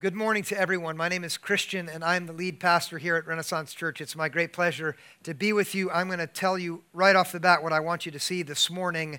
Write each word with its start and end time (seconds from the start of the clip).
Good 0.00 0.14
morning 0.14 0.44
to 0.44 0.56
everyone. 0.56 0.96
My 0.96 1.08
name 1.08 1.24
is 1.24 1.36
Christian, 1.36 1.88
and 1.88 2.04
I'm 2.04 2.26
the 2.26 2.32
lead 2.32 2.60
pastor 2.60 2.98
here 2.98 3.16
at 3.16 3.26
Renaissance 3.26 3.74
Church. 3.74 4.00
It's 4.00 4.14
my 4.14 4.28
great 4.28 4.52
pleasure 4.52 4.94
to 5.24 5.34
be 5.34 5.52
with 5.52 5.74
you. 5.74 5.90
I'm 5.90 6.06
going 6.06 6.20
to 6.20 6.28
tell 6.28 6.56
you 6.56 6.84
right 6.92 7.16
off 7.16 7.32
the 7.32 7.40
bat 7.40 7.64
what 7.64 7.72
I 7.72 7.80
want 7.80 8.06
you 8.06 8.12
to 8.12 8.20
see 8.20 8.44
this 8.44 8.70
morning. 8.70 9.18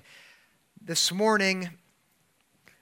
This 0.82 1.12
morning, 1.12 1.68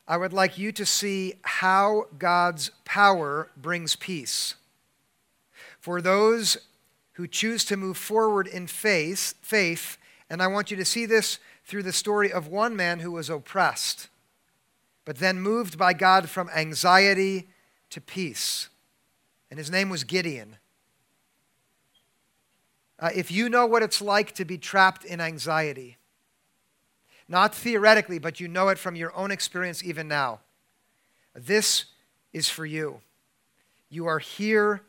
I 0.07 0.17
would 0.17 0.33
like 0.33 0.59
you 0.59 0.71
to 0.71 0.87
see 0.87 1.35
how 1.43 2.05
God's 2.17 2.71
power 2.85 3.51
brings 3.57 3.97
peace. 3.97 4.55
For 5.81 6.01
those 6.01 6.57
who 7.15 7.27
choose 7.27 7.65
to 7.65 7.77
move 7.77 7.97
forward 7.97 8.47
in 8.47 8.69
faith, 8.69 9.35
faith, 9.43 9.99
and 10.31 10.41
I 10.41 10.47
want 10.47 10.71
you 10.71 10.77
to 10.77 10.85
see 10.85 11.05
this 11.05 11.41
through 11.65 11.83
the 11.83 11.93
story 11.93 12.31
of 12.31 12.47
one 12.47 12.77
man 12.77 13.01
who 13.01 13.11
was 13.11 13.29
oppressed, 13.29 14.09
but 15.05 15.17
then 15.17 15.41
moved 15.41 15.77
by 15.77 15.95
God 15.95 16.29
from 16.29 16.49
anxiety 16.51 17.49
to 17.91 18.01
peace. 18.01 18.69
And 19.51 19.59
his 19.59 19.71
name 19.71 19.89
was 19.89 20.05
Gideon. 20.05 20.57
Uh, 23.01 23.11
if 23.15 23.31
you 23.31 23.49
know 23.49 23.67
what 23.67 23.83
it's 23.83 24.03
like 24.03 24.33
to 24.33 24.45
be 24.45 24.59
trapped 24.59 25.05
in 25.05 25.21
anxiety, 25.21 25.97
not 27.29 27.55
theoretically, 27.55 28.19
but 28.19 28.41
you 28.41 28.49
know 28.49 28.69
it 28.69 28.79
from 28.79 28.97
your 28.97 29.15
own 29.15 29.31
experience 29.31 29.85
even 29.85 30.09
now, 30.09 30.41
this 31.35 31.87
is 32.33 32.49
for 32.49 32.67
you. 32.67 33.01
You 33.89 34.07
are 34.07 34.19
here 34.19 34.83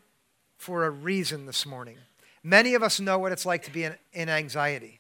for 0.57 0.85
a 0.85 0.90
reason 0.90 1.45
this 1.45 1.66
morning. 1.66 1.98
Many 2.43 2.73
of 2.73 2.84
us 2.84 2.99
know 2.99 3.20
what 3.20 3.31
it's 3.31 3.45
like 3.45 3.63
to 3.63 3.71
be 3.71 3.84
in, 3.84 3.95
in 4.13 4.29
anxiety. 4.29 4.99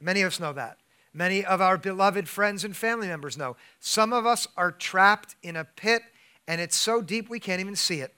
Many 0.00 0.22
of 0.22 0.28
us 0.28 0.40
know 0.40 0.52
that. 0.52 0.78
Many 1.14 1.44
of 1.44 1.60
our 1.60 1.76
beloved 1.76 2.28
friends 2.28 2.64
and 2.64 2.74
family 2.76 3.06
members 3.06 3.36
know. 3.36 3.56
Some 3.80 4.12
of 4.12 4.24
us 4.24 4.48
are 4.56 4.72
trapped 4.72 5.36
in 5.42 5.56
a 5.56 5.64
pit 5.64 6.02
and 6.46 6.60
it's 6.60 6.76
so 6.76 7.00
deep 7.00 7.28
we 7.28 7.40
can't 7.40 7.60
even 7.60 7.76
see 7.76 8.00
it. 8.00 8.14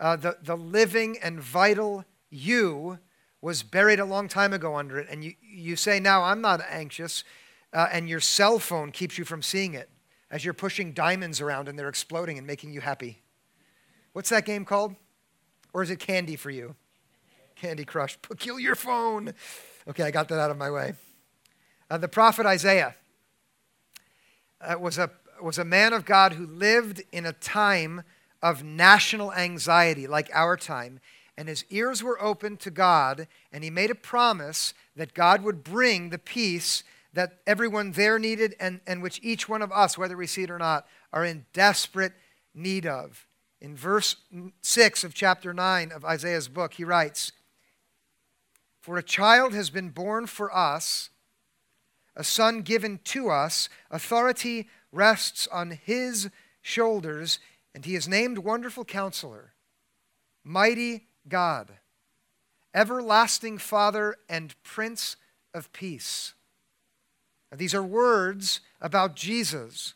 Uh, 0.00 0.16
the, 0.16 0.38
the 0.42 0.56
living 0.56 1.18
and 1.22 1.40
vital 1.40 2.04
you 2.30 2.98
was 3.40 3.62
buried 3.62 4.00
a 4.00 4.04
long 4.04 4.28
time 4.28 4.52
ago 4.52 4.76
under 4.76 4.98
it, 4.98 5.06
and 5.10 5.24
you, 5.24 5.34
you 5.40 5.76
say, 5.76 5.98
Now 6.00 6.24
I'm 6.24 6.40
not 6.40 6.60
anxious, 6.68 7.24
uh, 7.72 7.88
and 7.92 8.08
your 8.08 8.20
cell 8.20 8.58
phone 8.58 8.92
keeps 8.92 9.18
you 9.18 9.24
from 9.24 9.42
seeing 9.42 9.74
it 9.74 9.90
as 10.30 10.44
you're 10.44 10.54
pushing 10.54 10.92
diamonds 10.92 11.40
around 11.40 11.68
and 11.68 11.78
they're 11.78 11.88
exploding 11.88 12.38
and 12.38 12.46
making 12.46 12.72
you 12.72 12.80
happy. 12.80 13.22
What's 14.12 14.30
that 14.30 14.44
game 14.44 14.64
called? 14.64 14.94
Or 15.72 15.82
is 15.82 15.90
it 15.90 15.98
Candy 15.98 16.36
for 16.36 16.50
you? 16.50 16.74
Candy 17.56 17.84
Crush. 17.84 18.20
Peculiar 18.20 18.74
phone. 18.74 19.34
Okay, 19.88 20.04
I 20.04 20.10
got 20.10 20.28
that 20.28 20.38
out 20.38 20.50
of 20.50 20.56
my 20.56 20.70
way. 20.70 20.94
Uh, 21.90 21.98
the 21.98 22.08
prophet 22.08 22.46
Isaiah 22.46 22.94
uh, 24.60 24.78
was 24.78 24.98
a, 24.98 25.10
was 25.42 25.58
a 25.58 25.64
man 25.64 25.92
of 25.92 26.04
God 26.04 26.34
who 26.34 26.46
lived 26.46 27.02
in 27.12 27.26
a 27.26 27.32
time 27.32 28.02
of 28.42 28.62
national 28.62 29.32
anxiety 29.32 30.06
like 30.06 30.30
our 30.32 30.56
time. 30.56 31.00
And 31.36 31.48
his 31.48 31.64
ears 31.70 32.02
were 32.02 32.20
open 32.20 32.56
to 32.58 32.70
God, 32.70 33.28
and 33.52 33.62
he 33.62 33.70
made 33.70 33.90
a 33.90 33.94
promise 33.94 34.74
that 34.96 35.14
God 35.14 35.42
would 35.42 35.62
bring 35.62 36.10
the 36.10 36.18
peace 36.18 36.82
that 37.12 37.38
everyone 37.46 37.92
there 37.92 38.18
needed 38.18 38.54
and, 38.60 38.80
and 38.86 39.02
which 39.02 39.20
each 39.22 39.48
one 39.48 39.62
of 39.62 39.72
us, 39.72 39.96
whether 39.96 40.16
we 40.16 40.26
see 40.26 40.42
it 40.42 40.50
or 40.50 40.58
not, 40.58 40.86
are 41.12 41.24
in 41.24 41.46
desperate 41.52 42.12
need 42.54 42.86
of. 42.86 43.26
In 43.60 43.76
verse 43.76 44.16
6 44.62 45.04
of 45.04 45.14
chapter 45.14 45.52
9 45.52 45.90
of 45.90 46.04
Isaiah's 46.04 46.48
book, 46.48 46.74
he 46.74 46.84
writes 46.84 47.32
For 48.80 48.98
a 48.98 49.02
child 49.02 49.54
has 49.54 49.70
been 49.70 49.90
born 49.90 50.26
for 50.26 50.54
us, 50.54 51.10
a 52.14 52.24
son 52.24 52.62
given 52.62 53.00
to 53.04 53.30
us, 53.30 53.68
authority 53.90 54.68
rests 54.92 55.46
on 55.48 55.70
his 55.70 56.30
shoulders, 56.62 57.38
and 57.74 57.84
he 57.84 57.94
is 57.94 58.08
named 58.08 58.38
Wonderful 58.38 58.84
Counselor, 58.84 59.54
Mighty 60.44 61.06
God, 61.28 61.72
Everlasting 62.74 63.58
Father, 63.58 64.16
and 64.28 64.54
Prince 64.62 65.16
of 65.54 65.72
Peace. 65.72 66.34
Now, 67.50 67.58
these 67.58 67.74
are 67.74 67.82
words 67.82 68.60
about 68.80 69.16
Jesus, 69.16 69.94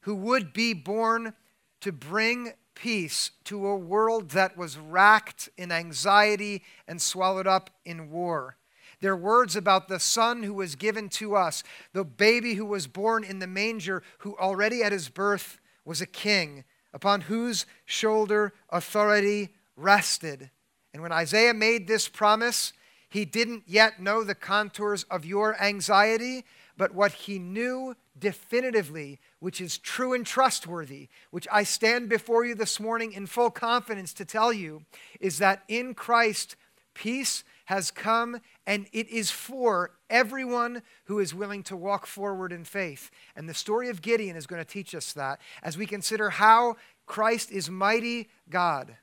who 0.00 0.14
would 0.14 0.52
be 0.52 0.72
born 0.72 1.34
to 1.80 1.92
bring 1.92 2.52
peace 2.74 3.32
to 3.44 3.66
a 3.66 3.76
world 3.76 4.30
that 4.30 4.56
was 4.56 4.78
racked 4.78 5.48
in 5.56 5.70
anxiety 5.70 6.62
and 6.88 7.00
swallowed 7.00 7.46
up 7.46 7.70
in 7.84 8.10
war. 8.10 8.56
They're 9.02 9.16
words 9.16 9.56
about 9.56 9.88
the 9.88 9.98
Son 9.98 10.44
who 10.44 10.54
was 10.54 10.76
given 10.76 11.08
to 11.10 11.34
us, 11.34 11.64
the 11.92 12.04
baby 12.04 12.54
who 12.54 12.64
was 12.64 12.86
born 12.86 13.24
in 13.24 13.40
the 13.40 13.48
manger, 13.48 14.04
who 14.18 14.36
already 14.38 14.84
at 14.84 14.92
his 14.92 15.08
birth 15.08 15.58
was 15.84 16.00
a 16.00 16.06
king, 16.06 16.62
upon 16.94 17.22
whose 17.22 17.66
shoulder 17.84 18.52
authority 18.70 19.48
rested. 19.76 20.50
And 20.94 21.02
when 21.02 21.10
Isaiah 21.10 21.52
made 21.52 21.88
this 21.88 22.08
promise, 22.08 22.72
he 23.08 23.24
didn't 23.24 23.64
yet 23.66 24.00
know 24.00 24.22
the 24.22 24.36
contours 24.36 25.02
of 25.10 25.24
your 25.24 25.60
anxiety, 25.60 26.44
but 26.76 26.94
what 26.94 27.12
he 27.12 27.40
knew 27.40 27.96
definitively, 28.16 29.18
which 29.40 29.60
is 29.60 29.78
true 29.78 30.12
and 30.12 30.24
trustworthy, 30.24 31.08
which 31.32 31.48
I 31.50 31.64
stand 31.64 32.08
before 32.08 32.44
you 32.44 32.54
this 32.54 32.78
morning 32.78 33.12
in 33.12 33.26
full 33.26 33.50
confidence 33.50 34.14
to 34.14 34.24
tell 34.24 34.52
you, 34.52 34.84
is 35.18 35.38
that 35.38 35.64
in 35.66 35.92
Christ, 35.92 36.54
peace 36.94 37.42
has 37.66 37.90
come 37.90 38.40
and 38.66 38.86
it 38.92 39.08
is 39.08 39.30
for 39.30 39.92
everyone 40.10 40.82
who 41.04 41.18
is 41.18 41.34
willing 41.34 41.62
to 41.64 41.76
walk 41.76 42.06
forward 42.06 42.52
in 42.52 42.64
faith. 42.64 43.10
And 43.36 43.48
the 43.48 43.54
story 43.54 43.88
of 43.88 44.02
Gideon 44.02 44.36
is 44.36 44.46
going 44.46 44.62
to 44.62 44.70
teach 44.70 44.94
us 44.94 45.12
that 45.14 45.40
as 45.62 45.76
we 45.76 45.86
consider 45.86 46.30
how 46.30 46.76
Christ 47.06 47.50
is 47.50 47.70
mighty 47.70 48.28
God 48.48 48.96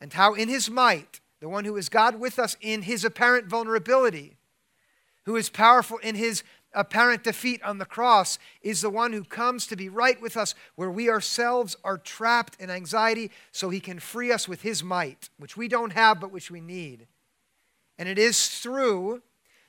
and 0.00 0.12
how 0.12 0.34
in 0.34 0.48
his 0.48 0.70
might, 0.70 1.20
the 1.40 1.48
one 1.48 1.64
who 1.64 1.76
is 1.76 1.88
God 1.88 2.18
with 2.18 2.38
us 2.38 2.56
in 2.60 2.82
his 2.82 3.04
apparent 3.04 3.46
vulnerability, 3.46 4.36
who 5.24 5.36
is 5.36 5.48
powerful 5.48 5.98
in 5.98 6.14
his 6.14 6.42
apparent 6.72 7.22
defeat 7.22 7.62
on 7.62 7.78
the 7.78 7.84
cross, 7.84 8.38
is 8.60 8.80
the 8.80 8.90
one 8.90 9.12
who 9.12 9.24
comes 9.24 9.66
to 9.66 9.76
be 9.76 9.88
right 9.88 10.20
with 10.20 10.36
us 10.36 10.54
where 10.74 10.90
we 10.90 11.08
ourselves 11.08 11.76
are 11.84 11.98
trapped 11.98 12.60
in 12.60 12.70
anxiety 12.70 13.30
so 13.52 13.70
he 13.70 13.80
can 13.80 13.98
free 13.98 14.32
us 14.32 14.48
with 14.48 14.62
his 14.62 14.82
might, 14.82 15.30
which 15.38 15.56
we 15.56 15.68
don't 15.68 15.92
have 15.92 16.20
but 16.20 16.32
which 16.32 16.50
we 16.50 16.60
need. 16.60 17.06
And 17.98 18.08
it 18.08 18.18
is 18.18 18.48
through 18.48 19.22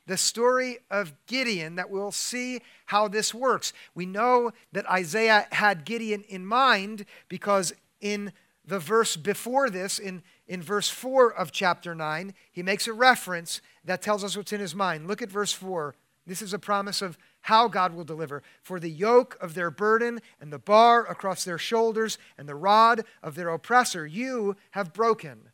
the 0.07 0.17
story 0.17 0.77
of 0.91 1.13
Gideon 1.25 1.75
that 1.75 1.89
we'll 1.89 2.11
see 2.11 2.61
how 2.87 3.07
this 3.07 3.33
works. 3.33 3.73
We 3.93 4.05
know 4.05 4.51
that 4.71 4.89
Isaiah 4.89 5.47
had 5.51 5.85
Gideon 5.85 6.23
in 6.27 6.45
mind 6.45 7.05
because 7.27 7.73
in 8.01 8.31
the 8.63 8.79
verse 8.79 9.15
before 9.15 9.69
this, 9.69 9.99
in, 9.99 10.23
in 10.47 10.61
verse 10.61 10.89
4 10.89 11.33
of 11.33 11.51
chapter 11.51 11.95
9, 11.95 12.33
he 12.51 12.63
makes 12.63 12.87
a 12.87 12.93
reference 12.93 13.61
that 13.83 14.01
tells 14.01 14.23
us 14.23 14.35
what's 14.37 14.53
in 14.53 14.59
his 14.59 14.75
mind. 14.75 15.07
Look 15.07 15.21
at 15.21 15.29
verse 15.29 15.51
4. 15.51 15.95
This 16.27 16.41
is 16.41 16.53
a 16.53 16.59
promise 16.59 17.01
of 17.01 17.17
how 17.41 17.67
God 17.67 17.93
will 17.93 18.03
deliver. 18.03 18.41
For 18.63 18.79
the 18.79 18.89
yoke 18.89 19.37
of 19.39 19.53
their 19.53 19.69
burden 19.69 20.19
and 20.41 20.51
the 20.51 20.57
bar 20.57 21.05
across 21.05 21.43
their 21.43 21.59
shoulders 21.59 22.17
and 22.37 22.49
the 22.49 22.55
rod 22.55 23.03
of 23.21 23.35
their 23.35 23.49
oppressor 23.49 24.07
you 24.07 24.55
have 24.71 24.93
broken. 24.93 25.51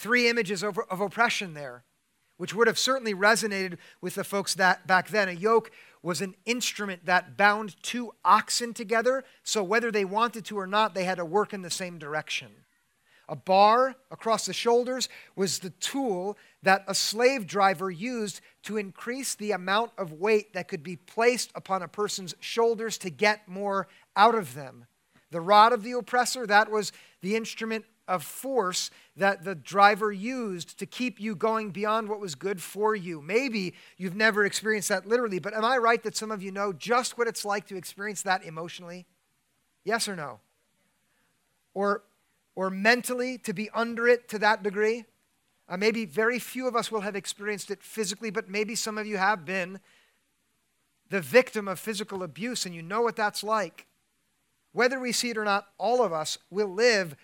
Three 0.00 0.30
images 0.30 0.62
of, 0.62 0.78
of 0.88 1.02
oppression 1.02 1.52
there, 1.52 1.84
which 2.38 2.54
would 2.54 2.68
have 2.68 2.78
certainly 2.78 3.12
resonated 3.12 3.76
with 4.00 4.14
the 4.14 4.24
folks 4.24 4.54
that 4.54 4.86
back 4.86 5.08
then. 5.10 5.28
A 5.28 5.32
yoke 5.32 5.70
was 6.02 6.22
an 6.22 6.36
instrument 6.46 7.04
that 7.04 7.36
bound 7.36 7.76
two 7.82 8.12
oxen 8.24 8.72
together, 8.72 9.24
so 9.42 9.62
whether 9.62 9.90
they 9.90 10.06
wanted 10.06 10.46
to 10.46 10.58
or 10.58 10.66
not, 10.66 10.94
they 10.94 11.04
had 11.04 11.18
to 11.18 11.24
work 11.26 11.52
in 11.52 11.60
the 11.60 11.68
same 11.68 11.98
direction. 11.98 12.48
A 13.28 13.36
bar 13.36 13.94
across 14.10 14.46
the 14.46 14.54
shoulders 14.54 15.10
was 15.36 15.58
the 15.58 15.68
tool 15.68 16.38
that 16.62 16.82
a 16.88 16.94
slave 16.94 17.46
driver 17.46 17.90
used 17.90 18.40
to 18.62 18.78
increase 18.78 19.34
the 19.34 19.52
amount 19.52 19.90
of 19.98 20.14
weight 20.14 20.54
that 20.54 20.66
could 20.66 20.82
be 20.82 20.96
placed 20.96 21.50
upon 21.54 21.82
a 21.82 21.88
person's 21.88 22.34
shoulders 22.40 22.96
to 22.96 23.10
get 23.10 23.46
more 23.46 23.86
out 24.16 24.34
of 24.34 24.54
them. 24.54 24.86
The 25.30 25.42
rod 25.42 25.74
of 25.74 25.82
the 25.82 25.92
oppressor, 25.92 26.46
that 26.46 26.70
was 26.70 26.90
the 27.20 27.36
instrument 27.36 27.84
of 28.10 28.24
force 28.24 28.90
that 29.16 29.44
the 29.44 29.54
driver 29.54 30.10
used 30.10 30.78
to 30.80 30.84
keep 30.84 31.20
you 31.20 31.36
going 31.36 31.70
beyond 31.70 32.08
what 32.08 32.20
was 32.20 32.34
good 32.34 32.60
for 32.60 32.96
you. 32.96 33.22
Maybe 33.22 33.74
you've 33.96 34.16
never 34.16 34.44
experienced 34.44 34.88
that 34.88 35.06
literally, 35.06 35.38
but 35.38 35.54
am 35.54 35.64
I 35.64 35.76
right 35.76 36.02
that 36.02 36.16
some 36.16 36.32
of 36.32 36.42
you 36.42 36.50
know 36.50 36.72
just 36.72 37.16
what 37.16 37.28
it's 37.28 37.44
like 37.44 37.68
to 37.68 37.76
experience 37.76 38.22
that 38.22 38.44
emotionally? 38.44 39.06
Yes 39.84 40.08
or 40.08 40.16
no? 40.16 40.40
Or, 41.72 42.02
or 42.56 42.68
mentally 42.68 43.38
to 43.38 43.52
be 43.52 43.70
under 43.72 44.08
it 44.08 44.28
to 44.30 44.38
that 44.40 44.64
degree? 44.64 45.04
Uh, 45.68 45.76
maybe 45.76 46.04
very 46.04 46.40
few 46.40 46.66
of 46.66 46.74
us 46.74 46.90
will 46.90 47.02
have 47.02 47.14
experienced 47.14 47.70
it 47.70 47.80
physically, 47.80 48.30
but 48.30 48.50
maybe 48.50 48.74
some 48.74 48.98
of 48.98 49.06
you 49.06 49.18
have 49.18 49.44
been 49.44 49.78
the 51.10 51.20
victim 51.20 51.68
of 51.68 51.78
physical 51.78 52.24
abuse 52.24 52.66
and 52.66 52.74
you 52.74 52.82
know 52.82 53.02
what 53.02 53.14
that's 53.14 53.44
like. 53.44 53.86
Whether 54.72 54.98
we 54.98 55.12
see 55.12 55.30
it 55.30 55.38
or 55.38 55.44
not, 55.44 55.68
all 55.78 56.04
of 56.04 56.12
us 56.12 56.38
will 56.50 56.72
live 56.72 57.16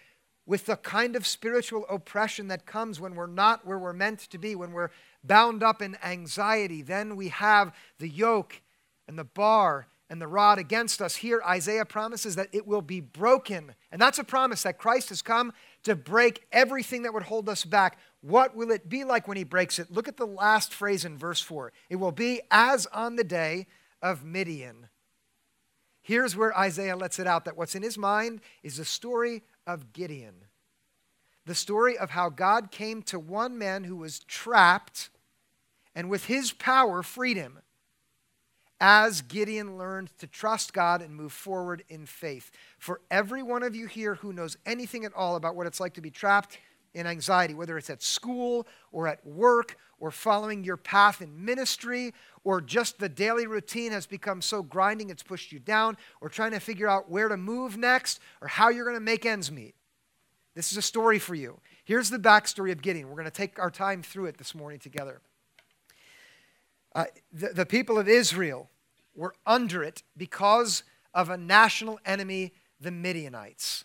with 0.46 0.66
the 0.66 0.76
kind 0.76 1.16
of 1.16 1.26
spiritual 1.26 1.84
oppression 1.90 2.48
that 2.48 2.66
comes 2.66 3.00
when 3.00 3.16
we're 3.16 3.26
not 3.26 3.66
where 3.66 3.78
we're 3.78 3.92
meant 3.92 4.20
to 4.20 4.38
be, 4.38 4.54
when 4.54 4.72
we're 4.72 4.90
bound 5.24 5.62
up 5.62 5.82
in 5.82 5.96
anxiety. 6.04 6.82
Then 6.82 7.16
we 7.16 7.28
have 7.28 7.74
the 7.98 8.08
yoke 8.08 8.62
and 9.08 9.18
the 9.18 9.24
bar 9.24 9.88
and 10.08 10.22
the 10.22 10.28
rod 10.28 10.58
against 10.58 11.02
us. 11.02 11.16
Here, 11.16 11.42
Isaiah 11.46 11.84
promises 11.84 12.36
that 12.36 12.48
it 12.52 12.66
will 12.66 12.82
be 12.82 13.00
broken. 13.00 13.74
And 13.90 14.00
that's 14.00 14.20
a 14.20 14.24
promise 14.24 14.62
that 14.62 14.78
Christ 14.78 15.08
has 15.08 15.20
come 15.20 15.52
to 15.82 15.96
break 15.96 16.46
everything 16.52 17.02
that 17.02 17.12
would 17.12 17.24
hold 17.24 17.48
us 17.48 17.64
back. 17.64 17.98
What 18.20 18.54
will 18.54 18.70
it 18.70 18.88
be 18.88 19.02
like 19.02 19.26
when 19.26 19.36
he 19.36 19.44
breaks 19.44 19.80
it? 19.80 19.90
Look 19.90 20.06
at 20.06 20.16
the 20.16 20.26
last 20.26 20.72
phrase 20.72 21.04
in 21.04 21.18
verse 21.18 21.40
4. 21.40 21.72
It 21.90 21.96
will 21.96 22.12
be 22.12 22.40
as 22.52 22.86
on 22.86 23.16
the 23.16 23.24
day 23.24 23.66
of 24.00 24.24
Midian. 24.24 24.88
Here's 26.02 26.36
where 26.36 26.56
Isaiah 26.56 26.96
lets 26.96 27.18
it 27.18 27.26
out 27.26 27.44
that 27.46 27.56
what's 27.56 27.74
in 27.74 27.82
his 27.82 27.98
mind 27.98 28.40
is 28.62 28.76
the 28.76 28.84
story 28.84 29.42
of 29.66 29.92
Gideon. 29.92 30.44
The 31.44 31.54
story 31.54 31.96
of 31.96 32.10
how 32.10 32.28
God 32.28 32.70
came 32.70 33.02
to 33.04 33.18
one 33.18 33.56
man 33.58 33.84
who 33.84 33.96
was 33.96 34.20
trapped 34.20 35.10
and 35.94 36.10
with 36.10 36.26
his 36.26 36.52
power 36.52 37.02
freed 37.02 37.36
him 37.36 37.60
as 38.80 39.22
Gideon 39.22 39.78
learned 39.78 40.10
to 40.18 40.26
trust 40.26 40.72
God 40.72 41.00
and 41.00 41.14
move 41.14 41.32
forward 41.32 41.82
in 41.88 42.04
faith. 42.04 42.50
For 42.78 43.00
every 43.10 43.42
one 43.42 43.62
of 43.62 43.74
you 43.74 43.86
here 43.86 44.16
who 44.16 44.32
knows 44.32 44.58
anything 44.66 45.04
at 45.04 45.14
all 45.14 45.36
about 45.36 45.56
what 45.56 45.66
it's 45.66 45.80
like 45.80 45.94
to 45.94 46.02
be 46.02 46.10
trapped 46.10 46.58
in 46.94 47.06
anxiety, 47.06 47.54
whether 47.54 47.76
it's 47.78 47.90
at 47.90 48.02
school 48.02 48.66
or 48.92 49.08
at 49.08 49.24
work 49.26 49.76
or 49.98 50.10
following 50.10 50.64
your 50.64 50.76
path 50.76 51.20
in 51.20 51.44
ministry 51.44 52.12
or 52.44 52.60
just 52.60 52.98
the 52.98 53.08
daily 53.08 53.46
routine 53.46 53.92
has 53.92 54.06
become 54.06 54.42
so 54.42 54.62
grinding 54.62 55.10
it's 55.10 55.22
pushed 55.22 55.52
you 55.52 55.58
down 55.58 55.96
or 56.20 56.28
trying 56.28 56.52
to 56.52 56.60
figure 56.60 56.88
out 56.88 57.10
where 57.10 57.28
to 57.28 57.36
move 57.36 57.76
next 57.76 58.20
or 58.40 58.48
how 58.48 58.68
you're 58.68 58.84
going 58.84 58.96
to 58.96 59.00
make 59.00 59.26
ends 59.26 59.50
meet. 59.50 59.74
This 60.54 60.72
is 60.72 60.78
a 60.78 60.82
story 60.82 61.18
for 61.18 61.34
you. 61.34 61.60
Here's 61.84 62.08
the 62.08 62.18
backstory 62.18 62.72
of 62.72 62.80
Gideon. 62.80 63.08
We're 63.08 63.14
going 63.14 63.26
to 63.26 63.30
take 63.30 63.58
our 63.58 63.70
time 63.70 64.02
through 64.02 64.26
it 64.26 64.38
this 64.38 64.54
morning 64.54 64.78
together. 64.78 65.20
Uh, 66.94 67.04
the, 67.32 67.48
the 67.48 67.66
people 67.66 67.98
of 67.98 68.08
Israel 68.08 68.70
were 69.14 69.34
under 69.46 69.82
it 69.82 70.02
because 70.16 70.82
of 71.12 71.30
a 71.30 71.36
national 71.36 71.98
enemy, 72.06 72.52
the 72.80 72.90
Midianites. 72.90 73.84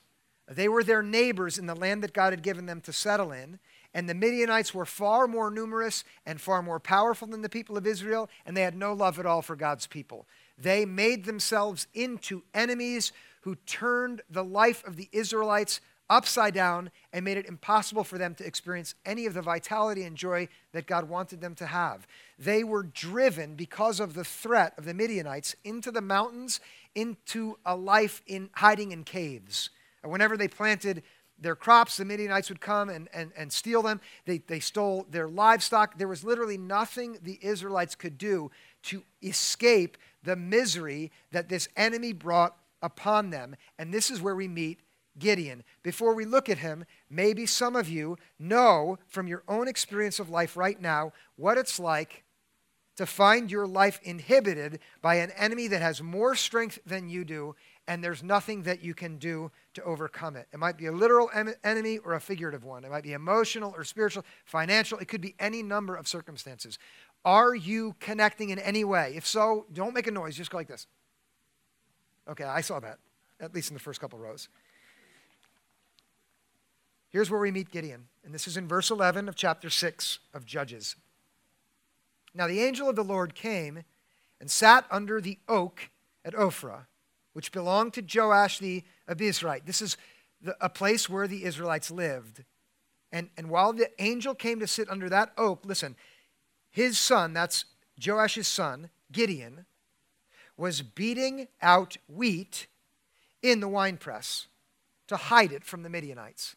They 0.51 0.67
were 0.67 0.83
their 0.83 1.01
neighbors 1.01 1.57
in 1.57 1.65
the 1.65 1.75
land 1.75 2.03
that 2.03 2.13
God 2.13 2.33
had 2.33 2.43
given 2.43 2.65
them 2.65 2.81
to 2.81 2.93
settle 2.93 3.31
in. 3.31 3.59
And 3.93 4.07
the 4.07 4.13
Midianites 4.13 4.73
were 4.73 4.85
far 4.85 5.27
more 5.27 5.51
numerous 5.51 6.03
and 6.25 6.39
far 6.39 6.61
more 6.61 6.79
powerful 6.79 7.27
than 7.27 7.41
the 7.41 7.49
people 7.49 7.77
of 7.77 7.87
Israel, 7.87 8.29
and 8.45 8.55
they 8.55 8.61
had 8.61 8.75
no 8.75 8.93
love 8.93 9.19
at 9.19 9.25
all 9.25 9.41
for 9.41 9.55
God's 9.55 9.87
people. 9.87 10.27
They 10.57 10.85
made 10.85 11.25
themselves 11.25 11.87
into 11.93 12.43
enemies 12.53 13.11
who 13.41 13.55
turned 13.65 14.21
the 14.29 14.43
life 14.43 14.85
of 14.85 14.95
the 14.95 15.09
Israelites 15.11 15.81
upside 16.09 16.53
down 16.53 16.91
and 17.13 17.23
made 17.23 17.37
it 17.37 17.45
impossible 17.45 18.03
for 18.03 18.17
them 18.17 18.35
to 18.35 18.45
experience 18.45 18.95
any 19.05 19.25
of 19.25 19.33
the 19.33 19.41
vitality 19.41 20.03
and 20.03 20.17
joy 20.17 20.47
that 20.73 20.85
God 20.85 21.09
wanted 21.09 21.41
them 21.41 21.55
to 21.55 21.65
have. 21.65 22.05
They 22.37 22.63
were 22.63 22.83
driven 22.83 23.55
because 23.55 23.99
of 23.99 24.13
the 24.13 24.25
threat 24.25 24.73
of 24.77 24.85
the 24.85 24.93
Midianites 24.93 25.55
into 25.63 25.89
the 25.89 26.01
mountains, 26.01 26.59
into 26.93 27.57
a 27.65 27.75
life 27.75 28.21
in 28.27 28.49
hiding 28.55 28.91
in 28.91 29.05
caves. 29.05 29.69
And 30.03 30.11
whenever 30.11 30.37
they 30.37 30.47
planted 30.47 31.03
their 31.39 31.55
crops, 31.55 31.97
the 31.97 32.05
Midianites 32.05 32.49
would 32.49 32.61
come 32.61 32.89
and, 32.89 33.09
and, 33.13 33.31
and 33.35 33.51
steal 33.51 33.81
them. 33.81 33.99
They, 34.25 34.39
they 34.39 34.59
stole 34.59 35.07
their 35.09 35.27
livestock. 35.27 35.97
There 35.97 36.07
was 36.07 36.23
literally 36.23 36.57
nothing 36.57 37.17
the 37.21 37.39
Israelites 37.41 37.95
could 37.95 38.17
do 38.17 38.51
to 38.83 39.03
escape 39.23 39.97
the 40.23 40.35
misery 40.35 41.11
that 41.31 41.49
this 41.49 41.67
enemy 41.75 42.13
brought 42.13 42.55
upon 42.81 43.31
them. 43.31 43.55
And 43.79 43.93
this 43.93 44.11
is 44.11 44.21
where 44.21 44.35
we 44.35 44.47
meet 44.47 44.79
Gideon. 45.17 45.63
Before 45.83 46.13
we 46.13 46.25
look 46.25 46.47
at 46.47 46.59
him, 46.59 46.85
maybe 47.09 47.45
some 47.45 47.75
of 47.75 47.89
you 47.89 48.17
know 48.39 48.97
from 49.07 49.27
your 49.27 49.43
own 49.47 49.67
experience 49.67 50.19
of 50.19 50.29
life 50.29 50.55
right 50.55 50.79
now 50.79 51.11
what 51.35 51.57
it's 51.57 51.79
like 51.79 52.23
to 52.97 53.05
find 53.05 53.51
your 53.51 53.67
life 53.67 53.99
inhibited 54.03 54.79
by 55.01 55.15
an 55.15 55.31
enemy 55.31 55.67
that 55.67 55.81
has 55.81 56.01
more 56.01 56.35
strength 56.35 56.79
than 56.85 57.09
you 57.09 57.25
do, 57.25 57.55
and 57.87 58.03
there's 58.03 58.23
nothing 58.23 58.63
that 58.63 58.83
you 58.83 58.93
can 58.93 59.17
do 59.17 59.51
to 59.73 59.83
overcome 59.83 60.35
it. 60.35 60.47
It 60.51 60.59
might 60.59 60.77
be 60.77 60.87
a 60.87 60.91
literal 60.91 61.29
em- 61.33 61.53
enemy 61.63 61.97
or 61.99 62.13
a 62.13 62.19
figurative 62.19 62.63
one. 62.63 62.83
It 62.83 62.91
might 62.91 63.03
be 63.03 63.13
emotional 63.13 63.73
or 63.75 63.83
spiritual, 63.83 64.25
financial. 64.45 64.97
It 64.99 65.07
could 65.07 65.21
be 65.21 65.35
any 65.39 65.63
number 65.63 65.95
of 65.95 66.07
circumstances. 66.07 66.77
Are 67.23 67.55
you 67.55 67.95
connecting 67.99 68.49
in 68.49 68.59
any 68.59 68.83
way? 68.83 69.13
If 69.15 69.25
so, 69.25 69.65
don't 69.71 69.93
make 69.93 70.07
a 70.07 70.11
noise. 70.11 70.35
Just 70.35 70.51
go 70.51 70.57
like 70.57 70.67
this. 70.67 70.87
Okay, 72.27 72.43
I 72.43 72.61
saw 72.61 72.79
that, 72.79 72.99
at 73.39 73.53
least 73.53 73.69
in 73.69 73.73
the 73.73 73.79
first 73.79 73.99
couple 73.99 74.19
rows. 74.19 74.47
Here's 77.09 77.29
where 77.29 77.39
we 77.39 77.51
meet 77.51 77.71
Gideon, 77.71 78.07
and 78.23 78.33
this 78.33 78.47
is 78.47 78.55
in 78.55 78.67
verse 78.67 78.89
11 78.89 79.27
of 79.27 79.35
chapter 79.35 79.69
6 79.69 80.19
of 80.33 80.45
Judges. 80.45 80.95
Now 82.33 82.47
the 82.47 82.61
angel 82.61 82.89
of 82.89 82.95
the 82.95 83.03
Lord 83.03 83.35
came 83.35 83.83
and 84.39 84.49
sat 84.49 84.85
under 84.89 85.19
the 85.19 85.37
oak 85.47 85.89
at 86.23 86.33
Ophrah, 86.33 86.85
which 87.33 87.51
belonged 87.51 87.93
to 87.93 88.01
Joash 88.01 88.59
the 88.59 88.83
Abiezrite. 89.09 89.65
This 89.65 89.81
is 89.81 89.97
the, 90.41 90.55
a 90.61 90.69
place 90.69 91.09
where 91.09 91.27
the 91.27 91.43
Israelites 91.43 91.91
lived. 91.91 92.43
And, 93.11 93.29
and 93.37 93.49
while 93.49 93.73
the 93.73 93.89
angel 94.01 94.33
came 94.35 94.59
to 94.59 94.67
sit 94.67 94.89
under 94.89 95.09
that 95.09 95.33
oak, 95.37 95.65
listen, 95.65 95.95
his 96.69 96.97
son, 96.97 97.33
that's 97.33 97.65
Joash's 97.99 98.47
son, 98.47 98.89
Gideon, 99.11 99.65
was 100.57 100.81
beating 100.81 101.47
out 101.61 101.97
wheat 102.07 102.67
in 103.41 103.59
the 103.59 103.67
winepress 103.67 104.47
to 105.07 105.17
hide 105.17 105.51
it 105.51 105.65
from 105.65 105.83
the 105.83 105.89
Midianites. 105.89 106.55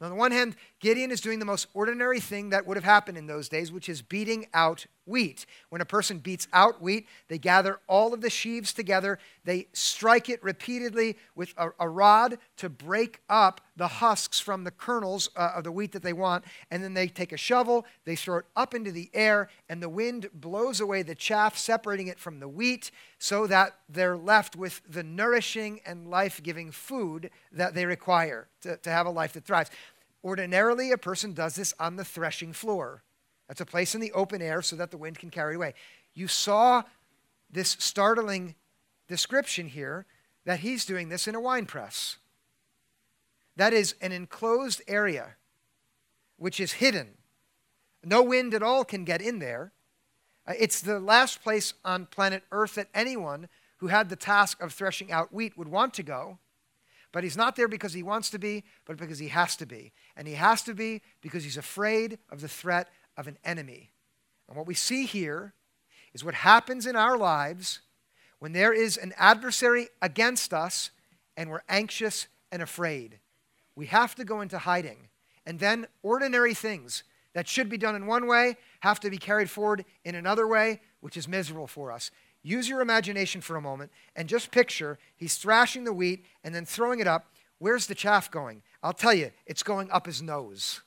Now, 0.00 0.06
On 0.06 0.12
the 0.12 0.18
one 0.18 0.32
hand, 0.32 0.56
Gideon 0.80 1.10
is 1.10 1.20
doing 1.20 1.38
the 1.38 1.44
most 1.44 1.66
ordinary 1.74 2.20
thing 2.20 2.50
that 2.50 2.66
would 2.66 2.76
have 2.76 2.84
happened 2.84 3.18
in 3.18 3.26
those 3.26 3.48
days, 3.48 3.70
which 3.70 3.88
is 3.88 4.02
beating 4.02 4.46
out 4.54 4.86
wheat. 5.04 5.46
When 5.68 5.80
a 5.80 5.86
person 5.86 6.18
beats 6.18 6.48
out 6.52 6.80
wheat, 6.80 7.06
they 7.28 7.38
gather 7.38 7.80
all 7.88 8.14
of 8.14 8.20
the 8.20 8.30
sheaves 8.30 8.72
together, 8.72 9.18
they 9.44 9.68
strike 9.72 10.28
it 10.28 10.42
repeatedly 10.42 11.16
with 11.34 11.54
a, 11.56 11.70
a 11.80 11.88
rod 11.88 12.38
to 12.58 12.68
break 12.68 13.20
up 13.28 13.60
the 13.76 13.88
husks 13.88 14.38
from 14.38 14.64
the 14.64 14.70
kernels 14.70 15.28
uh, 15.36 15.52
of 15.56 15.64
the 15.64 15.72
wheat 15.72 15.92
that 15.92 16.02
they 16.02 16.12
want, 16.12 16.44
and 16.70 16.84
then 16.84 16.94
they 16.94 17.08
take 17.08 17.32
a 17.32 17.36
shovel, 17.36 17.84
they 18.04 18.16
throw 18.16 18.38
it 18.38 18.44
up 18.54 18.74
into 18.74 18.92
the 18.92 19.10
air, 19.14 19.48
and 19.68 19.82
the 19.82 19.88
wind 19.88 20.28
blows 20.34 20.80
away 20.80 21.02
the 21.02 21.14
chaff, 21.14 21.56
separating 21.56 22.06
it 22.06 22.18
from 22.18 22.38
the 22.38 22.48
wheat, 22.48 22.90
so 23.18 23.46
that 23.46 23.76
they're 23.88 24.16
left 24.16 24.56
with 24.56 24.82
the 24.88 25.02
nourishing 25.02 25.80
and 25.86 26.08
life 26.08 26.42
giving 26.42 26.70
food 26.70 27.30
that 27.50 27.74
they 27.74 27.86
require 27.86 28.48
to, 28.60 28.76
to 28.76 28.90
have 28.90 29.06
a 29.06 29.10
life 29.10 29.32
that 29.32 29.44
thrives. 29.44 29.70
Ordinarily, 30.24 30.92
a 30.92 30.98
person 30.98 31.32
does 31.32 31.56
this 31.56 31.74
on 31.80 31.96
the 31.96 32.04
threshing 32.04 32.52
floor. 32.52 33.02
That's 33.48 33.60
a 33.60 33.66
place 33.66 33.94
in 33.94 34.00
the 34.00 34.12
open 34.12 34.40
air 34.40 34.62
so 34.62 34.76
that 34.76 34.90
the 34.90 34.96
wind 34.96 35.18
can 35.18 35.30
carry 35.30 35.54
it 35.54 35.56
away. 35.56 35.74
You 36.14 36.28
saw 36.28 36.82
this 37.50 37.76
startling 37.78 38.54
description 39.08 39.68
here 39.68 40.06
that 40.44 40.60
he's 40.60 40.84
doing 40.84 41.08
this 41.08 41.28
in 41.28 41.34
a 41.34 41.40
wine 41.40 41.66
press. 41.66 42.16
That 43.56 43.72
is 43.72 43.94
an 44.00 44.12
enclosed 44.12 44.82
area 44.88 45.36
which 46.36 46.58
is 46.58 46.72
hidden. 46.72 47.08
No 48.04 48.22
wind 48.22 48.54
at 48.54 48.62
all 48.62 48.84
can 48.84 49.04
get 49.04 49.22
in 49.22 49.38
there. 49.38 49.72
Uh, 50.46 50.54
it's 50.58 50.80
the 50.80 50.98
last 50.98 51.42
place 51.42 51.74
on 51.84 52.06
planet 52.06 52.42
Earth 52.50 52.74
that 52.74 52.88
anyone 52.94 53.48
who 53.76 53.86
had 53.88 54.08
the 54.08 54.16
task 54.16 54.60
of 54.60 54.72
threshing 54.72 55.12
out 55.12 55.32
wheat 55.32 55.56
would 55.56 55.68
want 55.68 55.94
to 55.94 56.02
go. 56.02 56.38
But 57.12 57.22
he's 57.22 57.36
not 57.36 57.56
there 57.56 57.68
because 57.68 57.92
he 57.92 58.02
wants 58.02 58.30
to 58.30 58.38
be, 58.38 58.64
but 58.86 58.96
because 58.96 59.18
he 59.18 59.28
has 59.28 59.54
to 59.56 59.66
be. 59.66 59.92
And 60.16 60.26
he 60.26 60.34
has 60.34 60.62
to 60.62 60.74
be 60.74 61.02
because 61.20 61.44
he's 61.44 61.58
afraid 61.58 62.18
of 62.30 62.40
the 62.40 62.48
threat 62.48 62.88
of 63.16 63.26
an 63.26 63.38
enemy. 63.44 63.90
And 64.48 64.56
what 64.56 64.66
we 64.66 64.74
see 64.74 65.06
here 65.06 65.54
is 66.14 66.24
what 66.24 66.34
happens 66.34 66.86
in 66.86 66.96
our 66.96 67.16
lives 67.16 67.80
when 68.38 68.52
there 68.52 68.72
is 68.72 68.96
an 68.96 69.14
adversary 69.16 69.88
against 70.00 70.52
us 70.52 70.90
and 71.36 71.50
we're 71.50 71.62
anxious 71.68 72.26
and 72.50 72.62
afraid. 72.62 73.18
We 73.76 73.86
have 73.86 74.14
to 74.16 74.24
go 74.24 74.40
into 74.40 74.58
hiding. 74.58 75.08
And 75.46 75.58
then 75.58 75.86
ordinary 76.02 76.54
things 76.54 77.04
that 77.34 77.48
should 77.48 77.68
be 77.68 77.78
done 77.78 77.94
in 77.94 78.06
one 78.06 78.26
way 78.26 78.56
have 78.80 79.00
to 79.00 79.10
be 79.10 79.16
carried 79.16 79.50
forward 79.50 79.84
in 80.04 80.14
another 80.14 80.46
way, 80.46 80.80
which 81.00 81.16
is 81.16 81.26
miserable 81.26 81.66
for 81.66 81.90
us. 81.90 82.10
Use 82.42 82.68
your 82.68 82.80
imagination 82.80 83.40
for 83.40 83.56
a 83.56 83.62
moment 83.62 83.90
and 84.16 84.28
just 84.28 84.50
picture 84.50 84.98
he's 85.16 85.36
thrashing 85.36 85.84
the 85.84 85.92
wheat 85.92 86.24
and 86.44 86.54
then 86.54 86.66
throwing 86.66 87.00
it 87.00 87.06
up. 87.06 87.26
Where's 87.58 87.86
the 87.86 87.94
chaff 87.94 88.30
going? 88.30 88.62
I'll 88.82 88.92
tell 88.92 89.14
you, 89.14 89.30
it's 89.46 89.62
going 89.62 89.90
up 89.90 90.06
his 90.06 90.20
nose. 90.20 90.80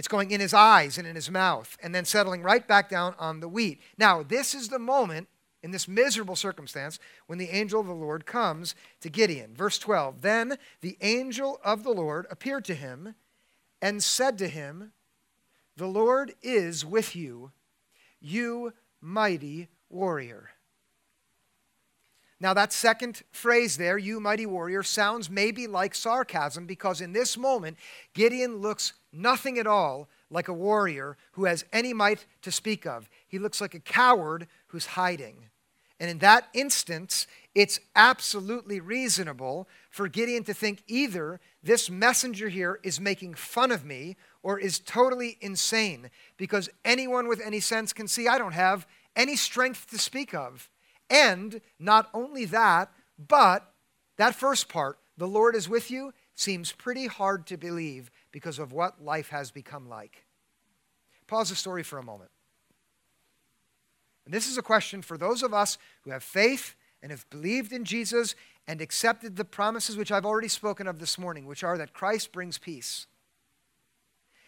It's 0.00 0.08
going 0.08 0.30
in 0.30 0.40
his 0.40 0.54
eyes 0.54 0.96
and 0.96 1.06
in 1.06 1.14
his 1.14 1.30
mouth 1.30 1.76
and 1.82 1.94
then 1.94 2.06
settling 2.06 2.42
right 2.42 2.66
back 2.66 2.88
down 2.88 3.14
on 3.18 3.40
the 3.40 3.48
wheat. 3.50 3.82
Now, 3.98 4.22
this 4.22 4.54
is 4.54 4.68
the 4.68 4.78
moment 4.78 5.28
in 5.62 5.72
this 5.72 5.86
miserable 5.86 6.36
circumstance 6.36 6.98
when 7.26 7.38
the 7.38 7.50
angel 7.50 7.82
of 7.82 7.86
the 7.86 7.92
Lord 7.92 8.24
comes 8.24 8.74
to 9.02 9.10
Gideon. 9.10 9.54
Verse 9.54 9.78
12 9.78 10.22
Then 10.22 10.56
the 10.80 10.96
angel 11.02 11.60
of 11.62 11.82
the 11.82 11.90
Lord 11.90 12.26
appeared 12.30 12.64
to 12.64 12.74
him 12.74 13.14
and 13.82 14.02
said 14.02 14.38
to 14.38 14.48
him, 14.48 14.92
The 15.76 15.86
Lord 15.86 16.32
is 16.40 16.82
with 16.82 17.14
you, 17.14 17.52
you 18.22 18.72
mighty 19.02 19.68
warrior. 19.90 20.52
Now, 22.40 22.54
that 22.54 22.72
second 22.72 23.22
phrase 23.32 23.76
there, 23.76 23.98
you 23.98 24.18
mighty 24.18 24.46
warrior, 24.46 24.82
sounds 24.82 25.28
maybe 25.28 25.66
like 25.66 25.94
sarcasm 25.94 26.64
because 26.64 27.02
in 27.02 27.12
this 27.12 27.36
moment, 27.36 27.76
Gideon 28.14 28.56
looks 28.56 28.94
nothing 29.12 29.58
at 29.58 29.66
all 29.66 30.08
like 30.30 30.48
a 30.48 30.54
warrior 30.54 31.18
who 31.32 31.44
has 31.44 31.66
any 31.70 31.92
might 31.92 32.24
to 32.40 32.50
speak 32.50 32.86
of. 32.86 33.10
He 33.28 33.38
looks 33.38 33.60
like 33.60 33.74
a 33.74 33.80
coward 33.80 34.46
who's 34.68 34.86
hiding. 34.86 35.50
And 35.98 36.08
in 36.08 36.18
that 36.18 36.48
instance, 36.54 37.26
it's 37.54 37.78
absolutely 37.94 38.80
reasonable 38.80 39.68
for 39.90 40.08
Gideon 40.08 40.44
to 40.44 40.54
think 40.54 40.82
either 40.86 41.40
this 41.62 41.90
messenger 41.90 42.48
here 42.48 42.80
is 42.82 42.98
making 42.98 43.34
fun 43.34 43.70
of 43.70 43.84
me 43.84 44.16
or 44.42 44.58
is 44.58 44.78
totally 44.78 45.36
insane 45.42 46.08
because 46.38 46.70
anyone 46.86 47.28
with 47.28 47.42
any 47.44 47.60
sense 47.60 47.92
can 47.92 48.08
see 48.08 48.26
I 48.26 48.38
don't 48.38 48.52
have 48.52 48.86
any 49.14 49.36
strength 49.36 49.90
to 49.90 49.98
speak 49.98 50.32
of. 50.32 50.70
And 51.10 51.60
not 51.78 52.08
only 52.14 52.44
that, 52.46 52.90
but 53.18 53.72
that 54.16 54.34
first 54.34 54.68
part, 54.68 54.98
the 55.16 55.26
Lord 55.26 55.56
is 55.56 55.68
with 55.68 55.90
you, 55.90 56.14
seems 56.34 56.72
pretty 56.72 57.06
hard 57.06 57.46
to 57.48 57.56
believe 57.56 58.10
because 58.32 58.58
of 58.58 58.72
what 58.72 59.04
life 59.04 59.28
has 59.28 59.50
become 59.50 59.88
like. 59.88 60.24
Pause 61.26 61.50
the 61.50 61.56
story 61.56 61.82
for 61.82 61.98
a 61.98 62.02
moment. 62.02 62.30
And 64.24 64.32
this 64.32 64.46
is 64.46 64.56
a 64.56 64.62
question 64.62 65.02
for 65.02 65.18
those 65.18 65.42
of 65.42 65.52
us 65.52 65.76
who 66.02 66.10
have 66.10 66.22
faith 66.22 66.76
and 67.02 67.10
have 67.10 67.28
believed 67.30 67.72
in 67.72 67.84
Jesus 67.84 68.34
and 68.68 68.80
accepted 68.80 69.36
the 69.36 69.44
promises 69.44 69.96
which 69.96 70.12
I've 70.12 70.26
already 70.26 70.48
spoken 70.48 70.86
of 70.86 70.98
this 70.98 71.18
morning, 71.18 71.46
which 71.46 71.64
are 71.64 71.76
that 71.78 71.92
Christ 71.92 72.32
brings 72.32 72.56
peace. 72.56 73.06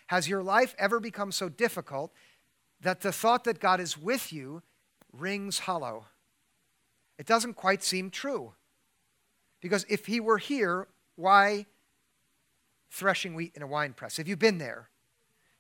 Has 0.07 0.29
your 0.29 0.43
life 0.43 0.75
ever 0.79 1.01
become 1.01 1.33
so 1.33 1.49
difficult 1.49 2.13
that 2.81 3.01
the 3.01 3.13
thought 3.13 3.45
that 3.45 3.61
God 3.61 3.81
is 3.81 3.97
with 3.97 4.33
you 4.33 4.63
rings 5.13 5.61
hollow? 5.61 6.07
It 7.23 7.29
doesn't 7.29 7.55
quite 7.55 7.85
seem 7.85 8.11
true. 8.11 8.55
Because 9.61 9.87
if 9.89 10.07
he 10.07 10.19
were 10.19 10.39
here, 10.39 10.89
why 11.15 11.67
threshing 12.91 13.37
wheat 13.37 13.53
in 13.55 13.63
a 13.63 13.67
wine 13.69 13.93
press? 13.93 14.17
Have 14.17 14.27
you 14.27 14.37
been 14.37 14.59
there? 14.59 14.89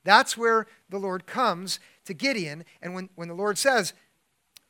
That's 0.02 0.37
where 0.37 0.66
the 0.90 0.99
Lord 0.99 1.25
comes 1.25 1.78
to 2.07 2.14
Gideon. 2.14 2.64
And 2.83 2.97
when, 2.97 3.11
when 3.14 3.28
the 3.28 3.35
Lord 3.35 3.59
says, 3.59 3.92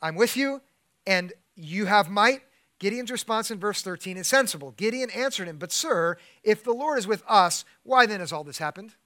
I'm 0.03 0.17
with 0.17 0.37
you 0.37 0.61
and 1.07 1.33
you 1.57 1.87
have 1.87 2.11
might, 2.11 2.43
Gideon's 2.79 3.11
response 3.11 3.51
in 3.51 3.59
verse 3.59 3.81
13 3.81 4.19
is 4.19 4.27
sensible. 4.27 4.73
Gideon 4.73 5.09
answered 5.13 5.49
him, 5.49 5.57
But, 5.57 5.73
sir, 5.73 6.19
if 6.43 6.63
the 6.63 6.75
Lord 6.75 6.99
is 6.99 7.07
with 7.07 7.23
us, 7.27 7.65
why 7.85 8.05
then 8.05 8.21
has 8.21 8.35
all 8.35 8.45
this 8.45 8.59
happened? 8.59 8.97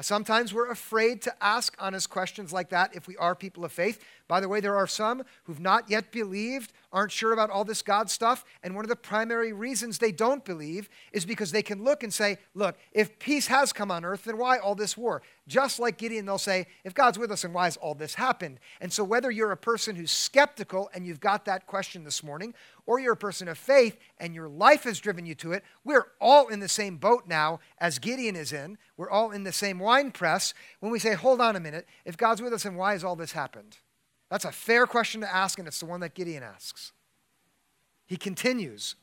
Uh, 0.00 0.02
sometimes 0.02 0.54
we're 0.54 0.70
afraid 0.70 1.20
to 1.20 1.44
ask 1.44 1.76
honest 1.78 2.08
questions 2.08 2.54
like 2.54 2.70
that 2.70 2.96
if 2.96 3.06
we 3.06 3.14
are 3.18 3.34
people 3.34 3.66
of 3.66 3.70
faith. 3.70 4.02
By 4.28 4.40
the 4.40 4.48
way, 4.48 4.58
there 4.58 4.74
are 4.74 4.86
some 4.86 5.24
who've 5.44 5.60
not 5.60 5.90
yet 5.90 6.10
believed, 6.10 6.72
aren't 6.90 7.12
sure 7.12 7.34
about 7.34 7.50
all 7.50 7.64
this 7.66 7.82
God 7.82 8.08
stuff, 8.08 8.42
and 8.62 8.74
one 8.74 8.82
of 8.82 8.88
the 8.88 8.96
primary 8.96 9.52
reasons 9.52 9.98
they 9.98 10.10
don't 10.10 10.42
believe 10.42 10.88
is 11.12 11.26
because 11.26 11.52
they 11.52 11.62
can 11.62 11.84
look 11.84 12.02
and 12.02 12.14
say, 12.14 12.38
Look, 12.54 12.78
if 12.92 13.18
peace 13.18 13.48
has 13.48 13.74
come 13.74 13.90
on 13.90 14.06
earth, 14.06 14.24
then 14.24 14.38
why 14.38 14.56
all 14.56 14.74
this 14.74 14.96
war? 14.96 15.20
Just 15.50 15.80
like 15.80 15.98
Gideon, 15.98 16.26
they'll 16.26 16.38
say, 16.38 16.68
If 16.84 16.94
God's 16.94 17.18
with 17.18 17.32
us, 17.32 17.42
then 17.42 17.52
why 17.52 17.64
has 17.64 17.76
all 17.76 17.96
this 17.96 18.14
happened? 18.14 18.60
And 18.80 18.92
so, 18.92 19.02
whether 19.02 19.32
you're 19.32 19.50
a 19.50 19.56
person 19.56 19.96
who's 19.96 20.12
skeptical 20.12 20.88
and 20.94 21.04
you've 21.04 21.18
got 21.18 21.44
that 21.46 21.66
question 21.66 22.04
this 22.04 22.22
morning, 22.22 22.54
or 22.86 23.00
you're 23.00 23.14
a 23.14 23.16
person 23.16 23.48
of 23.48 23.58
faith 23.58 23.98
and 24.18 24.32
your 24.32 24.48
life 24.48 24.84
has 24.84 25.00
driven 25.00 25.26
you 25.26 25.34
to 25.34 25.50
it, 25.50 25.64
we're 25.82 26.06
all 26.20 26.46
in 26.46 26.60
the 26.60 26.68
same 26.68 26.98
boat 26.98 27.24
now 27.26 27.58
as 27.78 27.98
Gideon 27.98 28.36
is 28.36 28.52
in. 28.52 28.78
We're 28.96 29.10
all 29.10 29.32
in 29.32 29.42
the 29.42 29.50
same 29.50 29.80
wine 29.80 30.12
press 30.12 30.54
when 30.78 30.92
we 30.92 31.00
say, 31.00 31.14
hold 31.14 31.40
on 31.40 31.56
a 31.56 31.60
minute, 31.60 31.88
if 32.04 32.16
God's 32.16 32.40
with 32.40 32.52
us, 32.52 32.62
then 32.62 32.76
why 32.76 32.92
has 32.92 33.02
all 33.02 33.16
this 33.16 33.32
happened? 33.32 33.78
That's 34.30 34.44
a 34.44 34.52
fair 34.52 34.86
question 34.86 35.20
to 35.22 35.34
ask, 35.34 35.58
and 35.58 35.66
it's 35.66 35.80
the 35.80 35.86
one 35.86 35.98
that 36.00 36.14
Gideon 36.14 36.44
asks. 36.44 36.92
He 38.06 38.16
continues. 38.16 38.94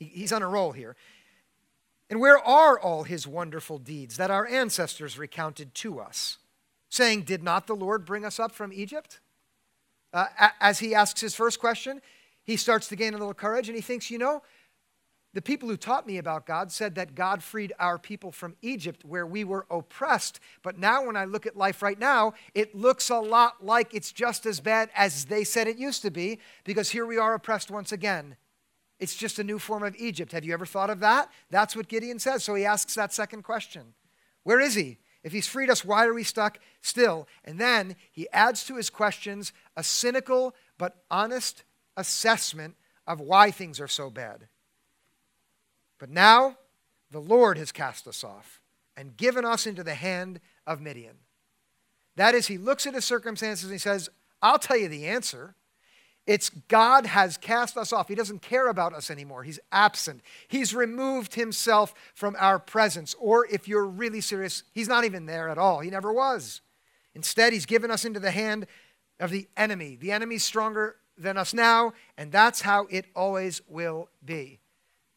He's 0.00 0.32
on 0.32 0.42
a 0.42 0.48
roll 0.48 0.72
here. 0.72 0.96
And 2.08 2.20
where 2.20 2.38
are 2.38 2.78
all 2.78 3.02
his 3.02 3.26
wonderful 3.26 3.78
deeds 3.78 4.16
that 4.16 4.30
our 4.30 4.46
ancestors 4.46 5.18
recounted 5.18 5.74
to 5.76 5.98
us, 5.98 6.38
saying, 6.88 7.22
Did 7.22 7.42
not 7.42 7.66
the 7.66 7.74
Lord 7.74 8.04
bring 8.04 8.24
us 8.24 8.38
up 8.38 8.52
from 8.52 8.72
Egypt? 8.72 9.20
Uh, 10.12 10.26
as 10.60 10.78
he 10.78 10.94
asks 10.94 11.20
his 11.20 11.34
first 11.34 11.58
question, 11.58 12.00
he 12.44 12.56
starts 12.56 12.88
to 12.88 12.96
gain 12.96 13.12
a 13.12 13.18
little 13.18 13.34
courage 13.34 13.68
and 13.68 13.76
he 13.76 13.82
thinks, 13.82 14.10
you 14.10 14.18
know, 14.18 14.42
the 15.34 15.42
people 15.42 15.68
who 15.68 15.76
taught 15.76 16.06
me 16.06 16.16
about 16.16 16.46
God 16.46 16.72
said 16.72 16.94
that 16.94 17.14
God 17.14 17.42
freed 17.42 17.74
our 17.78 17.98
people 17.98 18.32
from 18.32 18.56
Egypt 18.62 19.04
where 19.04 19.26
we 19.26 19.44
were 19.44 19.66
oppressed. 19.70 20.40
But 20.62 20.78
now, 20.78 21.04
when 21.04 21.14
I 21.14 21.26
look 21.26 21.44
at 21.44 21.54
life 21.58 21.82
right 21.82 21.98
now, 21.98 22.32
it 22.54 22.74
looks 22.74 23.10
a 23.10 23.18
lot 23.18 23.62
like 23.62 23.92
it's 23.92 24.12
just 24.12 24.46
as 24.46 24.60
bad 24.60 24.88
as 24.96 25.26
they 25.26 25.44
said 25.44 25.68
it 25.68 25.76
used 25.76 26.00
to 26.02 26.10
be 26.10 26.38
because 26.64 26.88
here 26.88 27.04
we 27.04 27.18
are 27.18 27.34
oppressed 27.34 27.70
once 27.70 27.92
again. 27.92 28.36
It's 28.98 29.14
just 29.14 29.38
a 29.38 29.44
new 29.44 29.58
form 29.58 29.82
of 29.82 29.94
Egypt. 29.96 30.32
Have 30.32 30.44
you 30.44 30.52
ever 30.54 30.66
thought 30.66 30.90
of 30.90 31.00
that? 31.00 31.30
That's 31.50 31.76
what 31.76 31.88
Gideon 31.88 32.18
says. 32.18 32.44
So 32.44 32.54
he 32.54 32.64
asks 32.64 32.94
that 32.94 33.12
second 33.12 33.42
question 33.42 33.94
Where 34.42 34.60
is 34.60 34.74
he? 34.74 34.98
If 35.22 35.32
he's 35.32 35.48
freed 35.48 35.70
us, 35.70 35.84
why 35.84 36.06
are 36.06 36.14
we 36.14 36.22
stuck 36.22 36.60
still? 36.82 37.26
And 37.44 37.58
then 37.58 37.96
he 38.12 38.28
adds 38.32 38.62
to 38.64 38.76
his 38.76 38.90
questions 38.90 39.52
a 39.76 39.82
cynical 39.82 40.54
but 40.78 41.02
honest 41.10 41.64
assessment 41.96 42.76
of 43.08 43.20
why 43.20 43.50
things 43.50 43.80
are 43.80 43.88
so 43.88 44.08
bad. 44.08 44.46
But 45.98 46.10
now 46.10 46.58
the 47.10 47.20
Lord 47.20 47.58
has 47.58 47.72
cast 47.72 48.06
us 48.06 48.22
off 48.22 48.60
and 48.96 49.16
given 49.16 49.44
us 49.44 49.66
into 49.66 49.82
the 49.82 49.94
hand 49.94 50.40
of 50.64 50.80
Midian. 50.80 51.16
That 52.14 52.34
is, 52.34 52.46
he 52.46 52.56
looks 52.58 52.86
at 52.86 52.94
his 52.94 53.04
circumstances 53.04 53.64
and 53.64 53.72
he 53.72 53.78
says, 53.78 54.08
I'll 54.40 54.58
tell 54.58 54.76
you 54.76 54.88
the 54.88 55.06
answer. 55.06 55.56
It's 56.26 56.50
God 56.50 57.06
has 57.06 57.36
cast 57.36 57.76
us 57.76 57.92
off. 57.92 58.08
He 58.08 58.16
doesn't 58.16 58.42
care 58.42 58.68
about 58.68 58.94
us 58.94 59.10
anymore. 59.10 59.44
He's 59.44 59.60
absent. 59.70 60.22
He's 60.48 60.74
removed 60.74 61.34
himself 61.34 61.94
from 62.14 62.36
our 62.38 62.58
presence. 62.58 63.14
Or 63.20 63.46
if 63.46 63.68
you're 63.68 63.86
really 63.86 64.20
serious, 64.20 64.64
he's 64.72 64.88
not 64.88 65.04
even 65.04 65.26
there 65.26 65.48
at 65.48 65.58
all. 65.58 65.80
He 65.80 65.90
never 65.90 66.12
was. 66.12 66.62
Instead, 67.14 67.52
he's 67.52 67.66
given 67.66 67.90
us 67.90 68.04
into 68.04 68.20
the 68.20 68.32
hand 68.32 68.66
of 69.20 69.30
the 69.30 69.48
enemy. 69.56 69.96
The 69.96 70.10
enemy's 70.10 70.44
stronger 70.44 70.96
than 71.16 71.38
us 71.38 71.54
now, 71.54 71.92
and 72.18 72.30
that's 72.30 72.60
how 72.60 72.86
it 72.90 73.06
always 73.14 73.62
will 73.68 74.08
be. 74.24 74.58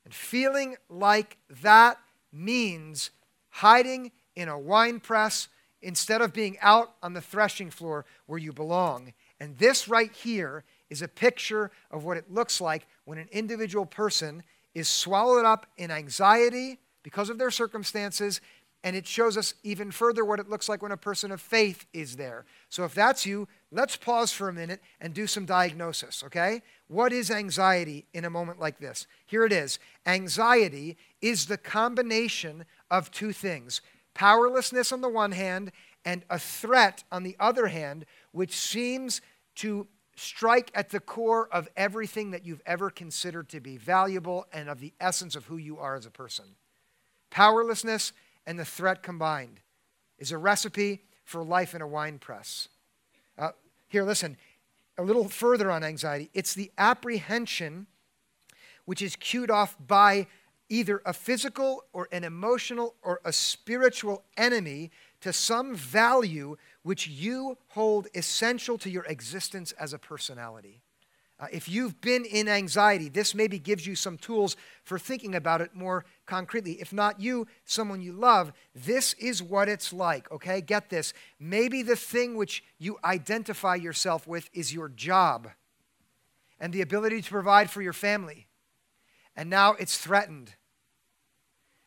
And 0.05 0.13
feeling 0.13 0.77
like 0.89 1.37
that 1.61 1.97
means 2.31 3.11
hiding 3.49 4.11
in 4.35 4.47
a 4.47 4.57
wine 4.57 4.99
press 4.99 5.49
instead 5.81 6.21
of 6.21 6.33
being 6.33 6.57
out 6.61 6.93
on 7.01 7.13
the 7.13 7.21
threshing 7.21 7.69
floor 7.69 8.05
where 8.27 8.39
you 8.39 8.53
belong. 8.53 9.13
And 9.39 9.57
this 9.57 9.87
right 9.87 10.11
here 10.11 10.63
is 10.89 11.01
a 11.01 11.07
picture 11.07 11.71
of 11.91 12.03
what 12.03 12.17
it 12.17 12.31
looks 12.31 12.59
like 12.59 12.87
when 13.05 13.17
an 13.17 13.29
individual 13.31 13.85
person 13.85 14.43
is 14.73 14.87
swallowed 14.87 15.45
up 15.45 15.65
in 15.77 15.91
anxiety 15.91 16.79
because 17.03 17.29
of 17.29 17.37
their 17.37 17.51
circumstances 17.51 18.41
and 18.83 18.95
it 18.95 19.05
shows 19.05 19.35
us 19.35 19.55
even 19.63 19.91
further 19.91 20.23
what 20.23 20.39
it 20.39 20.49
looks 20.49 20.69
like 20.69 20.81
when 20.81 20.93
a 20.93 20.97
person 20.97 21.31
of 21.31 21.41
faith 21.41 21.85
is 21.91 22.15
there. 22.15 22.45
So 22.69 22.85
if 22.85 22.93
that's 22.93 23.25
you, 23.25 23.47
let's 23.71 23.97
pause 23.97 24.31
for 24.31 24.47
a 24.47 24.53
minute 24.53 24.81
and 25.01 25.13
do 25.13 25.27
some 25.27 25.45
diagnosis, 25.45 26.23
okay? 26.23 26.61
What 26.87 27.11
is 27.11 27.29
anxiety 27.29 28.05
in 28.13 28.23
a 28.23 28.29
moment 28.29 28.59
like 28.59 28.79
this? 28.79 29.05
Here 29.25 29.45
it 29.45 29.51
is 29.51 29.79
anxiety 30.05 30.97
is 31.21 31.47
the 31.47 31.57
combination 31.57 32.65
of 32.89 33.11
two 33.11 33.33
things 33.33 33.81
powerlessness 34.13 34.91
on 34.91 34.99
the 34.99 35.09
one 35.09 35.31
hand, 35.31 35.71
and 36.03 36.25
a 36.29 36.37
threat 36.37 37.03
on 37.09 37.23
the 37.23 37.37
other 37.39 37.67
hand, 37.67 38.05
which 38.31 38.53
seems 38.53 39.21
to 39.55 39.87
strike 40.19 40.71
at 40.75 40.89
the 40.89 40.99
core 40.99 41.47
of 41.51 41.69
everything 41.75 42.31
that 42.31 42.45
you've 42.45 42.61
ever 42.65 42.89
considered 42.89 43.49
to 43.49 43.59
be 43.59 43.77
valuable 43.77 44.45
and 44.51 44.69
of 44.69 44.79
the 44.79 44.93
essence 44.99 45.35
of 45.35 45.45
who 45.45 45.57
you 45.57 45.77
are 45.79 45.95
as 45.95 46.05
a 46.05 46.11
person. 46.11 46.45
Powerlessness 47.29 48.11
and 48.45 48.59
the 48.59 48.65
threat 48.65 49.01
combined 49.01 49.61
is 50.17 50.31
a 50.31 50.37
recipe 50.37 51.03
for 51.23 51.43
life 51.43 51.73
in 51.73 51.81
a 51.81 51.87
wine 51.87 52.19
press. 52.19 52.67
Uh, 53.37 53.51
here, 53.87 54.03
listen, 54.03 54.37
a 54.97 55.03
little 55.03 55.29
further 55.29 55.71
on 55.71 55.83
anxiety. 55.83 56.29
It's 56.33 56.53
the 56.53 56.71
apprehension 56.77 57.87
which 58.85 59.01
is 59.01 59.15
cued 59.15 59.51
off 59.51 59.75
by 59.87 60.27
either 60.67 61.01
a 61.05 61.13
physical 61.13 61.83
or 61.93 62.07
an 62.11 62.23
emotional 62.23 62.95
or 63.01 63.21
a 63.23 63.31
spiritual 63.31 64.23
enemy 64.37 64.91
to 65.21 65.33
some 65.33 65.75
value 65.75 66.55
which 66.83 67.07
you 67.07 67.57
hold 67.69 68.07
essential 68.13 68.77
to 68.77 68.89
your 68.89 69.03
existence 69.05 69.71
as 69.73 69.93
a 69.93 69.99
personality. 69.99 70.81
Uh, 71.39 71.47
if 71.53 71.69
you've 71.69 72.01
been 72.01 72.25
in 72.25 72.49
anxiety, 72.49 73.07
this 73.07 73.33
maybe 73.33 73.57
gives 73.57 73.87
you 73.87 73.95
some 73.95 74.17
tools 74.17 74.57
for 74.83 74.99
thinking 74.99 75.35
about 75.35 75.61
it 75.61 75.73
more 75.73 76.03
concretely. 76.25 76.73
If 76.81 76.91
not 76.91 77.21
you, 77.21 77.47
someone 77.63 78.01
you 78.01 78.11
love, 78.11 78.51
this 78.75 79.13
is 79.13 79.41
what 79.41 79.69
it's 79.69 79.93
like, 79.93 80.29
okay? 80.31 80.59
Get 80.59 80.89
this. 80.89 81.13
Maybe 81.39 81.81
the 81.81 81.95
thing 81.95 82.35
which 82.35 82.61
you 82.77 82.97
identify 83.05 83.75
yourself 83.75 84.27
with 84.27 84.49
is 84.53 84.73
your 84.73 84.89
job 84.89 85.47
and 86.59 86.73
the 86.73 86.81
ability 86.81 87.21
to 87.21 87.29
provide 87.29 87.69
for 87.69 87.81
your 87.81 87.93
family. 87.93 88.47
And 89.33 89.49
now 89.49 89.75
it's 89.79 89.97
threatened. 89.97 90.55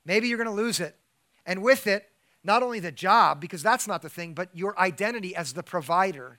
Maybe 0.06 0.28
you're 0.28 0.38
going 0.38 0.48
to 0.48 0.62
lose 0.62 0.80
it. 0.80 0.96
And 1.44 1.62
with 1.62 1.86
it, 1.86 2.08
not 2.44 2.62
only 2.62 2.80
the 2.80 2.92
job, 2.92 3.40
because 3.40 3.62
that's 3.62 3.86
not 3.86 4.02
the 4.02 4.08
thing, 4.08 4.34
but 4.34 4.48
your 4.52 4.78
identity 4.78 5.34
as 5.36 5.52
the 5.52 5.62
provider 5.62 6.38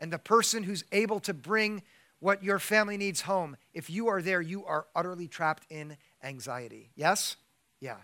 and 0.00 0.12
the 0.12 0.18
person 0.18 0.64
who's 0.64 0.84
able 0.92 1.20
to 1.20 1.32
bring 1.32 1.82
what 2.18 2.42
your 2.42 2.58
family 2.58 2.96
needs 2.96 3.22
home, 3.22 3.56
if 3.72 3.90
you 3.90 4.08
are 4.08 4.22
there, 4.22 4.40
you 4.40 4.64
are 4.64 4.86
utterly 4.96 5.28
trapped 5.28 5.64
in 5.70 5.96
anxiety. 6.22 6.90
Yes? 6.96 7.36
Yeah. 7.80 7.98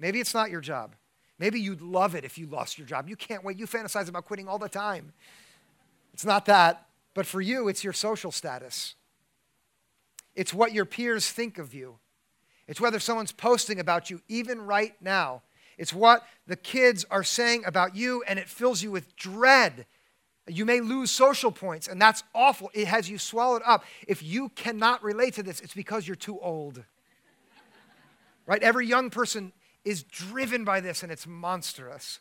Maybe 0.00 0.20
it's 0.20 0.34
not 0.34 0.50
your 0.50 0.60
job. 0.60 0.94
Maybe 1.38 1.60
you'd 1.60 1.82
love 1.82 2.14
it 2.14 2.24
if 2.24 2.38
you 2.38 2.46
lost 2.46 2.78
your 2.78 2.86
job. 2.86 3.08
You 3.08 3.16
can't 3.16 3.44
wait. 3.44 3.58
You 3.58 3.66
fantasize 3.66 4.08
about 4.08 4.24
quitting 4.24 4.48
all 4.48 4.58
the 4.58 4.68
time. 4.68 5.12
It's 6.14 6.24
not 6.24 6.46
that. 6.46 6.86
But 7.14 7.26
for 7.26 7.40
you, 7.40 7.68
it's 7.68 7.84
your 7.84 7.92
social 7.92 8.32
status. 8.32 8.94
It's 10.34 10.52
what 10.52 10.72
your 10.72 10.84
peers 10.84 11.30
think 11.30 11.58
of 11.58 11.74
you. 11.74 11.98
It's 12.66 12.80
whether 12.80 12.98
someone's 12.98 13.32
posting 13.32 13.78
about 13.78 14.10
you, 14.10 14.20
even 14.28 14.60
right 14.60 14.94
now. 15.00 15.42
It's 15.78 15.92
what 15.92 16.26
the 16.46 16.56
kids 16.56 17.04
are 17.10 17.24
saying 17.24 17.64
about 17.66 17.94
you, 17.94 18.22
and 18.26 18.38
it 18.38 18.48
fills 18.48 18.82
you 18.82 18.90
with 18.90 19.14
dread. 19.16 19.86
You 20.48 20.64
may 20.64 20.80
lose 20.80 21.10
social 21.10 21.50
points, 21.50 21.88
and 21.88 22.00
that's 22.00 22.22
awful. 22.34 22.70
It 22.72 22.86
has 22.86 23.10
you 23.10 23.18
swallowed 23.18 23.62
up. 23.66 23.84
If 24.06 24.22
you 24.22 24.48
cannot 24.50 25.02
relate 25.02 25.34
to 25.34 25.42
this, 25.42 25.60
it's 25.60 25.74
because 25.74 26.06
you're 26.06 26.16
too 26.16 26.38
old. 26.40 26.82
right? 28.46 28.62
Every 28.62 28.86
young 28.86 29.10
person 29.10 29.52
is 29.84 30.02
driven 30.02 30.64
by 30.64 30.80
this, 30.80 31.02
and 31.02 31.12
it's 31.12 31.26
monstrous. 31.26 32.20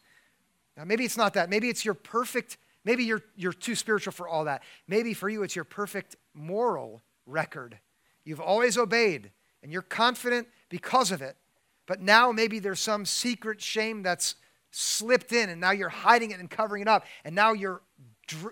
Now, 0.76 0.84
maybe 0.84 1.06
it's 1.06 1.18
not 1.18 1.34
that. 1.36 1.50
Maybe 1.50 1.70
it's 1.70 1.86
your 1.86 1.94
perfect, 1.94 2.58
maybe 2.84 3.04
you're, 3.04 3.24
you're 3.36 3.54
too 3.54 3.76
spiritual 3.76 4.12
for 4.12 4.28
all 4.28 4.46
that. 4.46 4.64
Maybe 4.88 5.14
for 5.14 5.30
you, 5.30 5.44
it's 5.44 5.56
your 5.56 5.66
perfect 5.66 6.16
moral 6.34 7.04
record. 7.26 7.80
You've 8.26 8.42
always 8.42 8.78
obeyed, 8.78 9.32
and 9.64 9.72
you're 9.72 9.82
confident 9.82 10.48
because 10.70 11.12
of 11.12 11.22
it. 11.22 11.38
But 11.86 12.02
now 12.02 12.32
maybe 12.32 12.60
there's 12.60 12.80
some 12.80 13.06
secret 13.06 13.62
shame 13.62 14.04
that's 14.04 14.36
slipped 14.72 15.32
in, 15.32 15.50
and 15.50 15.62
now 15.62 15.72
you're 15.72 15.90
hiding 15.90 16.32
it 16.32 16.40
and 16.40 16.50
covering 16.50 16.82
it 16.82 16.88
up, 16.88 17.06
and 17.24 17.36
now 17.36 17.54
you're 17.54 17.82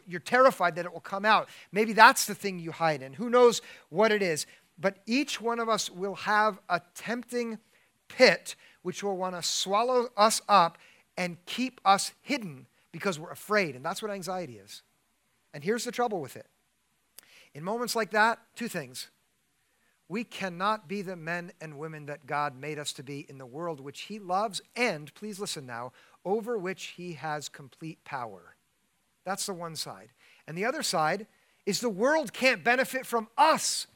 you're 0.05 0.19
terrified 0.19 0.75
that 0.75 0.85
it 0.85 0.93
will 0.93 0.99
come 0.99 1.25
out. 1.25 1.49
Maybe 1.71 1.93
that's 1.93 2.25
the 2.25 2.35
thing 2.35 2.59
you 2.59 2.71
hide 2.71 3.01
in. 3.01 3.13
Who 3.13 3.29
knows 3.29 3.59
what 3.89 4.11
it 4.11 4.21
is? 4.21 4.45
But 4.77 4.97
each 5.07 5.41
one 5.41 5.59
of 5.59 5.67
us 5.67 5.89
will 5.89 6.15
have 6.15 6.59
a 6.69 6.79
tempting 6.93 7.57
pit 8.07 8.55
which 8.83 9.03
will 9.03 9.17
want 9.17 9.35
to 9.35 9.41
swallow 9.41 10.09
us 10.15 10.41
up 10.47 10.77
and 11.17 11.43
keep 11.45 11.81
us 11.85 12.13
hidden 12.21 12.67
because 12.91 13.17
we're 13.17 13.31
afraid. 13.31 13.75
And 13.75 13.83
that's 13.83 14.01
what 14.01 14.11
anxiety 14.11 14.57
is. 14.57 14.83
And 15.53 15.63
here's 15.63 15.85
the 15.85 15.91
trouble 15.91 16.21
with 16.21 16.35
it. 16.35 16.45
In 17.53 17.63
moments 17.63 17.95
like 17.95 18.11
that, 18.11 18.39
two 18.55 18.67
things. 18.67 19.09
We 20.13 20.23
cannot 20.23 20.87
be 20.87 21.01
the 21.01 21.15
men 21.15 21.53
and 21.59 21.79
women 21.79 22.05
that 22.05 22.27
God 22.27 22.55
made 22.55 22.77
us 22.77 22.93
to 22.93 23.03
be 23.03 23.25
in 23.27 23.39
the 23.39 23.47
world 23.47 23.79
which 23.79 24.01
He 24.01 24.19
loves 24.19 24.61
and, 24.75 25.11
please 25.15 25.39
listen 25.39 25.65
now, 25.65 25.91
over 26.23 26.55
which 26.55 26.93
He 26.97 27.13
has 27.13 27.49
complete 27.49 28.05
power. 28.05 28.55
That's 29.25 29.47
the 29.47 29.55
one 29.55 29.75
side. 29.75 30.09
And 30.47 30.55
the 30.55 30.65
other 30.65 30.83
side 30.83 31.25
is 31.65 31.79
the 31.79 31.89
world 31.89 32.31
can't 32.31 32.63
benefit 32.63 33.07
from 33.07 33.27
us. 33.39 33.87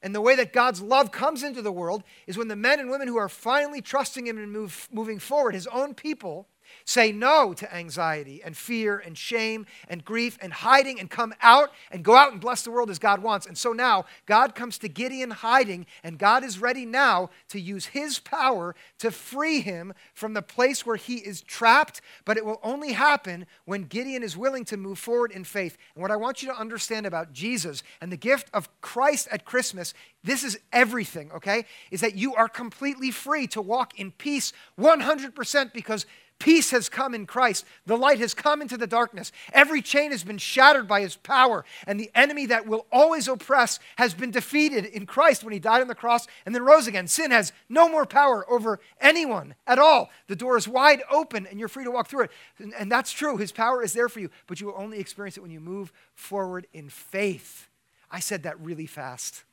And 0.00 0.14
the 0.14 0.22
way 0.22 0.34
that 0.34 0.54
God's 0.54 0.80
love 0.80 1.12
comes 1.12 1.42
into 1.42 1.60
the 1.60 1.70
world 1.70 2.04
is 2.26 2.38
when 2.38 2.48
the 2.48 2.56
men 2.56 2.80
and 2.80 2.88
women 2.88 3.06
who 3.06 3.18
are 3.18 3.28
finally 3.28 3.82
trusting 3.82 4.26
Him 4.26 4.38
and 4.38 4.50
move, 4.50 4.88
moving 4.90 5.18
forward, 5.18 5.54
His 5.54 5.66
own 5.66 5.92
people, 5.92 6.48
Say 6.84 7.12
no 7.12 7.52
to 7.54 7.74
anxiety 7.74 8.42
and 8.42 8.56
fear 8.56 8.98
and 8.98 9.16
shame 9.16 9.66
and 9.88 10.04
grief 10.04 10.38
and 10.40 10.52
hiding 10.52 10.98
and 10.98 11.10
come 11.10 11.34
out 11.40 11.70
and 11.90 12.04
go 12.04 12.16
out 12.16 12.32
and 12.32 12.40
bless 12.40 12.62
the 12.62 12.70
world 12.70 12.90
as 12.90 12.98
God 12.98 13.22
wants. 13.22 13.46
And 13.46 13.56
so 13.56 13.72
now 13.72 14.04
God 14.26 14.54
comes 14.54 14.78
to 14.78 14.88
Gideon 14.88 15.30
hiding, 15.30 15.86
and 16.02 16.18
God 16.18 16.44
is 16.44 16.60
ready 16.60 16.86
now 16.86 17.30
to 17.48 17.60
use 17.60 17.86
his 17.86 18.18
power 18.18 18.74
to 18.98 19.10
free 19.10 19.60
him 19.60 19.92
from 20.14 20.34
the 20.34 20.42
place 20.42 20.84
where 20.84 20.96
he 20.96 21.16
is 21.16 21.42
trapped. 21.42 22.00
But 22.24 22.36
it 22.36 22.44
will 22.44 22.60
only 22.62 22.92
happen 22.92 23.46
when 23.64 23.84
Gideon 23.84 24.22
is 24.22 24.36
willing 24.36 24.64
to 24.66 24.76
move 24.76 24.98
forward 24.98 25.32
in 25.32 25.44
faith. 25.44 25.76
And 25.94 26.02
what 26.02 26.10
I 26.10 26.16
want 26.16 26.42
you 26.42 26.48
to 26.48 26.58
understand 26.58 27.06
about 27.06 27.32
Jesus 27.32 27.82
and 28.00 28.10
the 28.10 28.16
gift 28.16 28.48
of 28.52 28.68
Christ 28.80 29.28
at 29.30 29.44
Christmas 29.44 29.94
this 30.22 30.44
is 30.44 30.58
everything, 30.72 31.32
okay? 31.32 31.64
Is 31.90 32.02
that 32.02 32.14
you 32.14 32.34
are 32.34 32.48
completely 32.48 33.10
free 33.10 33.46
to 33.48 33.62
walk 33.62 33.98
in 33.98 34.12
peace 34.12 34.52
100% 34.78 35.72
because 35.72 36.04
Peace 36.40 36.70
has 36.70 36.88
come 36.88 37.14
in 37.14 37.26
Christ. 37.26 37.66
The 37.84 37.98
light 37.98 38.18
has 38.18 38.32
come 38.32 38.62
into 38.62 38.78
the 38.78 38.86
darkness. 38.86 39.30
Every 39.52 39.82
chain 39.82 40.10
has 40.10 40.24
been 40.24 40.38
shattered 40.38 40.88
by 40.88 41.02
his 41.02 41.14
power, 41.14 41.66
and 41.86 42.00
the 42.00 42.10
enemy 42.14 42.46
that 42.46 42.66
will 42.66 42.86
always 42.90 43.28
oppress 43.28 43.78
has 43.96 44.14
been 44.14 44.30
defeated 44.30 44.86
in 44.86 45.04
Christ 45.04 45.44
when 45.44 45.52
he 45.52 45.58
died 45.58 45.82
on 45.82 45.88
the 45.88 45.94
cross 45.94 46.26
and 46.44 46.54
then 46.54 46.62
rose 46.62 46.86
again. 46.86 47.06
Sin 47.06 47.30
has 47.30 47.52
no 47.68 47.90
more 47.90 48.06
power 48.06 48.50
over 48.50 48.80
anyone 49.02 49.54
at 49.66 49.78
all. 49.78 50.08
The 50.28 50.34
door 50.34 50.56
is 50.56 50.66
wide 50.66 51.02
open, 51.10 51.46
and 51.46 51.60
you're 51.60 51.68
free 51.68 51.84
to 51.84 51.90
walk 51.90 52.08
through 52.08 52.24
it. 52.24 52.30
And, 52.58 52.72
and 52.72 52.90
that's 52.90 53.12
true. 53.12 53.36
His 53.36 53.52
power 53.52 53.82
is 53.82 53.92
there 53.92 54.08
for 54.08 54.20
you, 54.20 54.30
but 54.46 54.62
you 54.62 54.66
will 54.66 54.78
only 54.78 54.98
experience 54.98 55.36
it 55.36 55.42
when 55.42 55.52
you 55.52 55.60
move 55.60 55.92
forward 56.14 56.66
in 56.72 56.88
faith. 56.88 57.68
I 58.10 58.20
said 58.20 58.44
that 58.44 58.58
really 58.58 58.86
fast. 58.86 59.44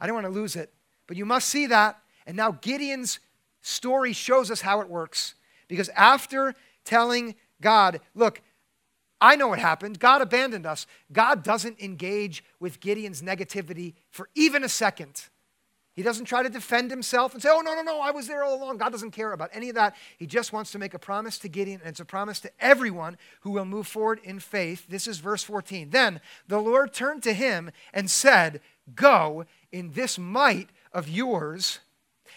I 0.00 0.06
don't 0.06 0.14
want 0.14 0.26
to 0.26 0.32
lose 0.32 0.54
it, 0.54 0.72
but 1.08 1.16
you 1.16 1.26
must 1.26 1.48
see 1.48 1.66
that. 1.66 2.00
And 2.24 2.36
now 2.36 2.52
Gideon's 2.52 3.18
story 3.62 4.12
shows 4.12 4.48
us 4.52 4.60
how 4.60 4.80
it 4.80 4.88
works. 4.88 5.34
Because 5.70 5.88
after 5.90 6.54
telling 6.84 7.36
God, 7.62 8.00
look, 8.14 8.42
I 9.20 9.36
know 9.36 9.48
what 9.48 9.60
happened. 9.60 10.00
God 10.00 10.20
abandoned 10.20 10.66
us. 10.66 10.86
God 11.12 11.44
doesn't 11.44 11.80
engage 11.80 12.42
with 12.58 12.80
Gideon's 12.80 13.22
negativity 13.22 13.94
for 14.10 14.28
even 14.34 14.64
a 14.64 14.68
second. 14.68 15.24
He 15.92 16.02
doesn't 16.02 16.24
try 16.24 16.42
to 16.42 16.48
defend 16.48 16.90
himself 16.90 17.34
and 17.34 17.42
say, 17.42 17.50
oh, 17.52 17.60
no, 17.60 17.74
no, 17.74 17.82
no, 17.82 18.00
I 18.00 18.10
was 18.10 18.26
there 18.26 18.42
all 18.42 18.56
along. 18.56 18.78
God 18.78 18.90
doesn't 18.90 19.10
care 19.10 19.32
about 19.32 19.50
any 19.52 19.68
of 19.68 19.74
that. 19.76 19.94
He 20.18 20.26
just 20.26 20.52
wants 20.52 20.72
to 20.72 20.78
make 20.78 20.94
a 20.94 20.98
promise 20.98 21.38
to 21.40 21.48
Gideon, 21.48 21.80
and 21.82 21.90
it's 21.90 22.00
a 22.00 22.04
promise 22.04 22.40
to 22.40 22.50
everyone 22.58 23.18
who 23.40 23.50
will 23.50 23.64
move 23.64 23.86
forward 23.86 24.20
in 24.24 24.40
faith. 24.40 24.86
This 24.88 25.06
is 25.06 25.18
verse 25.18 25.42
14. 25.42 25.90
Then 25.90 26.20
the 26.48 26.60
Lord 26.60 26.92
turned 26.92 27.22
to 27.24 27.32
him 27.32 27.70
and 27.92 28.10
said, 28.10 28.60
Go 28.94 29.44
in 29.70 29.92
this 29.92 30.18
might 30.18 30.70
of 30.92 31.08
yours 31.08 31.80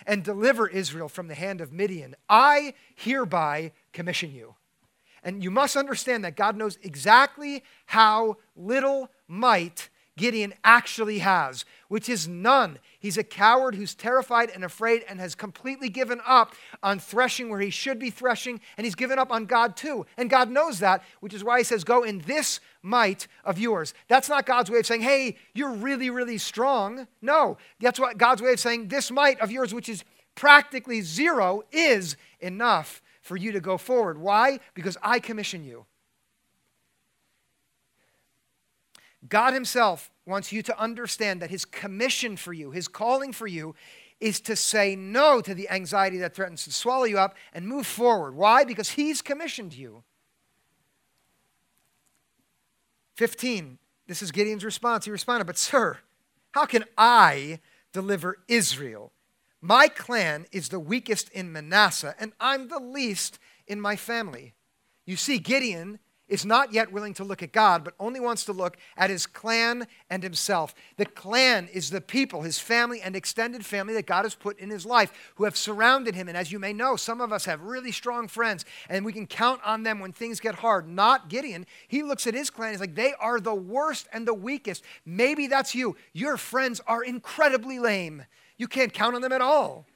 and 0.06 0.24
deliver 0.24 0.68
Israel 0.68 1.10
from 1.10 1.28
the 1.28 1.36
hand 1.36 1.62
of 1.62 1.72
Midian. 1.72 2.16
I 2.30 2.74
hereby 2.96 3.72
commission 3.92 4.32
you. 4.34 4.56
And 5.24 5.44
you 5.44 5.52
must 5.52 5.78
understand 5.78 6.26
that 6.26 6.36
God 6.36 6.58
knows 6.58 6.78
exactly 6.82 7.64
how 7.86 8.38
little 8.56 9.10
might 9.28 9.90
Gideon 10.18 10.54
actually 10.64 11.20
has, 11.20 11.66
which 11.94 12.10
is 12.10 12.28
none. 12.28 12.80
He's 13.00 13.20
a 13.20 13.24
coward 13.24 13.76
who's 13.76 13.94
terrified 13.94 14.50
and 14.50 14.64
afraid 14.64 15.06
and 15.08 15.20
has 15.20 15.36
completely 15.36 15.90
given 15.90 16.22
up 16.26 16.56
on 16.82 16.98
threshing 16.98 17.50
where 17.52 17.60
he 17.60 17.70
should 17.70 18.00
be 18.00 18.10
threshing, 18.10 18.60
and 18.78 18.86
he's 18.86 18.96
given 18.96 19.20
up 19.20 19.32
on 19.32 19.46
God 19.46 19.78
too. 19.78 20.08
And 20.18 20.28
God 20.28 20.50
knows 20.50 20.80
that, 20.80 21.04
which 21.20 21.36
is 21.36 21.44
why 21.44 21.60
he 21.60 21.64
says, 21.64 21.84
Go 21.84 22.02
in 22.02 22.18
this 22.22 22.60
might 22.82 23.28
of 23.46 23.60
yours. 23.60 23.94
That's 24.08 24.28
not 24.28 24.48
God's 24.48 24.72
way 24.72 24.80
of 24.80 24.88
saying, 24.88 25.02
Hey, 25.02 25.38
you're 25.54 25.70
really, 25.70 26.10
really 26.10 26.40
strong. 26.40 27.08
No, 27.22 27.60
that's 27.80 28.00
what 28.00 28.18
God's 28.18 28.42
way 28.42 28.54
of 28.54 28.60
saying, 28.60 28.88
This 28.88 29.12
might 29.12 29.40
of 29.40 29.52
yours, 29.52 29.72
which 29.72 29.88
is 29.88 30.04
practically 30.34 31.02
zero, 31.02 31.62
is 31.72 32.18
enough 32.40 33.04
for 33.22 33.38
you 33.38 33.52
to 33.52 33.60
go 33.60 33.78
forward. 33.78 34.18
Why? 34.18 34.62
Because 34.74 34.98
I 35.04 35.20
commission 35.20 35.64
you. 35.64 35.86
God 39.30 39.54
Himself 39.54 40.12
wants 40.26 40.52
you 40.52 40.62
to 40.64 40.80
understand 40.80 41.42
that 41.42 41.50
His 41.50 41.66
commission 41.66 42.38
for 42.38 42.54
you, 42.54 42.72
His 42.72 42.88
calling 42.88 43.32
for 43.32 43.48
you, 43.48 43.76
is 44.20 44.40
to 44.42 44.56
say 44.56 44.96
no 44.96 45.42
to 45.42 45.54
the 45.54 45.70
anxiety 45.70 46.18
that 46.18 46.34
threatens 46.34 46.64
to 46.64 46.72
swallow 46.72 47.04
you 47.04 47.18
up 47.18 47.36
and 47.54 47.68
move 47.68 47.86
forward. 47.86 48.36
Why? 48.36 48.64
Because 48.64 48.92
He's 48.92 49.22
commissioned 49.22 49.74
you. 49.74 50.04
15. 53.16 53.78
This 54.08 54.22
is 54.22 54.32
Gideon's 54.32 54.66
response. 54.66 55.06
He 55.06 55.12
responded, 55.12 55.46
But, 55.46 55.58
sir, 55.58 56.00
how 56.52 56.66
can 56.66 56.86
I 56.98 57.60
deliver 57.92 58.40
Israel? 58.48 59.12
My 59.62 59.88
clan 59.88 60.46
is 60.52 60.70
the 60.70 60.80
weakest 60.80 61.30
in 61.30 61.52
Manasseh, 61.52 62.16
and 62.20 62.34
I'm 62.40 62.68
the 62.68 62.80
least 62.80 63.40
in 63.66 63.80
my 63.80 63.96
family. 63.96 64.54
You 65.06 65.16
see, 65.16 65.38
Gideon 65.38 66.00
is 66.28 66.46
not 66.46 66.74
yet 66.74 66.92
willing 66.92 67.14
to 67.16 67.24
look 67.24 67.44
at 67.44 67.52
God, 67.52 67.84
but 67.84 67.94
only 68.00 68.20
wants 68.20 68.46
to 68.46 68.54
look 68.54 68.78
at 68.96 69.10
his 69.10 69.26
clan 69.26 69.88
and 70.10 70.24
himself. 70.24 70.74
The 70.98 71.06
clan 71.06 71.68
is 71.74 71.90
the 71.90 72.02
people, 72.02 72.42
his 72.42 72.60
family 72.60 73.02
and 73.02 73.16
extended 73.16 73.66
family 73.66 73.94
that 73.96 74.08
God 74.08 74.24
has 74.24 74.34
put 74.34 74.58
in 74.58 74.70
his 74.70 74.86
life, 74.86 75.12
who 75.36 75.44
have 75.44 75.58
surrounded 75.58 76.16
him. 76.16 76.28
And 76.28 76.38
as 76.38 76.52
you 76.52 76.60
may 76.60 76.74
know, 76.74 76.96
some 76.96 77.22
of 77.22 77.34
us 77.34 77.46
have 77.46 77.62
really 77.62 77.92
strong 77.92 78.28
friends, 78.28 78.66
and 78.90 79.06
we 79.06 79.14
can 79.14 79.28
count 79.28 79.62
on 79.66 79.84
them 79.84 80.00
when 80.00 80.14
things 80.14 80.40
get 80.40 80.56
hard. 80.56 80.88
Not 80.88 81.30
Gideon. 81.30 81.66
He 81.88 82.04
looks 82.04 82.26
at 82.26 82.34
his 82.34 82.50
clan, 82.50 82.72
he's 82.72 82.80
like, 82.80 82.96
they 82.96 83.14
are 83.20 83.40
the 83.40 83.56
worst 83.56 84.08
and 84.14 84.28
the 84.28 84.34
weakest. 84.34 84.84
Maybe 85.06 85.48
that's 85.48 85.76
you. 85.76 85.96
Your 86.14 86.38
friends 86.38 86.80
are 86.88 87.04
incredibly 87.04 87.80
lame. 87.80 88.26
You 88.58 88.68
can't 88.68 88.94
count 88.94 89.16
on 89.16 89.22
them 89.22 89.32
at 89.32 89.42
all. 89.42 89.88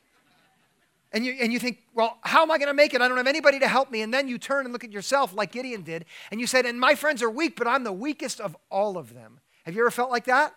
And 1.13 1.26
you, 1.26 1.38
and 1.39 1.54
you 1.54 1.60
think, 1.60 1.84
well, 1.93 2.17
how 2.22 2.41
am 2.41 2.52
I 2.52 2.58
going 2.58 2.67
to 2.67 2.74
make 2.74 2.93
it? 2.93 3.02
I 3.02 3.08
don't 3.08 3.17
have 3.17 3.28
anybody 3.28 3.60
to 3.60 3.67
help 3.67 3.89
me. 3.89 4.02
And 4.02 4.13
then 4.13 4.28
you 4.28 4.38
turn 4.38 4.65
and 4.65 4.74
look 4.74 4.84
at 4.84 4.91
yourself 4.91 5.34
like 5.34 5.54
Gideon 5.54 5.84
did, 5.84 6.06
and 6.32 6.39
you 6.41 6.48
said, 6.48 6.65
and 6.65 6.80
my 6.80 6.96
friends 6.96 7.24
are 7.24 7.30
weak, 7.30 7.56
but 7.56 7.67
I'm 7.67 7.84
the 7.84 7.93
weakest 7.93 8.41
of 8.41 8.58
all 8.70 8.98
of 8.98 9.13
them. 9.13 9.39
Have 9.65 9.76
you 9.76 9.82
ever 9.82 9.91
felt 9.91 10.12
like 10.12 10.26
that? 10.26 10.54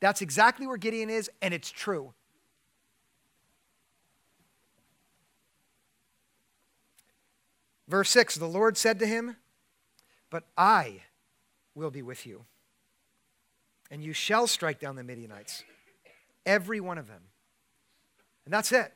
That's 0.00 0.22
exactly 0.22 0.66
where 0.66 0.76
Gideon 0.76 1.08
is, 1.08 1.30
and 1.40 1.54
it's 1.54 1.70
true. 1.70 2.12
Verse 7.88 8.10
6 8.10 8.34
The 8.36 8.46
Lord 8.46 8.76
said 8.76 8.98
to 8.98 9.06
him, 9.06 9.36
But 10.30 10.44
I 10.56 11.02
will 11.74 11.90
be 11.90 12.02
with 12.02 12.26
you, 12.26 12.44
and 13.90 14.02
you 14.02 14.12
shall 14.12 14.46
strike 14.46 14.80
down 14.80 14.96
the 14.96 15.04
Midianites, 15.04 15.62
every 16.44 16.80
one 16.80 16.98
of 16.98 17.06
them. 17.06 17.22
And 18.44 18.52
that's 18.52 18.72
it. 18.72 18.92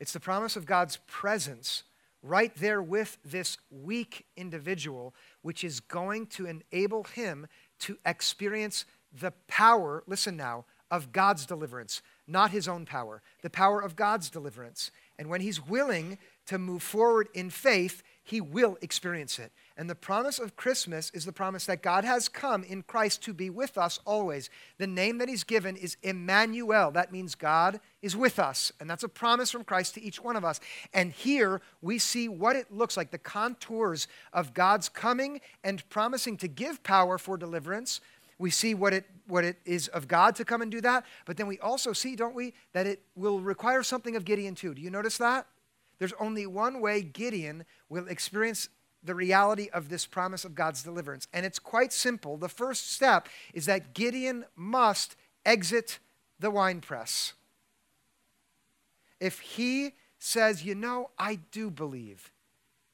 It's 0.00 0.12
the 0.12 0.20
promise 0.20 0.56
of 0.56 0.66
God's 0.66 0.98
presence 1.06 1.84
right 2.22 2.54
there 2.56 2.82
with 2.82 3.18
this 3.24 3.58
weak 3.70 4.26
individual, 4.36 5.14
which 5.42 5.62
is 5.62 5.80
going 5.80 6.26
to 6.26 6.46
enable 6.46 7.04
him 7.04 7.46
to 7.80 7.98
experience 8.04 8.84
the 9.12 9.32
power, 9.46 10.02
listen 10.06 10.36
now, 10.36 10.64
of 10.90 11.12
God's 11.12 11.46
deliverance, 11.46 12.02
not 12.26 12.50
his 12.50 12.66
own 12.66 12.84
power, 12.84 13.22
the 13.42 13.50
power 13.50 13.80
of 13.80 13.96
God's 13.96 14.28
deliverance. 14.28 14.90
And 15.18 15.28
when 15.28 15.40
he's 15.40 15.64
willing 15.64 16.18
to 16.46 16.58
move 16.58 16.82
forward 16.82 17.28
in 17.32 17.50
faith, 17.50 18.02
he 18.24 18.40
will 18.40 18.76
experience 18.82 19.38
it. 19.38 19.52
And 19.76 19.88
the 19.88 19.94
promise 19.94 20.38
of 20.38 20.56
Christmas 20.56 21.10
is 21.14 21.24
the 21.24 21.32
promise 21.32 21.64
that 21.66 21.82
God 21.82 22.04
has 22.04 22.28
come 22.28 22.64
in 22.64 22.82
Christ 22.82 23.22
to 23.22 23.32
be 23.32 23.48
with 23.48 23.78
us 23.78 23.98
always. 24.04 24.50
The 24.78 24.86
name 24.86 25.18
that 25.18 25.28
He's 25.28 25.44
given 25.44 25.76
is 25.76 25.96
Emmanuel. 26.02 26.90
That 26.90 27.12
means 27.12 27.34
God 27.34 27.80
is 28.02 28.16
with 28.16 28.38
us. 28.38 28.72
And 28.80 28.90
that's 28.90 29.04
a 29.04 29.08
promise 29.08 29.50
from 29.50 29.64
Christ 29.64 29.94
to 29.94 30.02
each 30.02 30.22
one 30.22 30.36
of 30.36 30.44
us. 30.44 30.60
And 30.92 31.12
here 31.12 31.62
we 31.80 31.98
see 31.98 32.28
what 32.28 32.56
it 32.56 32.70
looks 32.70 32.96
like 32.96 33.10
the 33.10 33.18
contours 33.18 34.06
of 34.32 34.54
God's 34.54 34.88
coming 34.88 35.40
and 35.64 35.88
promising 35.88 36.36
to 36.38 36.48
give 36.48 36.82
power 36.82 37.16
for 37.16 37.36
deliverance. 37.36 38.00
We 38.38 38.50
see 38.50 38.74
what 38.74 38.92
it, 38.92 39.04
what 39.26 39.44
it 39.44 39.58
is 39.64 39.88
of 39.88 40.08
God 40.08 40.34
to 40.36 40.44
come 40.44 40.62
and 40.62 40.70
do 40.70 40.80
that. 40.80 41.04
But 41.26 41.36
then 41.36 41.46
we 41.46 41.58
also 41.58 41.92
see, 41.92 42.16
don't 42.16 42.34
we, 42.34 42.54
that 42.72 42.86
it 42.86 43.02
will 43.14 43.40
require 43.40 43.82
something 43.82 44.16
of 44.16 44.24
Gideon 44.24 44.54
too. 44.54 44.74
Do 44.74 44.82
you 44.82 44.90
notice 44.90 45.18
that? 45.18 45.46
There's 45.98 46.14
only 46.18 46.46
one 46.46 46.80
way 46.80 47.02
Gideon 47.02 47.66
will 47.90 48.08
experience 48.08 48.70
the 49.02 49.14
reality 49.14 49.68
of 49.72 49.88
this 49.88 50.06
promise 50.06 50.44
of 50.44 50.54
God's 50.54 50.82
deliverance. 50.82 51.26
And 51.32 51.46
it's 51.46 51.58
quite 51.58 51.92
simple. 51.92 52.36
The 52.36 52.48
first 52.48 52.92
step 52.92 53.28
is 53.54 53.66
that 53.66 53.94
Gideon 53.94 54.44
must 54.56 55.16
exit 55.44 55.98
the 56.38 56.50
winepress. 56.50 57.34
If 59.18 59.40
he 59.40 59.92
says, 60.18 60.64
You 60.64 60.74
know, 60.74 61.10
I 61.18 61.40
do 61.50 61.70
believe, 61.70 62.32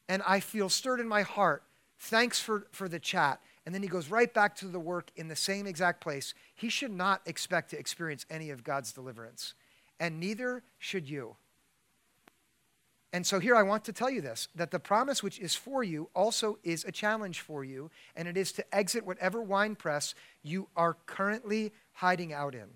and 0.09 0.23
I 0.27 0.41
feel 0.41 0.69
stirred 0.69 1.01
in 1.01 1.09
my 1.09 1.23
heart, 1.23 1.63
thanks 1.99 2.41
for, 2.41 2.67
for 2.71 2.89
the 2.89 2.99
chat, 2.99 3.41
and 3.65 3.75
then 3.75 3.83
he 3.83 3.89
goes 3.89 4.11
right 4.11 4.33
back 4.33 4.55
to 4.57 4.67
the 4.67 4.79
work 4.79 5.11
in 5.17 5.29
the 5.29 5.37
same 5.37 5.67
exact 5.67 6.01
place, 6.01 6.35
he 6.55 6.69
should 6.69 6.93
not 6.93 7.21
expect 7.27 7.71
to 7.71 7.79
experience 7.79 8.25
any 8.31 8.51
of 8.51 8.63
God's 8.63 8.93
deliverance. 8.93 9.55
And 9.99 10.21
neither 10.21 10.63
should 10.79 11.09
you. 11.09 11.37
And 13.17 13.27
so 13.27 13.41
here 13.41 13.57
I 13.57 13.63
want 13.63 13.83
to 13.87 13.95
tell 13.95 14.11
you 14.11 14.21
this 14.21 14.49
that 14.57 14.71
the 14.71 14.79
promise 14.79 15.23
which 15.23 15.39
is 15.39 15.55
for 15.55 15.83
you 15.83 16.11
also 16.15 16.59
is 16.63 16.85
a 16.85 16.93
challenge 16.93 17.41
for 17.41 17.65
you, 17.65 17.91
and 18.15 18.29
it 18.29 18.37
is 18.37 18.53
to 18.53 18.75
exit 18.77 19.07
whatever 19.07 19.41
wine 19.41 19.75
press 19.75 20.15
you 20.43 20.69
are 20.77 20.99
currently 21.07 21.73
hiding 21.95 22.35
out 22.35 22.55
in. 22.55 22.69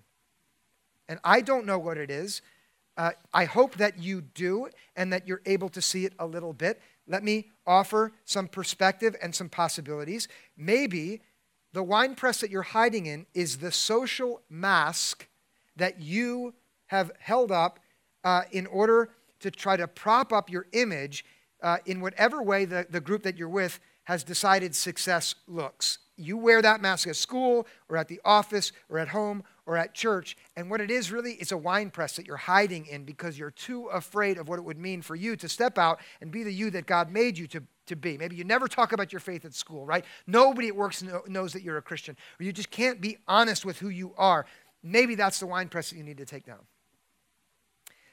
And 1.07 1.19
I 1.23 1.41
don't 1.41 1.67
know 1.67 1.77
what 1.77 1.99
it 1.99 2.09
is. 2.09 2.41
Uh, 2.97 3.11
I 3.31 3.45
hope 3.45 3.75
that 3.75 3.99
you 3.99 4.21
do 4.21 4.69
and 4.95 5.13
that 5.13 5.27
you're 5.27 5.43
able 5.45 5.69
to 5.69 5.79
see 5.79 6.05
it 6.05 6.13
a 6.17 6.25
little 6.25 6.53
bit. 6.53 6.81
Let 7.05 7.23
me 7.23 7.51
offer 7.67 8.11
some 8.25 8.47
perspective 8.47 9.15
and 9.21 9.35
some 9.35 9.47
possibilities. 9.47 10.27
Maybe 10.57 11.21
the 11.71 11.83
wine 11.83 12.15
press 12.15 12.41
that 12.41 12.49
you're 12.49 12.63
hiding 12.63 13.05
in 13.05 13.27
is 13.35 13.57
the 13.57 13.71
social 13.71 14.41
mask 14.49 15.27
that 15.75 16.01
you 16.01 16.55
have 16.87 17.11
held 17.19 17.51
up 17.51 17.77
uh, 18.23 18.41
in 18.51 18.65
order 18.65 19.11
to 19.41 19.51
try 19.51 19.77
to 19.77 19.87
prop 19.87 20.31
up 20.31 20.49
your 20.49 20.67
image 20.71 21.25
uh, 21.61 21.77
in 21.85 22.01
whatever 22.01 22.41
way 22.41 22.65
the, 22.65 22.87
the 22.89 23.01
group 23.01 23.23
that 23.23 23.37
you're 23.37 23.49
with 23.49 23.79
has 24.05 24.23
decided 24.23 24.75
success 24.75 25.35
looks. 25.47 25.99
You 26.17 26.37
wear 26.37 26.61
that 26.61 26.81
mask 26.81 27.07
at 27.07 27.15
school 27.15 27.67
or 27.89 27.97
at 27.97 28.07
the 28.07 28.19
office 28.23 28.71
or 28.89 28.99
at 28.99 29.09
home 29.09 29.43
or 29.65 29.77
at 29.77 29.93
church. 29.93 30.37
And 30.55 30.69
what 30.69 30.81
it 30.81 30.91
is 30.91 31.11
really 31.11 31.33
is 31.33 31.51
a 31.51 31.57
wine 31.57 31.89
press 31.89 32.15
that 32.15 32.27
you're 32.27 32.37
hiding 32.37 32.85
in 32.87 33.05
because 33.05 33.39
you're 33.39 33.51
too 33.51 33.85
afraid 33.87 34.37
of 34.37 34.47
what 34.47 34.59
it 34.59 34.63
would 34.63 34.77
mean 34.77 35.01
for 35.01 35.15
you 35.15 35.35
to 35.37 35.47
step 35.47 35.77
out 35.77 35.99
and 36.19 36.31
be 36.31 36.43
the 36.43 36.53
you 36.53 36.69
that 36.71 36.85
God 36.85 37.11
made 37.11 37.37
you 37.37 37.47
to, 37.47 37.63
to 37.87 37.95
be. 37.95 38.17
Maybe 38.17 38.35
you 38.35 38.43
never 38.43 38.67
talk 38.67 38.91
about 38.91 39.13
your 39.13 39.19
faith 39.19 39.45
at 39.45 39.53
school, 39.53 39.85
right? 39.85 40.05
Nobody 40.27 40.67
at 40.67 40.75
work 40.75 40.93
knows 41.27 41.53
that 41.53 41.63
you're 41.63 41.77
a 41.77 41.81
Christian, 41.81 42.17
or 42.39 42.43
you 42.43 42.51
just 42.51 42.69
can't 42.69 43.01
be 43.01 43.17
honest 43.27 43.65
with 43.65 43.79
who 43.79 43.89
you 43.89 44.13
are. 44.17 44.45
Maybe 44.83 45.15
that's 45.15 45.39
the 45.39 45.47
wine 45.47 45.69
press 45.69 45.89
that 45.91 45.97
you 45.97 46.03
need 46.03 46.17
to 46.17 46.25
take 46.25 46.45
down. 46.45 46.59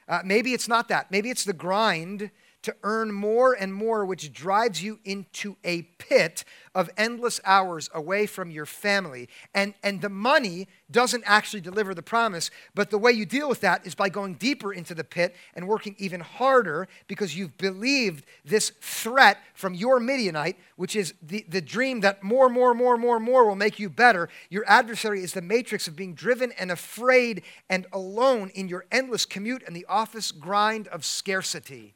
Uh, 0.09 0.21
maybe 0.25 0.53
it's 0.53 0.67
not 0.67 0.87
that. 0.87 1.11
Maybe 1.11 1.29
it's 1.29 1.45
the 1.45 1.53
grind 1.53 2.31
to 2.63 2.75
earn 2.83 3.11
more 3.11 3.53
and 3.53 3.73
more, 3.73 4.05
which 4.05 4.33
drives 4.33 4.83
you 4.83 4.99
into 5.05 5.55
a 5.63 5.83
pit 5.97 6.43
of 6.75 6.89
endless 6.97 7.39
hours 7.45 7.89
away 7.93 8.25
from 8.25 8.51
your 8.51 8.65
family. 8.65 9.29
And, 9.53 9.73
and 9.83 10.01
the 10.01 10.09
money 10.09 10.67
doesn't 10.91 11.23
actually 11.25 11.61
deliver 11.61 11.93
the 11.93 12.01
promise, 12.01 12.51
but 12.75 12.89
the 12.89 12.97
way 12.97 13.11
you 13.11 13.25
deal 13.25 13.47
with 13.47 13.61
that 13.61 13.85
is 13.85 13.95
by 13.95 14.09
going 14.09 14.35
deeper 14.35 14.73
into 14.73 14.93
the 14.93 15.03
pit 15.03 15.35
and 15.55 15.67
working 15.67 15.95
even 15.99 16.19
harder 16.19 16.87
because 17.07 17.35
you've 17.35 17.57
believed 17.57 18.25
this 18.43 18.71
threat 18.81 19.37
from 19.53 19.73
your 19.73 19.99
Midianite, 19.99 20.57
which 20.75 20.95
is 20.95 21.13
the, 21.21 21.45
the 21.47 21.61
dream 21.61 22.01
that 22.01 22.23
more, 22.23 22.49
more, 22.49 22.73
more, 22.73 22.97
more, 22.97 23.19
more 23.19 23.47
will 23.47 23.55
make 23.55 23.79
you 23.79 23.89
better. 23.89 24.29
Your 24.49 24.63
adversary 24.67 25.23
is 25.23 25.33
the 25.33 25.41
matrix 25.41 25.87
of 25.87 25.95
being 25.95 26.13
driven 26.13 26.51
and 26.53 26.71
afraid 26.71 27.43
and 27.69 27.85
alone 27.93 28.51
in 28.53 28.67
your 28.67 28.85
endless 28.91 29.25
commute 29.25 29.63
and 29.65 29.75
the 29.75 29.85
office 29.85 30.31
grind 30.31 30.87
of 30.89 31.05
scarcity 31.05 31.95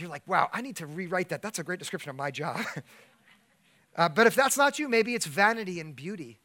you're 0.00 0.10
like, 0.10 0.26
wow, 0.26 0.48
I 0.52 0.60
need 0.60 0.76
to 0.76 0.86
rewrite 0.86 1.28
that. 1.30 1.42
That's 1.42 1.58
a 1.58 1.62
great 1.62 1.78
description 1.78 2.10
of 2.10 2.16
my 2.16 2.30
job. 2.30 2.60
uh, 3.96 4.08
but 4.08 4.26
if 4.26 4.34
that's 4.34 4.56
not 4.56 4.78
you, 4.78 4.88
maybe 4.88 5.14
it's 5.14 5.26
vanity 5.26 5.80
and 5.80 5.94
beauty. 5.94 6.40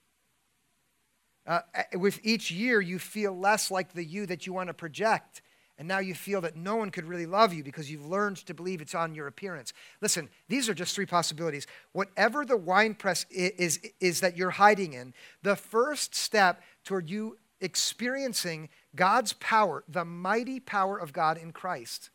Uh, 1.48 1.62
with 1.94 2.20
each 2.24 2.50
year, 2.50 2.82
you 2.82 2.98
feel 2.98 3.38
less 3.38 3.70
like 3.70 3.94
the 3.94 4.04
you 4.04 4.26
that 4.26 4.48
you 4.48 4.54
want 4.54 4.68
to 4.68 4.74
project. 4.74 5.42
And 5.78 5.88
now 5.88 6.00
you 6.00 6.16
feel 6.16 6.42
that 6.42 6.56
no 6.56 6.78
one 6.78 6.90
could 6.90 7.06
really 7.06 7.26
love 7.26 7.54
you 7.54 7.64
because 7.64 7.92
you've 7.92 8.06
learned 8.06 8.38
to 8.46 8.54
believe 8.54 8.82
it's 8.82 8.96
on 8.96 9.14
your 9.14 9.28
appearance. 9.28 9.74
Listen, 10.02 10.30
these 10.48 10.70
are 10.70 10.74
just 10.74 10.96
three 10.96 11.06
possibilities. 11.06 11.68
Whatever 11.92 12.46
the 12.46 12.56
wine 12.56 12.96
press 12.96 13.26
is, 13.30 13.52
is, 13.52 13.92
is 14.00 14.20
that 14.22 14.38
you're 14.38 14.52
hiding 14.52 14.94
in, 14.94 15.14
the 15.44 15.56
first 15.56 16.16
step 16.16 16.62
toward 16.86 17.10
you 17.10 17.38
experiencing 17.60 18.70
God's 18.96 19.34
power, 19.34 19.84
the 19.88 20.06
mighty 20.06 20.62
power 20.62 20.98
of 20.98 21.12
God 21.12 21.38
in 21.38 21.52
Christ, 21.52 22.10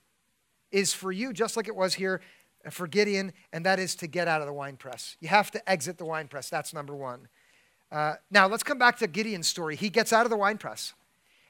is 0.72 0.92
for 0.92 1.12
you, 1.12 1.32
just 1.32 1.56
like 1.56 1.68
it 1.68 1.76
was 1.76 1.94
here 1.94 2.20
for 2.70 2.86
Gideon, 2.86 3.32
and 3.52 3.64
that 3.64 3.78
is 3.78 3.94
to 3.96 4.06
get 4.06 4.28
out 4.28 4.40
of 4.40 4.46
the 4.46 4.52
wine 4.52 4.76
press. 4.76 5.16
You 5.20 5.28
have 5.28 5.50
to 5.52 5.70
exit 5.70 5.98
the 5.98 6.04
wine 6.04 6.28
press. 6.28 6.50
That's 6.50 6.74
number 6.74 6.94
one. 6.94 7.28
Uh, 7.90 8.14
now, 8.30 8.46
let's 8.46 8.62
come 8.62 8.78
back 8.78 8.98
to 8.98 9.06
Gideon's 9.06 9.48
story. 9.48 9.76
He 9.76 9.88
gets 9.88 10.12
out 10.12 10.26
of 10.26 10.30
the 10.30 10.36
wine 10.36 10.58
press. 10.58 10.92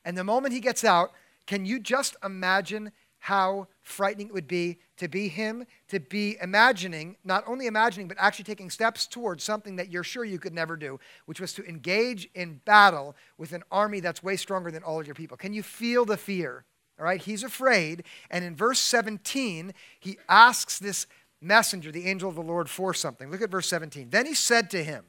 And 0.05 0.17
the 0.17 0.25
moment 0.25 0.55
he 0.55 0.61
gets 0.61 0.85
out, 0.85 1.11
can 1.47 1.67
you 1.67 1.79
just 1.81 2.17
imagine 2.25 2.93
how 3.21 3.67
frightening 3.83 4.29
it 4.29 4.33
would 4.33 4.49
be 4.49 4.79
to 4.97 5.07
be 5.07 5.29
him, 5.29 5.67
to 5.89 6.01
be 6.01 6.39
imagining, 6.41 7.17
not 7.23 7.45
only 7.47 7.67
imagining, 7.67 8.09
but 8.09 8.17
actually 8.19 8.45
taking 8.45 8.71
steps 8.71 9.07
towards 9.07 9.45
something 9.45 9.77
that 9.77 9.91
you're 9.91 10.03
sure 10.03 10.25
you 10.25 10.39
could 10.39 10.55
never 10.55 10.75
do, 10.75 10.99
which 11.27 11.41
was 11.41 11.53
to 11.53 11.65
engage 11.67 12.29
in 12.35 12.61
battle 12.65 13.15
with 13.37 13.53
an 13.53 13.63
army 13.71 14.01
that's 14.01 14.23
way 14.23 14.37
stronger 14.37 14.71
than 14.71 14.83
all 14.83 14.99
of 14.99 15.07
your 15.07 15.15
people? 15.15 15.37
Can 15.37 15.53
you 15.53 15.63
feel 15.63 16.07
the 16.07 16.17
fear? 16.17 16.65
All 17.01 17.07
right, 17.07 17.21
he's 17.21 17.43
afraid. 17.43 18.05
And 18.31 18.45
in 18.45 18.55
verse 18.55 18.79
17, 18.79 19.73
he 19.99 20.19
asks 20.29 20.79
this 20.79 21.07
messenger, 21.41 21.91
the 21.91 22.07
angel 22.07 22.29
of 22.29 22.35
the 22.35 22.43
Lord, 22.43 22.69
for 22.69 22.93
something. 22.93 23.31
Look 23.31 23.41
at 23.41 23.51
verse 23.51 23.69
17. 23.69 24.11
Then 24.11 24.27
he 24.27 24.35
said 24.35 24.69
to 24.71 24.85
him, 24.85 25.05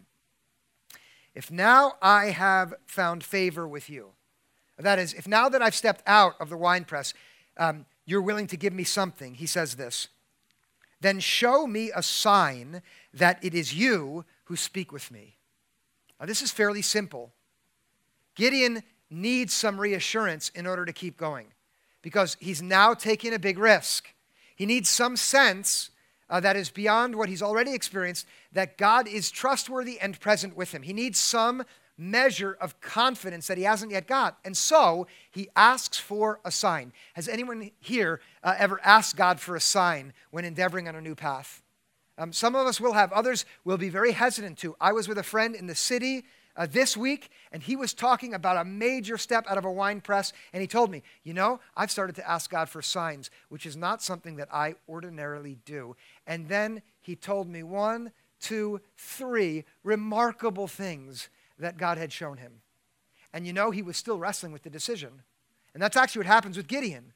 If 1.36 1.52
now 1.52 1.96
I 2.02 2.28
have 2.28 2.74
found 2.86 3.26
favor 3.26 3.68
with 3.68 3.90
you, 3.90 4.12
that 4.80 5.00
is, 5.00 5.14
if 5.14 5.28
now 5.28 5.50
that 5.50 5.62
I've 5.62 5.76
stepped 5.76 6.02
out 6.08 6.36
of 6.40 6.50
the 6.50 6.56
winepress, 6.56 7.14
um, 7.58 7.86
you're 8.06 8.22
willing 8.22 8.48
to 8.48 8.58
give 8.58 8.72
me 8.72 8.86
something, 8.86 9.36
he 9.36 9.46
says 9.46 9.76
this, 9.76 10.08
then 11.02 11.20
show 11.20 11.68
me 11.68 11.92
a 11.94 12.02
sign 12.02 12.82
that 13.14 13.44
it 13.44 13.54
is 13.54 13.74
you 13.74 14.24
who 14.46 14.56
speak 14.56 14.94
with 14.94 15.12
me. 15.12 15.36
Now, 16.20 16.26
this 16.26 16.42
is 16.42 16.52
fairly 16.52 16.82
simple. 16.82 17.34
Gideon 18.36 18.82
needs 19.10 19.54
some 19.54 19.78
reassurance 19.78 20.50
in 20.50 20.66
order 20.66 20.86
to 20.86 20.94
keep 20.94 21.18
going 21.18 21.48
because 22.02 22.38
he's 22.40 22.62
now 22.62 22.94
taking 22.94 23.34
a 23.34 23.40
big 23.40 23.58
risk. 23.58 24.14
He 24.56 24.66
needs 24.66 24.90
some 24.90 25.16
sense 25.16 25.90
uh, 26.30 26.40
that 26.40 26.56
is 26.56 26.70
beyond 26.70 27.16
what 27.16 27.30
he's 27.30 27.42
already 27.42 27.74
experienced 27.74 28.26
that 28.54 28.78
God 28.78 29.08
is 29.08 29.30
trustworthy 29.30 30.00
and 30.00 30.20
present 30.20 30.56
with 30.56 30.72
him. 30.72 30.82
He 30.82 30.94
needs 30.94 31.18
some 31.18 31.64
measure 31.98 32.58
of 32.60 32.80
confidence 32.82 33.48
that 33.48 33.58
he 33.58 33.64
hasn't 33.64 33.92
yet 33.92 34.08
got. 34.08 34.40
And 34.44 34.58
so 34.58 35.08
he 35.30 35.50
asks 35.56 36.00
for 36.00 36.40
a 36.44 36.52
sign. 36.52 36.94
Has 37.14 37.28
anyone 37.28 37.72
here 37.80 38.22
uh, 38.44 38.56
ever 38.58 38.80
asked 38.84 39.16
God 39.16 39.40
for 39.40 39.56
a 39.56 39.62
sign 39.62 40.14
when 40.32 40.46
endeavoring 40.46 40.88
on 40.88 40.96
a 40.96 41.02
new 41.02 41.16
path? 41.16 41.62
Um, 42.18 42.34
some 42.34 42.56
of 42.56 42.66
us 42.66 42.82
will 42.82 42.94
have, 42.94 43.12
others 43.14 43.46
will 43.64 43.78
be 43.78 43.90
very 43.90 44.14
hesitant 44.14 44.58
to. 44.60 44.76
I 44.82 44.94
was 44.94 45.08
with 45.08 45.18
a 45.18 45.24
friend 45.24 45.56
in 45.56 45.68
the 45.68 45.76
city 45.76 46.26
uh, 46.56 46.68
this 46.70 46.98
week, 46.98 47.30
and 47.52 47.64
he 47.64 47.76
was 47.76 47.94
talking 47.94 48.34
about 48.34 48.58
a 48.58 48.66
major 48.66 49.18
step 49.18 49.46
out 49.50 49.58
of 49.58 49.66
a 49.66 49.72
wine 49.72 50.02
press. 50.02 50.34
And 50.54 50.62
he 50.62 50.68
told 50.68 50.92
me, 50.92 51.04
You 51.24 51.34
know, 51.34 51.60
I've 51.76 51.92
started 51.92 52.16
to 52.18 52.30
ask 52.30 52.50
God 52.50 52.70
for 52.70 52.82
signs, 52.82 53.30
which 53.50 53.66
is 53.66 53.76
not 53.76 54.02
something 54.02 54.36
that 54.38 54.50
I 54.54 54.76
ordinarily 54.88 55.58
do. 55.66 55.96
And 56.28 56.48
then 56.48 56.82
he 57.02 57.16
told 57.16 57.48
me 57.48 57.64
one, 57.64 58.12
two, 58.40 58.82
three 58.98 59.66
remarkable 59.84 60.68
things 60.68 61.30
that 61.60 61.78
God 61.78 61.98
had 61.98 62.12
shown 62.12 62.38
him. 62.38 62.62
And 63.34 63.48
you 63.48 63.54
know, 63.54 63.72
he 63.72 63.82
was 63.82 63.98
still 63.98 64.20
wrestling 64.20 64.52
with 64.52 64.64
the 64.64 64.70
decision. 64.70 65.22
And 65.74 65.82
that's 65.82 65.96
actually 65.96 66.20
what 66.20 66.28
happens 66.28 66.58
with 66.58 66.68
Gideon. 66.68 67.14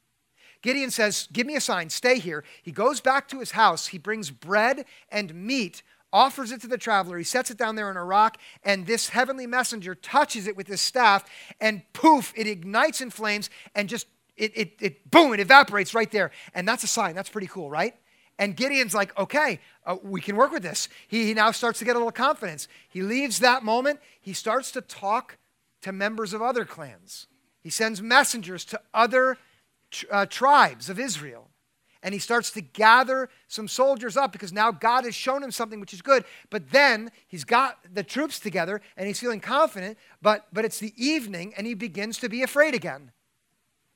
Gideon 0.62 0.90
says, 0.90 1.28
Give 1.32 1.46
me 1.46 1.56
a 1.56 1.60
sign, 1.60 1.90
stay 1.90 2.18
here. 2.18 2.42
He 2.62 2.72
goes 2.72 3.00
back 3.00 3.28
to 3.28 3.40
his 3.40 3.52
house. 3.52 3.88
He 3.88 3.98
brings 3.98 4.30
bread 4.30 4.84
and 5.10 5.34
meat 5.34 5.82
offers 6.16 6.50
it 6.50 6.62
to 6.62 6.66
the 6.66 6.78
traveler. 6.78 7.18
He 7.18 7.24
sets 7.24 7.50
it 7.50 7.58
down 7.58 7.76
there 7.76 7.90
on 7.90 7.96
a 7.98 8.04
rock, 8.04 8.38
and 8.64 8.86
this 8.86 9.10
heavenly 9.10 9.46
messenger 9.46 9.94
touches 9.94 10.46
it 10.46 10.56
with 10.56 10.66
his 10.66 10.80
staff, 10.80 11.28
and 11.60 11.82
poof, 11.92 12.32
it 12.34 12.46
ignites 12.46 13.02
in 13.02 13.10
flames, 13.10 13.50
and 13.74 13.86
just 13.86 14.06
it, 14.34 14.52
it, 14.56 14.72
it 14.80 15.10
boom, 15.10 15.34
it 15.34 15.40
evaporates 15.40 15.92
right 15.94 16.10
there. 16.10 16.30
And 16.54 16.66
that's 16.66 16.84
a 16.84 16.86
sign. 16.86 17.14
That's 17.14 17.28
pretty 17.28 17.48
cool, 17.48 17.68
right? 17.68 17.94
And 18.38 18.56
Gideon's 18.56 18.94
like, 18.94 19.16
okay, 19.18 19.60
uh, 19.84 19.96
we 20.02 20.22
can 20.22 20.36
work 20.36 20.52
with 20.52 20.62
this. 20.62 20.88
He, 21.06 21.26
he 21.26 21.34
now 21.34 21.50
starts 21.50 21.78
to 21.80 21.84
get 21.84 21.96
a 21.96 21.98
little 21.98 22.12
confidence. 22.12 22.66
He 22.88 23.02
leaves 23.02 23.38
that 23.40 23.62
moment. 23.62 24.00
He 24.20 24.32
starts 24.32 24.70
to 24.72 24.80
talk 24.80 25.36
to 25.82 25.92
members 25.92 26.32
of 26.32 26.40
other 26.40 26.64
clans. 26.64 27.26
He 27.62 27.70
sends 27.70 28.00
messengers 28.00 28.64
to 28.66 28.80
other 28.94 29.36
uh, 30.10 30.26
tribes 30.26 30.88
of 30.88 30.98
Israel 30.98 31.50
and 32.06 32.12
he 32.12 32.20
starts 32.20 32.52
to 32.52 32.60
gather 32.60 33.28
some 33.48 33.66
soldiers 33.66 34.16
up 34.16 34.30
because 34.30 34.52
now 34.52 34.70
God 34.70 35.04
has 35.04 35.14
shown 35.16 35.42
him 35.42 35.50
something 35.50 35.80
which 35.80 35.92
is 35.92 36.02
good. 36.02 36.24
But 36.50 36.70
then 36.70 37.10
he's 37.26 37.42
got 37.42 37.78
the 37.92 38.04
troops 38.04 38.38
together 38.38 38.80
and 38.96 39.08
he's 39.08 39.18
feeling 39.18 39.40
confident, 39.40 39.98
but, 40.22 40.46
but 40.52 40.64
it's 40.64 40.78
the 40.78 40.94
evening 40.96 41.52
and 41.56 41.66
he 41.66 41.74
begins 41.74 42.18
to 42.18 42.28
be 42.28 42.44
afraid 42.44 42.74
again 42.74 43.10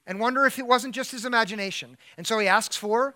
and 0.08 0.18
wonder 0.18 0.44
if 0.44 0.58
it 0.58 0.66
wasn't 0.66 0.92
just 0.92 1.12
his 1.12 1.24
imagination. 1.24 1.96
And 2.16 2.26
so 2.26 2.40
he 2.40 2.48
asks 2.48 2.74
for 2.74 3.14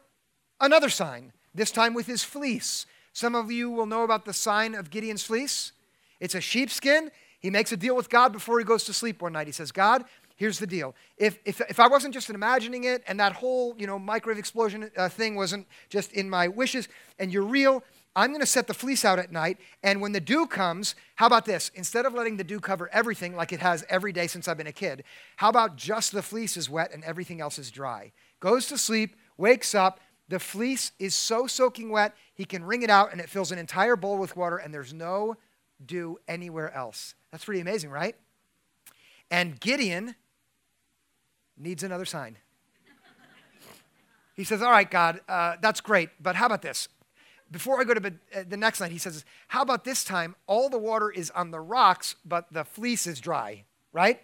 another 0.61 0.89
sign, 0.89 1.33
this 1.53 1.73
time 1.73 1.93
with 1.93 2.07
his 2.07 2.23
fleece. 2.23 2.87
Some 3.13 3.35
of 3.35 3.51
you 3.51 3.73
will 3.73 3.87
know 3.87 4.05
about 4.05 4.25
the 4.25 4.33
sign 4.33 4.77
of 4.77 4.91
Gideon's 4.91 5.25
fleece. 5.25 5.73
It's 6.21 6.37
a 6.37 6.41
sheepskin. 6.41 7.11
He 7.41 7.51
makes 7.51 7.73
a 7.73 7.77
deal 7.77 7.97
with 7.97 8.11
God 8.11 8.33
before 8.33 8.61
he 8.61 8.65
goes 8.65 8.85
to 8.85 8.93
sleep 8.93 9.23
one 9.23 9.33
night. 9.33 9.49
He 9.49 9.53
says, 9.53 9.73
God, 9.73 10.05
Here's 10.37 10.59
the 10.59 10.67
deal. 10.67 10.95
If, 11.17 11.39
if, 11.45 11.61
if 11.61 11.79
I 11.79 11.87
wasn't 11.87 12.13
just 12.13 12.29
imagining 12.29 12.85
it 12.85 13.05
and 13.07 13.21
that 13.21 13.35
whole, 13.35 13.75
you 13.79 13.87
know, 13.87 13.99
microwave 13.99 14.39
explosion 14.39 14.91
uh, 14.97 15.09
thing 15.09 15.37
wasn't 15.37 15.67
just 15.89 16.13
in 16.13 16.29
my 16.29 16.49
wishes 16.49 16.89
and 17.19 17.33
you're 17.33 17.45
real, 17.45 17.85
I'm 18.17 18.31
going 18.31 18.41
to 18.41 18.47
set 18.47 18.67
the 18.67 18.75
fleece 18.75 19.05
out 19.05 19.19
at 19.19 19.33
night. 19.33 19.59
And 19.83 20.01
when 20.01 20.13
the 20.13 20.21
dew 20.21 20.47
comes, 20.47 20.95
how 21.17 21.27
about 21.27 21.45
this? 21.45 21.71
Instead 21.75 22.07
of 22.07 22.15
letting 22.15 22.37
the 22.37 22.45
dew 22.45 22.61
cover 22.61 22.89
everything 22.93 23.37
like 23.37 23.53
it 23.53 23.61
has 23.61 23.85
every 23.89 24.13
day 24.13 24.27
since 24.27 24.49
I've 24.49 24.59
been 24.59 24.67
a 24.67 24.73
kid, 24.73 25.05
how 25.37 25.49
about 25.49 25.77
just 25.77 26.13
the 26.13 26.23
fleece 26.23 26.57
is 26.57 26.71
wet 26.71 26.93
and 26.93 27.05
everything 27.05 27.41
else 27.41 27.59
is 27.59 27.71
dry? 27.71 28.13
Goes 28.41 28.67
to 28.69 28.79
sleep, 28.79 29.17
wakes 29.37 29.75
up, 29.75 30.01
the 30.29 30.39
fleece 30.39 30.93
is 30.99 31.15
so 31.15 31.47
soaking 31.47 31.91
wet, 31.91 32.15
he 32.35 32.45
can 32.45 32.65
wring 32.65 32.83
it 32.83 32.91
out 32.91 33.13
and 33.13 33.21
it 33.21 33.29
fills 33.29 33.53
an 33.53 33.59
entire 33.59 33.97
bowl 33.97 34.19
with 34.19 34.37
water 34.37 34.57
and 34.57 34.73
there's 34.73 34.95
no 34.95 35.37
dew 35.85 36.19
anywhere 36.27 36.73
else. 36.73 37.15
That's 37.31 37.45
pretty 37.45 37.61
amazing, 37.61 37.91
right? 37.91 38.17
And 39.31 39.59
Gideon 39.59 40.15
needs 41.57 41.83
another 41.83 42.05
sign. 42.05 42.39
he 44.35 44.45
says, 44.45 44.63
All 44.63 44.71
right, 44.71 44.91
God, 44.91 45.21
uh, 45.29 45.57
that's 45.61 45.81
great, 45.81 46.11
but 46.21 46.37
how 46.37 46.47
about 46.47 46.63
this? 46.63 46.89
Before 47.51 47.81
I 47.81 47.85
go 47.85 47.95
to 47.95 48.01
bed, 48.01 48.19
uh, 48.35 48.43
the 48.49 48.57
next 48.57 48.81
night, 48.81 48.91
he 48.91 48.99
says, 48.99 49.25
How 49.49 49.63
about 49.63 49.85
this 49.85 50.05
time? 50.05 50.35
All 50.47 50.69
the 50.69 50.79
water 50.79 51.11
is 51.11 51.31
on 51.31 51.51
the 51.51 51.61
rocks, 51.61 52.17
but 52.25 52.53
the 52.53 52.65
fleece 52.65 53.07
is 53.07 53.21
dry, 53.21 53.65
right? 53.93 54.21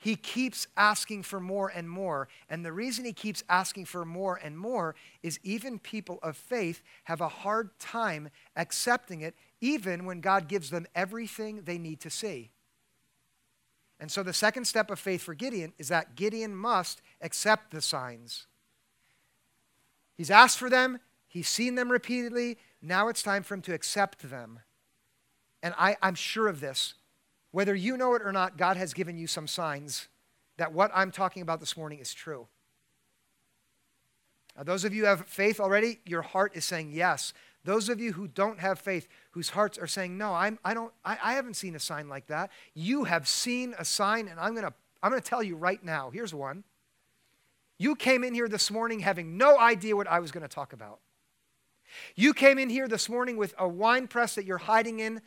He 0.00 0.14
keeps 0.14 0.68
asking 0.76 1.24
for 1.24 1.40
more 1.40 1.68
and 1.68 1.90
more. 1.90 2.28
And 2.48 2.64
the 2.64 2.72
reason 2.72 3.04
he 3.04 3.12
keeps 3.12 3.42
asking 3.48 3.86
for 3.86 4.04
more 4.04 4.36
and 4.36 4.56
more 4.56 4.94
is 5.24 5.40
even 5.42 5.80
people 5.80 6.20
of 6.22 6.36
faith 6.36 6.82
have 7.04 7.20
a 7.20 7.28
hard 7.28 7.76
time 7.80 8.30
accepting 8.54 9.22
it, 9.22 9.34
even 9.60 10.04
when 10.04 10.20
God 10.20 10.46
gives 10.46 10.70
them 10.70 10.86
everything 10.94 11.62
they 11.64 11.78
need 11.78 11.98
to 12.00 12.10
see. 12.10 12.50
And 14.00 14.10
so 14.10 14.22
the 14.22 14.32
second 14.32 14.64
step 14.66 14.90
of 14.90 14.98
faith 14.98 15.22
for 15.22 15.34
Gideon 15.34 15.72
is 15.78 15.88
that 15.88 16.14
Gideon 16.14 16.54
must 16.54 17.02
accept 17.20 17.72
the 17.72 17.80
signs. 17.80 18.46
He's 20.16 20.30
asked 20.30 20.58
for 20.58 20.70
them, 20.70 21.00
he's 21.26 21.48
seen 21.48 21.74
them 21.74 21.90
repeatedly. 21.90 22.58
Now 22.80 23.08
it's 23.08 23.22
time 23.22 23.42
for 23.42 23.54
him 23.54 23.62
to 23.62 23.74
accept 23.74 24.30
them. 24.30 24.60
And 25.62 25.74
I, 25.76 25.96
I'm 26.00 26.14
sure 26.14 26.46
of 26.46 26.60
this. 26.60 26.94
Whether 27.50 27.74
you 27.74 27.96
know 27.96 28.14
it 28.14 28.22
or 28.22 28.32
not, 28.32 28.56
God 28.56 28.76
has 28.76 28.94
given 28.94 29.18
you 29.18 29.26
some 29.26 29.46
signs 29.46 30.08
that 30.58 30.72
what 30.72 30.90
I'm 30.94 31.10
talking 31.10 31.42
about 31.42 31.60
this 31.60 31.76
morning 31.76 31.98
is 31.98 32.12
true. 32.14 32.46
Now, 34.56 34.64
those 34.64 34.84
of 34.84 34.92
you 34.92 35.02
who 35.02 35.08
have 35.08 35.26
faith 35.26 35.60
already, 35.60 36.00
your 36.04 36.22
heart 36.22 36.56
is 36.56 36.64
saying 36.64 36.90
yes. 36.92 37.32
Those 37.68 37.90
of 37.90 38.00
you 38.00 38.14
who 38.14 38.28
don't 38.28 38.58
have 38.60 38.78
faith, 38.78 39.06
whose 39.32 39.50
hearts 39.50 39.76
are 39.76 39.86
saying, 39.86 40.16
No, 40.16 40.32
I'm, 40.32 40.58
I, 40.64 40.72
don't, 40.72 40.90
I, 41.04 41.18
I 41.22 41.32
haven't 41.34 41.52
seen 41.52 41.76
a 41.76 41.78
sign 41.78 42.08
like 42.08 42.28
that. 42.28 42.50
You 42.72 43.04
have 43.04 43.28
seen 43.28 43.74
a 43.78 43.84
sign, 43.84 44.26
and 44.26 44.40
I'm 44.40 44.54
going 44.54 44.64
to 44.64 44.72
I'm 45.02 45.10
going 45.10 45.20
to 45.20 45.28
tell 45.28 45.42
you 45.42 45.54
right 45.54 45.84
now. 45.84 46.08
Here's 46.08 46.32
one. 46.32 46.64
You 47.76 47.94
came 47.94 48.24
in 48.24 48.32
here 48.32 48.48
this 48.48 48.70
morning 48.70 49.00
having 49.00 49.36
no 49.36 49.58
idea 49.58 49.94
what 49.94 50.06
I 50.06 50.18
was 50.20 50.30
going 50.30 50.44
to 50.44 50.48
talk 50.48 50.72
about. 50.72 51.00
You 52.16 52.32
came 52.32 52.58
in 52.58 52.70
here 52.70 52.88
this 52.88 53.06
morning 53.06 53.36
with 53.36 53.54
a 53.58 53.68
wine 53.68 54.08
press 54.08 54.36
that 54.36 54.46
you're 54.46 54.56
hiding 54.56 55.00
in 55.00 55.20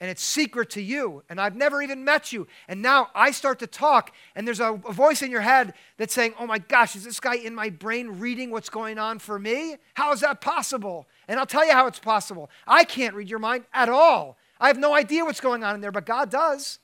and 0.00 0.10
it's 0.10 0.22
secret 0.22 0.70
to 0.70 0.82
you, 0.82 1.22
and 1.28 1.40
I've 1.40 1.54
never 1.54 1.80
even 1.80 2.04
met 2.04 2.32
you. 2.32 2.46
And 2.68 2.82
now 2.82 3.10
I 3.14 3.30
start 3.30 3.60
to 3.60 3.66
talk, 3.66 4.12
and 4.34 4.46
there's 4.46 4.60
a, 4.60 4.72
a, 4.72 4.92
voice 4.92 5.22
in 5.22 5.30
your 5.30 5.40
head 5.40 5.72
that's 5.96 6.12
saying, 6.12 6.34
Oh 6.38 6.46
my 6.46 6.58
gosh, 6.58 6.96
is 6.96 7.04
this 7.04 7.20
guy 7.20 7.36
in 7.36 7.54
my 7.54 7.70
brain 7.70 8.18
reading 8.18 8.50
what's 8.50 8.68
going 8.68 8.98
on 8.98 9.18
for 9.18 9.38
me? 9.38 9.76
How 9.94 10.12
is 10.12 10.20
that 10.20 10.40
possible? 10.40 11.06
And 11.28 11.38
I'll 11.38 11.46
tell 11.46 11.64
you 11.64 11.72
how 11.72 11.86
it's 11.86 12.00
possible. 12.00 12.50
I 12.66 12.84
can't 12.84 13.14
read 13.14 13.30
your 13.30 13.38
mind 13.38 13.64
at 13.72 13.88
all. 13.88 14.36
I 14.60 14.66
have 14.66 14.78
no 14.78 14.94
idea 14.94 15.24
what's 15.24 15.40
going 15.40 15.62
on 15.62 15.74
in 15.74 15.80
there, 15.80 15.92
but 15.92 16.06
God 16.06 16.30
does. 16.30 16.80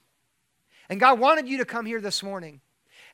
And 0.88 1.00
God 1.00 1.18
wanted 1.18 1.48
you 1.48 1.58
to 1.58 1.64
come 1.64 1.86
here 1.86 2.00
this 2.00 2.22
morning, 2.22 2.60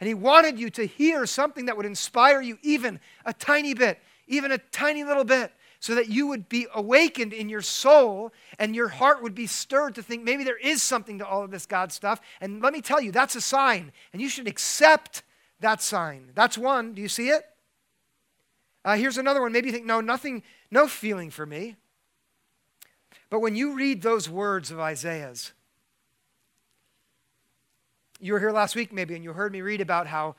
and 0.00 0.09
He 0.09 0.14
wanted 0.14 0.59
you 0.59 0.70
to 0.70 0.87
hear 0.87 1.26
something 1.26 1.66
that 1.66 1.76
would 1.76 1.87
inspire 1.87 2.40
you 2.40 2.59
even 2.62 3.00
a 3.24 3.32
tiny 3.32 3.74
bit, 3.74 3.98
even 4.26 4.52
a 4.52 4.59
tiny 4.59 5.04
little 5.04 5.24
bit 5.24 5.52
so 5.87 5.94
that 5.94 6.09
you 6.09 6.27
would 6.27 6.49
be 6.49 6.66
awakened 6.75 7.33
in 7.33 7.49
your 7.49 7.62
soul 7.62 8.33
and 8.59 8.75
your 8.75 8.88
heart 8.88 9.22
would 9.22 9.37
be 9.37 9.46
stirred 9.46 9.94
to 9.94 10.03
think 10.03 10.25
maybe 10.25 10.42
there 10.42 10.57
is 10.57 10.83
something 10.83 11.18
to 11.18 11.25
all 11.25 11.44
of 11.44 11.53
this 11.53 11.64
God 11.64 11.92
stuff. 11.92 12.20
And 12.40 12.61
let 12.61 12.72
me 12.72 12.81
tell 12.81 13.01
you, 13.01 13.12
that's 13.12 13.37
a 13.37 13.40
sign, 13.40 13.92
and 14.12 14.20
you 14.20 14.29
should 14.29 14.49
accept 14.49 15.22
that 15.61 15.81
sign. 15.81 16.33
That's 16.35 16.59
one. 16.59 16.92
Do 16.92 17.01
you 17.01 17.07
see 17.07 17.29
it? 17.29 17.44
Uh, 18.85 18.96
here's 18.96 19.16
another 19.16 19.40
one. 19.40 19.53
Maybe 19.53 19.68
you 19.68 19.72
think, 19.72 19.87
no, 19.87 20.01
nothing, 20.01 20.42
no 20.72 20.88
feeling 20.88 21.31
for 21.31 21.46
me. 21.46 21.77
But 23.31 23.38
when 23.38 23.55
you 23.55 23.75
read 23.75 24.03
those 24.03 24.29
words 24.29 24.72
of 24.72 24.81
Isaiah's, 24.81 25.53
you 28.18 28.33
were 28.33 28.40
here 28.40 28.51
last 28.51 28.75
week 28.75 28.92
maybe, 28.92 29.14
and 29.14 29.22
you 29.22 29.35
heard 29.35 29.53
me 29.53 29.61
read 29.61 29.81
about 29.81 30.09
how 30.09 30.35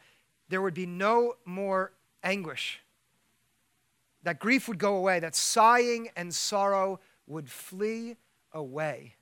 there 0.50 0.62
would 0.62 0.74
be 0.74 0.86
no 0.86 1.36
more 1.46 1.94
anguish 2.22 2.82
that 4.28 4.40
grief 4.40 4.68
would 4.68 4.78
go 4.78 4.98
away, 4.98 5.22
that 5.22 5.36
sighing 5.36 6.10
and 6.18 6.36
sorrow 6.36 7.00
would 7.28 7.50
flee 7.50 8.18
away. 8.52 9.16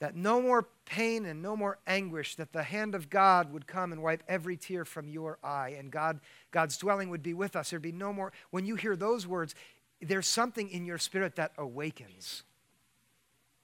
That 0.00 0.14
no 0.14 0.42
more 0.42 0.68
pain 0.84 1.24
and 1.24 1.40
no 1.40 1.56
more 1.56 1.78
anguish, 1.86 2.34
that 2.34 2.52
the 2.52 2.62
hand 2.62 2.94
of 2.94 3.08
God 3.08 3.54
would 3.54 3.66
come 3.66 3.90
and 3.90 4.02
wipe 4.02 4.22
every 4.28 4.58
tear 4.58 4.84
from 4.84 5.08
your 5.08 5.38
eye, 5.42 5.76
and 5.78 5.90
God, 5.90 6.20
God's 6.50 6.76
dwelling 6.76 7.08
would 7.08 7.22
be 7.22 7.32
with 7.32 7.56
us. 7.56 7.70
There'd 7.70 7.80
be 7.80 7.90
no 7.90 8.12
more. 8.12 8.34
When 8.50 8.66
you 8.66 8.74
hear 8.74 8.96
those 8.96 9.26
words, 9.26 9.54
there's 10.02 10.26
something 10.26 10.68
in 10.68 10.84
your 10.84 10.98
spirit 10.98 11.36
that 11.36 11.52
awakens 11.56 12.42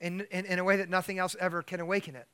in, 0.01 0.27
in, 0.31 0.47
in 0.47 0.59
a 0.59 0.65
way 0.65 0.77
that 0.77 0.89
nothing 0.89 1.19
else 1.19 1.37
ever 1.39 1.61
can 1.61 1.79
awaken 1.79 2.17
it. 2.17 2.27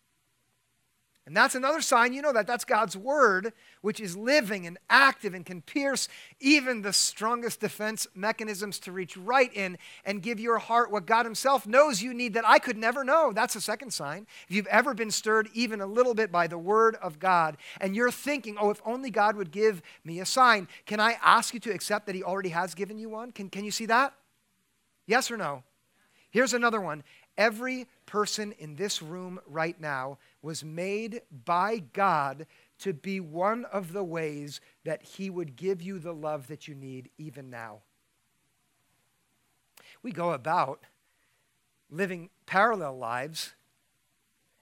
And 1.27 1.37
that's 1.37 1.57
another 1.57 1.81
sign 1.81 2.13
you 2.13 2.23
know 2.23 2.33
that 2.33 2.47
that's 2.47 2.65
God's 2.65 2.97
word, 2.97 3.53
which 3.83 3.99
is 3.99 4.17
living 4.17 4.65
and 4.65 4.79
active 4.89 5.35
and 5.35 5.45
can 5.45 5.61
pierce 5.61 6.09
even 6.39 6.83
the 6.83 6.93
strongest 6.93 7.59
defense 7.59 8.07
mechanisms 8.15 8.79
to 8.81 8.93
reach 8.93 9.17
right 9.17 9.53
in 9.53 9.77
and 10.05 10.23
give 10.23 10.39
your 10.39 10.59
heart 10.59 10.93
what 10.93 11.05
God 11.05 11.27
Himself 11.27 11.67
knows 11.67 12.01
you 12.01 12.15
need 12.15 12.35
that 12.35 12.47
I 12.47 12.61
could 12.61 12.77
never 12.79 13.03
know. 13.03 13.33
That's 13.35 13.57
a 13.57 13.61
second 13.61 13.93
sign. 13.93 14.29
If 14.49 14.55
you've 14.55 14.69
ever 14.69 14.95
been 14.95 15.11
stirred 15.11 15.49
even 15.53 15.81
a 15.81 15.87
little 15.87 16.15
bit 16.15 16.31
by 16.31 16.47
the 16.47 16.59
word 16.59 16.95
of 17.03 17.19
God 17.19 17.57
and 17.81 17.97
you're 17.97 18.13
thinking, 18.13 18.57
oh, 18.61 18.71
if 18.71 18.81
only 18.85 19.11
God 19.11 19.35
would 19.35 19.51
give 19.51 19.83
me 20.05 20.21
a 20.21 20.27
sign, 20.27 20.69
can 20.87 21.01
I 21.01 21.17
ask 21.21 21.53
you 21.53 21.59
to 21.61 21.73
accept 21.73 22.07
that 22.07 22.15
He 22.15 22.23
already 22.23 22.51
has 22.51 22.77
given 22.77 22.99
you 22.99 23.09
one? 23.09 23.33
Can, 23.33 23.51
can 23.51 23.65
you 23.65 23.73
see 23.73 23.87
that? 23.87 24.15
Yes 25.09 25.29
or 25.29 25.37
no? 25.37 25.65
Here's 26.31 26.55
another 26.55 26.81
one. 26.81 27.03
Every 27.37 27.87
person 28.07 28.53
in 28.59 28.77
this 28.77 29.03
room 29.03 29.41
right 29.47 29.79
now 29.81 30.19
was 30.47 30.65
made 30.65 31.23
by 31.45 31.83
God 31.93 32.47
to 32.79 32.93
be 32.93 33.19
one 33.19 33.65
of 33.65 33.93
the 33.93 34.05
ways 34.05 34.61
that 34.85 35.03
He 35.03 35.29
would 35.29 35.57
give 35.57 35.83
you 35.83 35.99
the 35.99 36.15
love 36.15 36.47
that 36.47 36.69
you 36.69 36.75
need 36.77 37.11
even 37.19 37.51
now. 37.51 37.81
We 40.05 40.13
go 40.13 40.31
about 40.31 40.85
living 41.91 42.31
parallel 42.47 42.97
lives, 42.97 43.55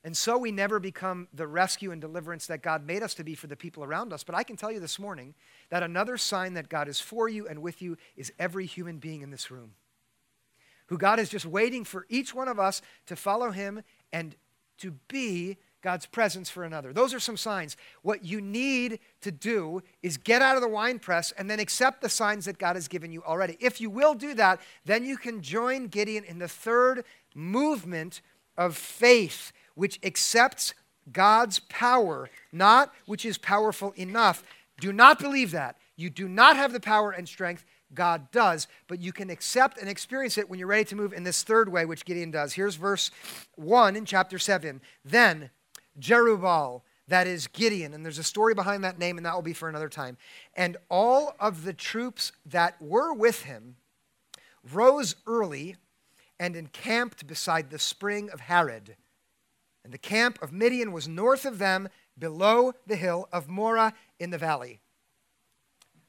and 0.02 0.16
so 0.16 0.38
we 0.38 0.50
never 0.50 0.80
become 0.80 1.28
the 1.34 1.46
rescue 1.46 1.90
and 1.90 2.00
deliverance 2.00 2.46
that 2.46 2.62
God 2.62 2.86
made 2.86 3.02
us 3.02 3.12
to 3.16 3.24
be 3.24 3.34
for 3.34 3.46
the 3.46 3.54
people 3.54 3.84
around 3.84 4.10
us. 4.14 4.24
But 4.24 4.34
I 4.34 4.42
can 4.42 4.56
tell 4.56 4.72
you 4.72 4.80
this 4.80 4.98
morning 4.98 5.34
that 5.68 5.82
another 5.82 6.16
sign 6.16 6.54
that 6.54 6.70
God 6.70 6.88
is 6.88 6.98
for 6.98 7.28
you 7.28 7.46
and 7.46 7.60
with 7.60 7.82
you 7.82 7.98
is 8.16 8.32
every 8.38 8.64
human 8.64 9.00
being 9.00 9.20
in 9.20 9.30
this 9.30 9.50
room 9.50 9.74
who 10.86 10.98
God 10.98 11.18
is 11.18 11.28
just 11.28 11.46
waiting 11.46 11.84
for 11.84 12.06
each 12.08 12.34
one 12.34 12.48
of 12.48 12.58
us 12.58 12.82
to 13.06 13.16
follow 13.16 13.50
him 13.50 13.82
and 14.12 14.36
to 14.78 14.92
be 15.08 15.56
God's 15.84 16.06
presence 16.06 16.48
for 16.48 16.64
another. 16.64 16.94
Those 16.94 17.12
are 17.12 17.20
some 17.20 17.36
signs. 17.36 17.76
What 18.00 18.24
you 18.24 18.40
need 18.40 19.00
to 19.20 19.30
do 19.30 19.82
is 20.02 20.16
get 20.16 20.40
out 20.40 20.56
of 20.56 20.62
the 20.62 20.68
wine 20.68 20.98
press 20.98 21.30
and 21.32 21.50
then 21.50 21.60
accept 21.60 22.00
the 22.00 22.08
signs 22.08 22.46
that 22.46 22.56
God 22.56 22.74
has 22.74 22.88
given 22.88 23.12
you 23.12 23.22
already. 23.22 23.58
If 23.60 23.82
you 23.82 23.90
will 23.90 24.14
do 24.14 24.32
that, 24.32 24.60
then 24.86 25.04
you 25.04 25.18
can 25.18 25.42
join 25.42 25.88
Gideon 25.88 26.24
in 26.24 26.38
the 26.38 26.48
third 26.48 27.04
movement 27.34 28.22
of 28.56 28.78
faith, 28.78 29.52
which 29.74 30.00
accepts 30.02 30.72
God's 31.12 31.58
power, 31.58 32.30
not 32.50 32.90
which 33.04 33.26
is 33.26 33.36
powerful 33.36 33.92
enough. 33.94 34.42
Do 34.80 34.90
not 34.90 35.18
believe 35.18 35.50
that. 35.50 35.76
You 35.96 36.08
do 36.08 36.28
not 36.28 36.56
have 36.56 36.72
the 36.72 36.80
power 36.80 37.10
and 37.10 37.28
strength. 37.28 37.62
God 37.92 38.30
does, 38.30 38.68
but 38.88 39.02
you 39.02 39.12
can 39.12 39.28
accept 39.28 39.76
and 39.76 39.90
experience 39.90 40.38
it 40.38 40.48
when 40.48 40.58
you're 40.58 40.66
ready 40.66 40.86
to 40.86 40.96
move 40.96 41.12
in 41.12 41.24
this 41.24 41.42
third 41.42 41.68
way, 41.68 41.84
which 41.84 42.06
Gideon 42.06 42.30
does. 42.30 42.54
Here's 42.54 42.76
verse 42.76 43.10
1 43.56 43.96
in 43.96 44.06
chapter 44.06 44.38
7. 44.38 44.80
Then 45.04 45.50
Jerubbaal, 46.00 46.83
that 47.09 47.26
is 47.26 47.46
Gideon, 47.46 47.92
and 47.94 48.04
there's 48.04 48.18
a 48.18 48.24
story 48.24 48.54
behind 48.54 48.83
that 48.85 48.98
name, 48.98 49.16
and 49.16 49.26
that 49.26 49.35
will 49.35 49.42
be 49.42 49.52
for 49.52 49.68
another 49.68 49.88
time. 49.88 50.16
And 50.54 50.76
all 50.88 51.35
of 51.38 51.64
the 51.64 51.72
troops 51.72 52.33
that 52.46 52.80
were 52.80 53.12
with 53.12 53.42
him 53.42 53.76
rose 54.72 55.16
early 55.26 55.76
and 56.40 56.57
encamped 56.57 57.26
beside 57.26 57.70
the 57.70 57.78
spring 57.78 58.30
of 58.30 58.40
Harod. 58.40 58.96
And 59.85 59.92
the 59.92 59.98
camp 59.98 60.40
of 60.42 60.52
Midian 60.52 60.92
was 60.92 61.07
north 61.07 61.44
of 61.44 61.59
them, 61.59 61.88
below 62.18 62.72
the 62.87 62.96
hill 62.96 63.28
of 63.33 63.48
Moreh 63.48 63.92
in 64.18 64.30
the 64.30 64.38
valley. 64.38 64.80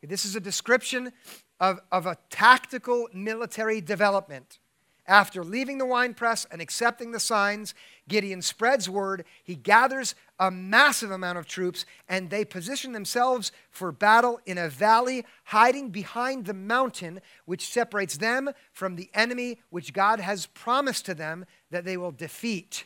This 0.02 0.26
is 0.26 0.36
a 0.36 0.40
description 0.40 1.12
of, 1.60 1.80
of 1.92 2.06
a 2.06 2.18
tactical 2.30 3.08
military 3.14 3.82
development. 3.82 4.60
After 5.08 5.44
leaving 5.44 5.78
the 5.78 5.86
winepress 5.86 6.48
and 6.50 6.62
accepting 6.62 7.12
the 7.12 7.20
signs, 7.20 7.76
Gideon 8.08 8.42
spreads 8.42 8.90
word. 8.90 9.24
He 9.44 9.56
gathers 9.56 10.16
a 10.40 10.50
massive 10.50 11.12
amount 11.12 11.38
of 11.38 11.46
troops, 11.46 11.86
and 12.10 12.30
they 12.30 12.44
position 12.44 12.92
themselves 12.92 13.52
for 13.70 13.92
battle 13.92 14.40
in 14.48 14.58
a 14.58 14.68
valley, 14.68 15.24
hiding 15.46 15.90
behind 15.90 16.46
the 16.46 16.56
mountain 16.56 17.22
which 17.46 17.68
separates 17.68 18.18
them 18.18 18.50
from 18.72 18.96
the 18.96 19.10
enemy 19.14 19.60
which 19.70 19.94
God 19.94 20.20
has 20.20 20.48
promised 20.48 21.06
to 21.06 21.14
them 21.14 21.46
that 21.70 21.86
they 21.86 21.98
will 21.98 22.12
defeat. 22.12 22.86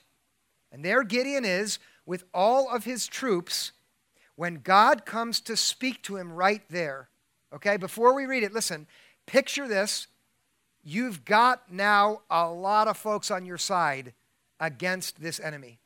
And 0.72 0.84
there 0.84 1.04
Gideon 1.04 1.46
is 1.46 1.80
with 2.06 2.26
all 2.34 2.70
of 2.70 2.84
his 2.84 3.08
troops 3.08 3.72
when 4.36 4.56
God 4.56 5.06
comes 5.06 5.40
to 5.42 5.56
speak 5.56 6.02
to 6.04 6.18
him 6.18 6.34
right 6.34 6.64
there. 6.70 7.10
Okay, 7.54 7.78
before 7.78 8.14
we 8.14 8.26
read 8.26 8.44
it, 8.44 8.54
listen, 8.54 8.88
picture 9.26 9.68
this. 9.68 10.08
You've 10.84 11.26
got 11.26 11.72
now 11.72 12.22
a 12.30 12.50
lot 12.50 12.88
of 12.88 12.98
folks 12.98 13.32
on 13.32 13.46
your 13.46 13.58
side 13.58 14.14
against 14.60 15.22
this 15.22 15.40
enemy. 15.40 15.80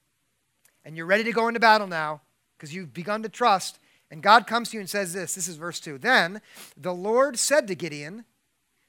And 0.85 0.97
you're 0.97 1.05
ready 1.05 1.23
to 1.23 1.31
go 1.31 1.47
into 1.47 1.59
battle 1.59 1.87
now 1.87 2.21
because 2.57 2.73
you've 2.73 2.93
begun 2.93 3.23
to 3.23 3.29
trust. 3.29 3.79
And 4.11 4.21
God 4.21 4.45
comes 4.47 4.69
to 4.69 4.77
you 4.77 4.81
and 4.81 4.89
says 4.89 5.13
this 5.13 5.35
this 5.35 5.47
is 5.47 5.55
verse 5.55 5.79
2. 5.79 5.97
Then 5.97 6.41
the 6.77 6.93
Lord 6.93 7.39
said 7.39 7.67
to 7.67 7.75
Gideon, 7.75 8.25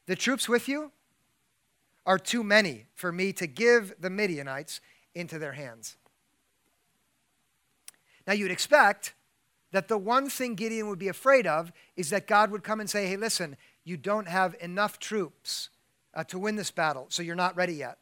The 0.07 0.17
troops 0.17 0.49
with 0.49 0.69
you 0.69 0.93
are 2.05 2.19
too 2.19 2.45
many 2.45 2.87
for 2.95 3.11
me 3.11 3.33
to 3.33 3.47
give 3.47 3.95
the 3.99 4.11
Midianites 4.11 4.81
into 5.15 5.39
their 5.39 5.53
hands. 5.53 5.97
Now 8.27 8.33
you'd 8.33 8.51
expect 8.51 9.15
that 9.73 9.89
the 9.89 9.99
one 9.99 10.29
thing 10.31 10.55
Gideon 10.55 10.89
would 10.89 10.99
be 10.99 11.09
afraid 11.09 11.47
of 11.47 11.73
is 11.97 12.11
that 12.11 12.27
God 12.27 12.51
would 12.51 12.63
come 12.63 12.81
and 12.81 12.89
say, 12.89 13.07
hey, 13.07 13.17
listen, 13.17 13.57
you 13.85 13.97
don't 13.97 14.29
have 14.29 14.55
enough 14.61 14.99
troops 14.99 15.71
uh, 16.15 16.25
to 16.25 16.39
win 16.39 16.57
this 16.57 16.71
battle, 16.71 17.07
so 17.09 17.23
you're 17.23 17.35
not 17.35 17.57
ready 17.57 17.75
yet. 17.75 17.99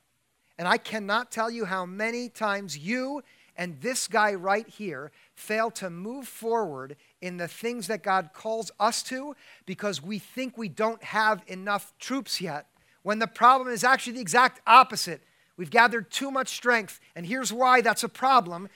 And 0.58 0.68
I 0.68 0.76
cannot 0.76 1.30
tell 1.30 1.50
you 1.50 1.64
how 1.64 1.86
many 1.86 2.28
times 2.28 2.76
you 2.76 3.22
and 3.56 3.80
this 3.80 4.08
guy 4.08 4.34
right 4.34 4.66
here 4.66 5.12
fail 5.34 5.70
to 5.72 5.90
move 5.90 6.26
forward 6.26 6.96
in 7.20 7.36
the 7.36 7.48
things 7.48 7.86
that 7.88 8.02
God 8.02 8.30
calls 8.32 8.70
us 8.80 9.02
to 9.04 9.34
because 9.66 10.02
we 10.02 10.18
think 10.18 10.56
we 10.56 10.68
don't 10.68 11.02
have 11.02 11.42
enough 11.46 11.92
troops 11.98 12.40
yet, 12.40 12.66
when 13.02 13.18
the 13.18 13.26
problem 13.26 13.68
is 13.68 13.84
actually 13.84 14.14
the 14.14 14.20
exact 14.20 14.60
opposite. 14.66 15.22
We've 15.56 15.70
gathered 15.70 16.10
too 16.10 16.30
much 16.30 16.48
strength, 16.48 16.98
and 17.14 17.26
here's 17.26 17.52
why 17.52 17.80
that's 17.80 18.04
a 18.04 18.08
problem 18.08 18.68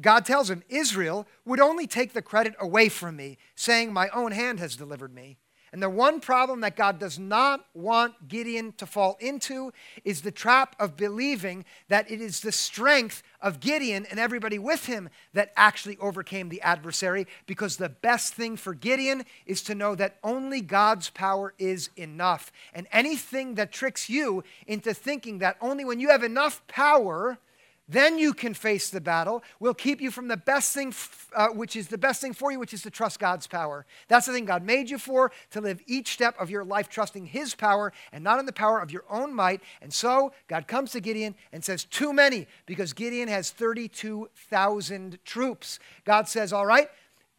God 0.00 0.24
tells 0.24 0.48
him, 0.48 0.62
Israel 0.68 1.26
would 1.44 1.60
only 1.60 1.86
take 1.86 2.12
the 2.12 2.22
credit 2.22 2.54
away 2.60 2.88
from 2.88 3.16
me, 3.16 3.36
saying, 3.56 3.92
My 3.92 4.08
own 4.10 4.32
hand 4.32 4.60
has 4.60 4.76
delivered 4.76 5.12
me. 5.12 5.38
And 5.72 5.82
the 5.82 5.90
one 5.90 6.20
problem 6.20 6.60
that 6.60 6.76
God 6.76 6.98
does 6.98 7.18
not 7.18 7.66
want 7.74 8.28
Gideon 8.28 8.72
to 8.78 8.86
fall 8.86 9.16
into 9.20 9.72
is 10.04 10.22
the 10.22 10.30
trap 10.30 10.74
of 10.78 10.96
believing 10.96 11.64
that 11.88 12.10
it 12.10 12.20
is 12.20 12.40
the 12.40 12.52
strength 12.52 13.22
of 13.40 13.60
Gideon 13.60 14.06
and 14.10 14.18
everybody 14.18 14.58
with 14.58 14.86
him 14.86 15.08
that 15.34 15.52
actually 15.56 15.96
overcame 15.98 16.48
the 16.48 16.62
adversary, 16.62 17.26
because 17.46 17.76
the 17.76 17.88
best 17.88 18.34
thing 18.34 18.56
for 18.56 18.74
Gideon 18.74 19.24
is 19.46 19.62
to 19.62 19.74
know 19.74 19.94
that 19.94 20.18
only 20.24 20.60
God's 20.60 21.10
power 21.10 21.54
is 21.58 21.90
enough. 21.96 22.50
And 22.72 22.86
anything 22.90 23.54
that 23.56 23.70
tricks 23.72 24.08
you 24.08 24.42
into 24.66 24.94
thinking 24.94 25.38
that 25.38 25.56
only 25.60 25.84
when 25.84 26.00
you 26.00 26.08
have 26.08 26.24
enough 26.24 26.66
power, 26.66 27.38
then 27.88 28.18
you 28.18 28.34
can 28.34 28.52
face 28.52 28.90
the 28.90 29.00
battle. 29.00 29.42
We'll 29.60 29.72
keep 29.72 30.00
you 30.00 30.10
from 30.10 30.28
the 30.28 30.36
best 30.36 30.74
thing, 30.74 30.92
uh, 31.34 31.48
which 31.48 31.74
is 31.74 31.88
the 31.88 31.96
best 31.96 32.20
thing 32.20 32.34
for 32.34 32.52
you, 32.52 32.58
which 32.58 32.74
is 32.74 32.82
to 32.82 32.90
trust 32.90 33.18
God's 33.18 33.46
power. 33.46 33.86
That's 34.08 34.26
the 34.26 34.32
thing 34.32 34.44
God 34.44 34.62
made 34.62 34.90
you 34.90 34.98
for, 34.98 35.32
to 35.52 35.60
live 35.60 35.80
each 35.86 36.12
step 36.12 36.34
of 36.38 36.50
your 36.50 36.64
life 36.64 36.90
trusting 36.90 37.26
His 37.26 37.54
power 37.54 37.92
and 38.12 38.22
not 38.22 38.38
in 38.38 38.46
the 38.46 38.52
power 38.52 38.80
of 38.80 38.90
your 38.90 39.04
own 39.08 39.34
might. 39.34 39.62
And 39.80 39.92
so 39.92 40.32
God 40.48 40.68
comes 40.68 40.92
to 40.92 41.00
Gideon 41.00 41.34
and 41.50 41.64
says, 41.64 41.84
Too 41.84 42.12
many, 42.12 42.46
because 42.66 42.92
Gideon 42.92 43.28
has 43.28 43.50
32,000 43.50 45.18
troops. 45.24 45.78
God 46.04 46.28
says, 46.28 46.52
All 46.52 46.66
right, 46.66 46.90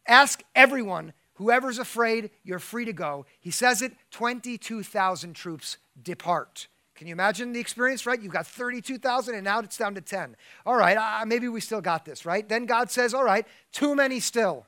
ask 0.06 0.42
everyone. 0.56 1.12
Whoever's 1.34 1.78
afraid, 1.78 2.30
you're 2.42 2.58
free 2.58 2.84
to 2.84 2.92
go. 2.92 3.24
He 3.38 3.50
says 3.50 3.80
it 3.82 3.92
22,000 4.10 5.32
troops 5.32 5.78
depart. 6.02 6.66
Can 7.00 7.06
you 7.06 7.12
imagine 7.12 7.54
the 7.54 7.60
experience, 7.60 8.04
right? 8.04 8.20
You've 8.20 8.34
got 8.34 8.46
32,000 8.46 9.34
and 9.34 9.42
now 9.42 9.60
it's 9.60 9.78
down 9.78 9.94
to 9.94 10.02
10. 10.02 10.36
All 10.66 10.76
right, 10.76 10.98
uh, 10.98 11.24
maybe 11.24 11.48
we 11.48 11.62
still 11.62 11.80
got 11.80 12.04
this, 12.04 12.26
right? 12.26 12.46
Then 12.46 12.66
God 12.66 12.90
says, 12.90 13.14
All 13.14 13.24
right, 13.24 13.46
too 13.72 13.94
many 13.94 14.20
still. 14.20 14.66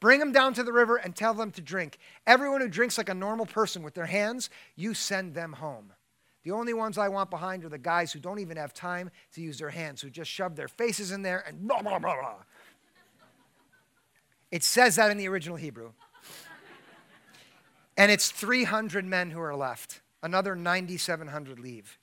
Bring 0.00 0.18
them 0.18 0.32
down 0.32 0.54
to 0.54 0.64
the 0.64 0.72
river 0.72 0.96
and 0.96 1.14
tell 1.14 1.32
them 1.32 1.52
to 1.52 1.60
drink. 1.60 1.98
Everyone 2.26 2.60
who 2.60 2.66
drinks 2.66 2.98
like 2.98 3.08
a 3.08 3.14
normal 3.14 3.46
person 3.46 3.84
with 3.84 3.94
their 3.94 4.06
hands, 4.06 4.50
you 4.74 4.94
send 4.94 5.34
them 5.34 5.52
home. 5.52 5.92
The 6.42 6.50
only 6.50 6.74
ones 6.74 6.98
I 6.98 7.08
want 7.08 7.30
behind 7.30 7.64
are 7.64 7.68
the 7.68 7.78
guys 7.78 8.12
who 8.12 8.18
don't 8.18 8.40
even 8.40 8.56
have 8.56 8.74
time 8.74 9.12
to 9.34 9.40
use 9.40 9.56
their 9.56 9.70
hands, 9.70 10.00
who 10.00 10.10
just 10.10 10.32
shove 10.32 10.56
their 10.56 10.66
faces 10.66 11.12
in 11.12 11.22
there 11.22 11.44
and 11.46 11.68
blah, 11.68 11.82
blah, 11.82 12.00
blah, 12.00 12.16
blah. 12.16 12.34
It 14.50 14.64
says 14.64 14.96
that 14.96 15.12
in 15.12 15.18
the 15.18 15.28
original 15.28 15.56
Hebrew. 15.56 15.92
And 17.96 18.10
it's 18.10 18.32
300 18.32 19.04
men 19.04 19.30
who 19.30 19.38
are 19.38 19.54
left 19.54 20.00
another 20.24 20.56
9,700 20.56 21.60
leave. 21.60 21.98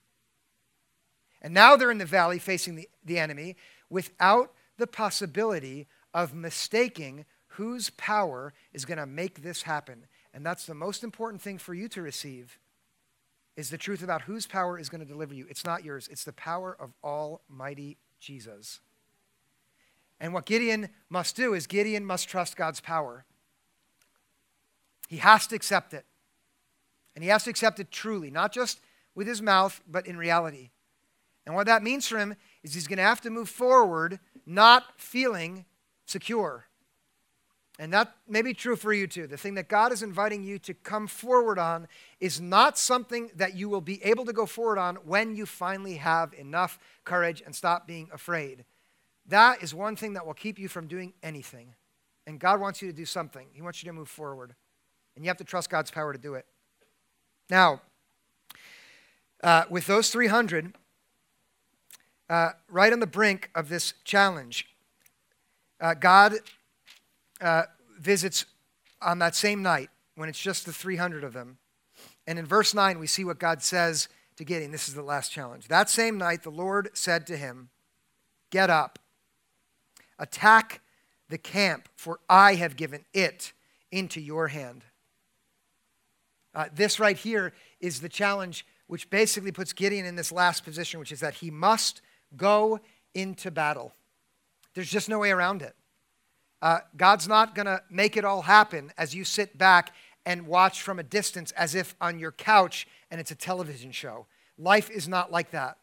And 1.42 1.54
now 1.54 1.76
they're 1.76 1.92
in 1.92 1.98
the 1.98 2.06
valley 2.06 2.40
facing 2.40 2.76
the, 2.76 2.88
the 3.04 3.18
enemy 3.18 3.58
without 3.90 4.54
the 4.78 4.88
possibility 4.88 5.88
of 6.14 6.34
mistaking 6.34 7.26
whose 7.48 7.90
power 7.92 8.54
is 8.74 8.86
going 8.86 9.00
to 9.00 9.08
make 9.08 9.42
this 9.42 9.64
happen. 9.64 10.06
And 10.34 10.46
that's 10.46 10.66
the 10.66 10.76
most 10.76 11.04
important 11.04 11.42
thing 11.42 11.58
for 11.58 11.74
you 11.74 11.88
to 11.90 12.02
receive 12.02 12.60
is 13.58 13.70
the 13.70 13.78
truth 13.78 14.04
about 14.04 14.22
whose 14.22 14.48
power 14.48 14.80
is 14.80 14.88
going 14.88 15.02
to 15.02 15.08
deliver 15.08 15.34
you. 15.34 15.46
It's 15.50 15.66
not 15.66 15.84
yours, 15.84 16.08
it's 16.10 16.24
the 16.24 16.32
power 16.32 16.78
of 16.80 16.94
Almighty 17.04 17.98
Jesus. 18.20 18.80
And 20.20 20.34
what 20.34 20.46
Gideon 20.46 20.90
must 21.10 21.36
do 21.36 21.56
is 21.56 21.66
Gideon 21.66 22.06
must 22.06 22.30
trust 22.30 22.56
God's 22.56 22.80
power. 22.80 23.26
He 25.10 25.18
has 25.18 25.48
to 25.48 25.56
accept 25.56 25.94
it. 25.94 26.06
And 27.16 27.24
he 27.24 27.30
has 27.30 27.44
to 27.44 27.50
accept 27.50 27.80
it 27.80 27.92
truly, 27.92 28.32
not 28.32 28.52
just 28.52 28.80
with 29.16 29.28
his 29.28 29.42
mouth, 29.42 29.82
but 29.88 30.08
in 30.08 30.18
reality. 30.18 30.70
And 31.46 31.56
what 31.56 31.68
that 31.68 31.84
means 31.84 32.08
for 32.08 32.18
him 32.18 32.36
is 32.64 32.74
he's 32.74 32.88
going 32.88 32.98
to 32.98 33.04
have 33.04 33.22
to 33.22 33.30
move 33.30 33.50
forward 33.50 34.20
not 34.46 34.84
feeling 34.98 35.66
secure. 36.06 36.66
And 37.80 37.92
that 37.94 38.16
may 38.28 38.42
be 38.44 38.54
true 38.54 38.76
for 38.76 38.94
you 38.94 39.08
too. 39.08 39.26
The 39.26 39.38
thing 39.38 39.56
that 39.56 39.68
God 39.68 39.92
is 39.92 40.04
inviting 40.04 40.44
you 40.44 40.60
to 40.60 40.74
come 40.74 41.08
forward 41.08 41.58
on 41.58 41.88
is 42.20 42.40
not 42.40 42.78
something 42.78 43.32
that 43.36 43.56
you 43.56 43.70
will 43.70 43.82
be 43.82 44.04
able 44.04 44.26
to 44.26 44.34
go 44.34 44.46
forward 44.46 44.78
on 44.78 44.98
when 44.98 45.36
you 45.36 45.48
finally 45.48 45.96
have 45.96 46.34
enough 46.34 46.78
courage 47.06 47.42
and 47.44 47.56
stop 47.56 47.88
being 47.88 48.08
afraid. 48.14 48.66
That 49.28 49.64
is 49.64 49.74
one 49.74 49.96
thing 49.96 50.14
that 50.14 50.26
will 50.26 50.34
keep 50.34 50.60
you 50.60 50.68
from 50.68 50.88
doing 50.88 51.14
anything. 51.24 51.74
And 52.28 52.40
God 52.40 52.60
wants 52.60 52.82
you 52.82 52.88
to 52.88 52.96
do 52.96 53.06
something, 53.06 53.48
He 53.52 53.62
wants 53.62 53.82
you 53.82 53.90
to 53.90 53.94
move 53.94 54.10
forward. 54.10 54.54
And 55.16 55.26
you 55.26 55.30
have 55.30 55.38
to 55.38 55.44
trust 55.44 55.70
God's 55.70 55.92
power 55.92 56.14
to 56.14 56.20
do 56.20 56.36
it. 56.36 56.46
Now, 57.52 57.82
uh, 59.44 59.66
with 59.70 59.86
those 59.86 60.10
300, 60.10 60.74
uh, 62.30 62.52
right 62.70 62.94
on 62.94 63.02
the 63.02 63.06
brink 63.06 63.50
of 63.54 63.68
this 63.68 63.94
challenge, 64.06 64.68
uh, 65.82 65.94
God 65.94 66.36
uh, 67.42 67.64
visits 68.00 68.46
on 69.02 69.20
that 69.20 69.36
same 69.36 69.62
night 69.62 69.90
when 70.16 70.30
it's 70.30 70.40
just 70.40 70.66
the 70.66 70.72
300 70.72 71.26
of 71.26 71.34
them. 71.34 71.58
And 72.26 72.40
in 72.40 72.46
verse 72.46 72.74
9, 72.74 72.98
we 73.00 73.08
see 73.08 73.26
what 73.26 73.38
God 73.38 73.62
says 73.62 74.08
to 74.38 74.46
Gideon. 74.46 74.72
This 74.72 74.88
is 74.88 74.96
the 74.96 75.04
last 75.04 75.34
challenge. 75.34 75.68
That 75.68 75.90
same 75.90 76.18
night, 76.18 76.44
the 76.44 76.50
Lord 76.50 76.92
said 76.94 77.28
to 77.28 77.36
him, 77.36 77.70
Get 78.50 78.70
up, 78.70 78.98
Attack 80.18 80.82
the 81.30 81.40
camp, 81.40 81.90
for 81.96 82.20
I 82.30 82.56
have 82.56 82.76
given 82.76 83.04
it 83.14 83.54
into 83.92 84.22
your 84.22 84.50
hand. 84.50 84.84
Uh, 86.54 86.66
this 86.74 87.00
right 87.00 87.18
here 87.18 87.54
is 87.80 88.02
the 88.02 88.10
challenge, 88.10 88.66
which 88.88 89.10
basically 89.10 89.52
puts 89.52 89.74
Gideon 89.74 90.06
in 90.06 90.16
this 90.16 90.32
last 90.32 90.64
position, 90.64 91.00
which 91.00 91.12
is 91.12 91.22
that 91.22 91.36
he 91.36 91.50
must 91.50 92.02
go 92.36 92.80
into 93.14 93.52
battle. 93.52 93.94
There's 94.74 94.90
just 94.90 95.10
no 95.10 95.20
way 95.20 95.32
around 95.32 95.62
it. 95.62 95.76
Uh, 96.62 96.80
God's 96.96 97.28
not 97.28 97.56
going 97.56 97.66
to 97.66 97.82
make 97.90 98.18
it 98.18 98.26
all 98.26 98.44
happen 98.44 98.92
as 98.98 99.16
you 99.16 99.24
sit 99.24 99.58
back 99.58 99.94
and 100.26 100.46
watch 100.46 100.82
from 100.82 101.00
a 101.00 101.04
distance 101.04 101.52
as 101.54 101.74
if 101.74 101.96
on 102.00 102.20
your 102.20 102.32
couch 102.32 102.88
and 103.10 103.20
it's 103.20 103.32
a 103.32 103.36
television 103.36 103.92
show. 103.92 104.28
Life 104.58 104.90
is 104.90 105.08
not 105.08 105.32
like 105.32 105.52
that. 105.52 105.78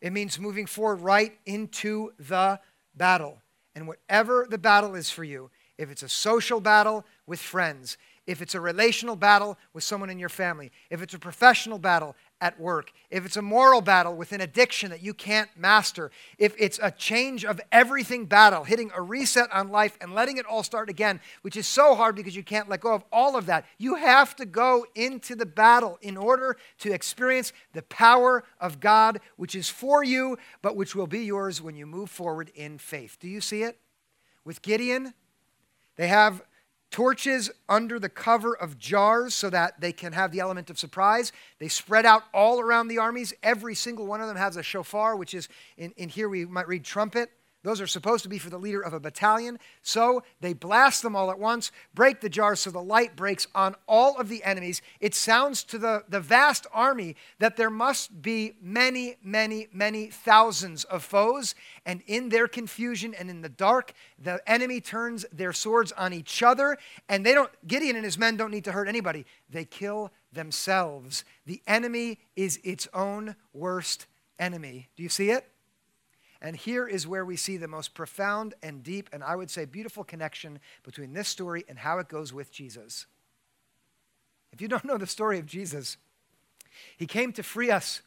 It 0.00 0.12
means 0.12 0.38
moving 0.38 0.66
forward 0.66 1.00
right 1.00 1.32
into 1.46 2.12
the 2.18 2.60
battle. 2.94 3.40
And 3.74 3.88
whatever 3.88 4.46
the 4.48 4.58
battle 4.58 4.94
is 4.94 5.10
for 5.10 5.24
you, 5.24 5.50
if 5.78 5.90
it's 5.90 6.02
a 6.02 6.08
social 6.08 6.60
battle 6.60 7.06
with 7.26 7.40
friends, 7.40 7.96
if 8.26 8.40
it's 8.40 8.54
a 8.54 8.60
relational 8.60 9.16
battle 9.16 9.58
with 9.72 9.84
someone 9.84 10.08
in 10.08 10.18
your 10.18 10.28
family, 10.28 10.72
if 10.90 11.02
it's 11.02 11.14
a 11.14 11.18
professional 11.18 11.78
battle 11.78 12.16
at 12.40 12.58
work, 12.58 12.90
if 13.10 13.26
it's 13.26 13.36
a 13.36 13.42
moral 13.42 13.80
battle 13.80 14.14
with 14.14 14.32
an 14.32 14.40
addiction 14.40 14.90
that 14.90 15.02
you 15.02 15.12
can't 15.12 15.50
master, 15.56 16.10
if 16.38 16.54
it's 16.58 16.80
a 16.82 16.90
change 16.90 17.44
of 17.44 17.60
everything 17.70 18.24
battle, 18.24 18.64
hitting 18.64 18.90
a 18.94 19.02
reset 19.02 19.50
on 19.52 19.68
life 19.68 19.96
and 20.00 20.14
letting 20.14 20.38
it 20.38 20.46
all 20.46 20.62
start 20.62 20.88
again, 20.88 21.20
which 21.42 21.56
is 21.56 21.66
so 21.66 21.94
hard 21.94 22.16
because 22.16 22.34
you 22.34 22.42
can't 22.42 22.68
let 22.68 22.80
go 22.80 22.94
of 22.94 23.04
all 23.12 23.36
of 23.36 23.46
that, 23.46 23.66
you 23.78 23.96
have 23.96 24.34
to 24.36 24.46
go 24.46 24.86
into 24.94 25.34
the 25.34 25.46
battle 25.46 25.98
in 26.00 26.16
order 26.16 26.56
to 26.78 26.92
experience 26.92 27.52
the 27.72 27.82
power 27.82 28.42
of 28.58 28.80
God, 28.80 29.20
which 29.36 29.54
is 29.54 29.68
for 29.68 30.02
you, 30.02 30.38
but 30.62 30.76
which 30.76 30.94
will 30.94 31.06
be 31.06 31.24
yours 31.24 31.60
when 31.60 31.76
you 31.76 31.86
move 31.86 32.10
forward 32.10 32.50
in 32.54 32.78
faith. 32.78 33.18
Do 33.20 33.28
you 33.28 33.40
see 33.40 33.62
it? 33.62 33.78
With 34.44 34.62
Gideon, 34.62 35.14
they 35.96 36.08
have 36.08 36.42
torches 36.94 37.50
under 37.68 37.98
the 37.98 38.08
cover 38.08 38.56
of 38.56 38.78
jars 38.78 39.34
so 39.34 39.50
that 39.50 39.80
they 39.80 39.90
can 39.90 40.12
have 40.12 40.30
the 40.30 40.38
element 40.38 40.70
of 40.70 40.78
surprise. 40.78 41.32
They 41.58 41.66
spread 41.66 42.06
out 42.06 42.22
all 42.32 42.60
around 42.60 42.86
the 42.86 42.98
armies. 42.98 43.34
Every 43.42 43.74
single 43.74 44.06
one 44.06 44.20
of 44.20 44.28
them 44.28 44.36
has 44.36 44.56
a 44.56 44.62
shofar, 44.62 45.16
which 45.16 45.34
is 45.34 45.48
in, 45.76 45.90
in 45.96 46.08
here 46.08 46.28
we 46.28 46.44
might 46.44 46.68
read 46.68 46.84
trumpet. 46.84 47.32
Those 47.64 47.80
are 47.80 47.86
supposed 47.86 48.22
to 48.24 48.28
be 48.28 48.38
for 48.38 48.50
the 48.50 48.58
leader 48.58 48.82
of 48.82 48.92
a 48.92 49.00
battalion. 49.00 49.58
So 49.82 50.22
they 50.42 50.52
blast 50.52 51.02
them 51.02 51.16
all 51.16 51.30
at 51.30 51.38
once, 51.38 51.72
break 51.94 52.20
the 52.20 52.28
jars 52.28 52.60
so 52.60 52.70
the 52.70 52.82
light 52.82 53.16
breaks 53.16 53.46
on 53.54 53.74
all 53.88 54.18
of 54.18 54.28
the 54.28 54.44
enemies. 54.44 54.82
It 55.00 55.14
sounds 55.14 55.64
to 55.64 55.78
the, 55.78 56.04
the 56.06 56.20
vast 56.20 56.66
army 56.74 57.16
that 57.38 57.56
there 57.56 57.70
must 57.70 58.20
be 58.20 58.52
many, 58.60 59.16
many, 59.24 59.68
many 59.72 60.08
thousands 60.08 60.84
of 60.84 61.02
foes. 61.02 61.54
And 61.86 62.02
in 62.06 62.28
their 62.28 62.48
confusion 62.48 63.14
and 63.14 63.30
in 63.30 63.40
the 63.40 63.48
dark, 63.48 63.94
the 64.22 64.42
enemy 64.46 64.82
turns 64.82 65.24
their 65.32 65.54
swords 65.54 65.90
on 65.92 66.12
each 66.12 66.42
other. 66.42 66.76
And 67.08 67.24
they 67.24 67.32
don't, 67.32 67.50
Gideon 67.66 67.96
and 67.96 68.04
his 68.04 68.18
men 68.18 68.36
don't 68.36 68.50
need 68.50 68.64
to 68.64 68.72
hurt 68.72 68.88
anybody, 68.88 69.24
they 69.48 69.64
kill 69.64 70.12
themselves. 70.34 71.24
The 71.46 71.62
enemy 71.66 72.18
is 72.36 72.60
its 72.62 72.88
own 72.92 73.36
worst 73.54 74.06
enemy. 74.38 74.88
Do 74.96 75.02
you 75.02 75.08
see 75.08 75.30
it? 75.30 75.48
And 76.44 76.54
here 76.54 76.86
is 76.86 77.06
where 77.06 77.24
we 77.24 77.36
see 77.36 77.56
the 77.56 77.66
most 77.66 77.94
profound 77.94 78.52
and 78.62 78.82
deep, 78.82 79.08
and 79.14 79.24
I 79.24 79.34
would 79.34 79.50
say 79.50 79.64
beautiful 79.64 80.04
connection 80.04 80.58
between 80.82 81.14
this 81.14 81.26
story 81.26 81.64
and 81.70 81.78
how 81.78 81.98
it 82.00 82.08
goes 82.08 82.34
with 82.34 82.52
Jesus. 82.52 83.06
If 84.52 84.60
you 84.60 84.68
don't 84.68 84.84
know 84.84 84.98
the 84.98 85.06
story 85.06 85.38
of 85.38 85.46
Jesus, 85.46 85.96
he 86.98 87.06
came 87.06 87.32
to 87.32 87.42
free 87.42 87.70
us 87.70 88.02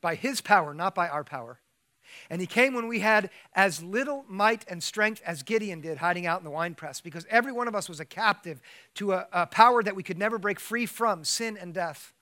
by 0.00 0.16
his 0.16 0.40
power, 0.40 0.74
not 0.74 0.92
by 0.92 1.08
our 1.08 1.22
power. 1.22 1.60
And 2.30 2.40
he 2.40 2.48
came 2.48 2.74
when 2.74 2.88
we 2.88 2.98
had 2.98 3.30
as 3.54 3.80
little 3.80 4.24
might 4.28 4.64
and 4.68 4.82
strength 4.82 5.22
as 5.24 5.44
Gideon 5.44 5.80
did 5.80 5.98
hiding 5.98 6.26
out 6.26 6.40
in 6.40 6.44
the 6.44 6.50
winepress, 6.50 7.00
because 7.00 7.26
every 7.30 7.52
one 7.52 7.68
of 7.68 7.76
us 7.76 7.88
was 7.88 8.00
a 8.00 8.04
captive 8.04 8.60
to 8.96 9.12
a, 9.12 9.28
a, 9.32 9.46
power 9.46 9.84
that 9.84 9.94
we 9.94 10.02
could 10.02 10.18
never 10.18 10.36
break 10.36 10.58
free 10.58 10.84
from 10.84 11.22
sin 11.22 11.56
and 11.56 11.74
death. 11.74 12.12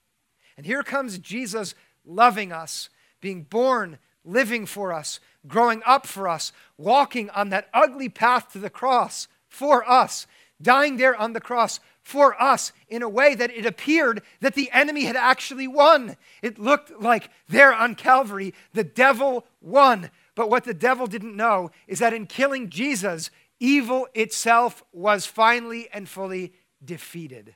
And 0.55 0.67
here 0.67 0.83
comes 0.83 1.17
Jesus 1.17 1.73
loving 2.05 2.51
us, 2.51 2.89
being 3.21 3.41
born 3.41 3.97
living 4.25 4.65
for 4.65 4.93
us, 4.93 5.19
growing 5.47 5.81
up 5.85 6.05
for 6.05 6.27
us, 6.27 6.51
walking 6.77 7.29
on 7.31 7.49
that 7.49 7.69
ugly 7.73 8.09
path 8.09 8.51
to 8.53 8.59
the 8.59 8.69
cross 8.69 9.27
for 9.47 9.87
us, 9.89 10.27
dying 10.61 10.97
there 10.97 11.15
on 11.15 11.33
the 11.33 11.41
cross 11.41 11.79
for 12.01 12.39
us 12.41 12.73
in 12.89 13.01
a 13.01 13.09
way 13.09 13.33
that 13.33 13.51
it 13.51 13.65
appeared 13.65 14.21
that 14.41 14.55
the 14.55 14.69
enemy 14.71 15.05
had 15.05 15.15
actually 15.15 15.67
won. 15.67 16.17
It 16.41 16.59
looked 16.59 16.99
like 16.99 17.29
there 17.47 17.73
on 17.73 17.95
Calvary, 17.95 18.53
the 18.73 18.83
devil 18.83 19.45
won. 19.61 20.11
But 20.35 20.49
what 20.49 20.65
the 20.65 20.73
devil 20.73 21.07
didn't 21.07 21.35
know 21.35 21.71
is 21.87 21.99
that 21.99 22.13
in 22.13 22.25
killing 22.25 22.69
Jesus, 22.69 23.31
evil 23.59 24.07
itself 24.13 24.83
was 24.91 25.25
finally 25.25 25.87
and 25.93 26.09
fully 26.09 26.53
defeated. 26.83 27.55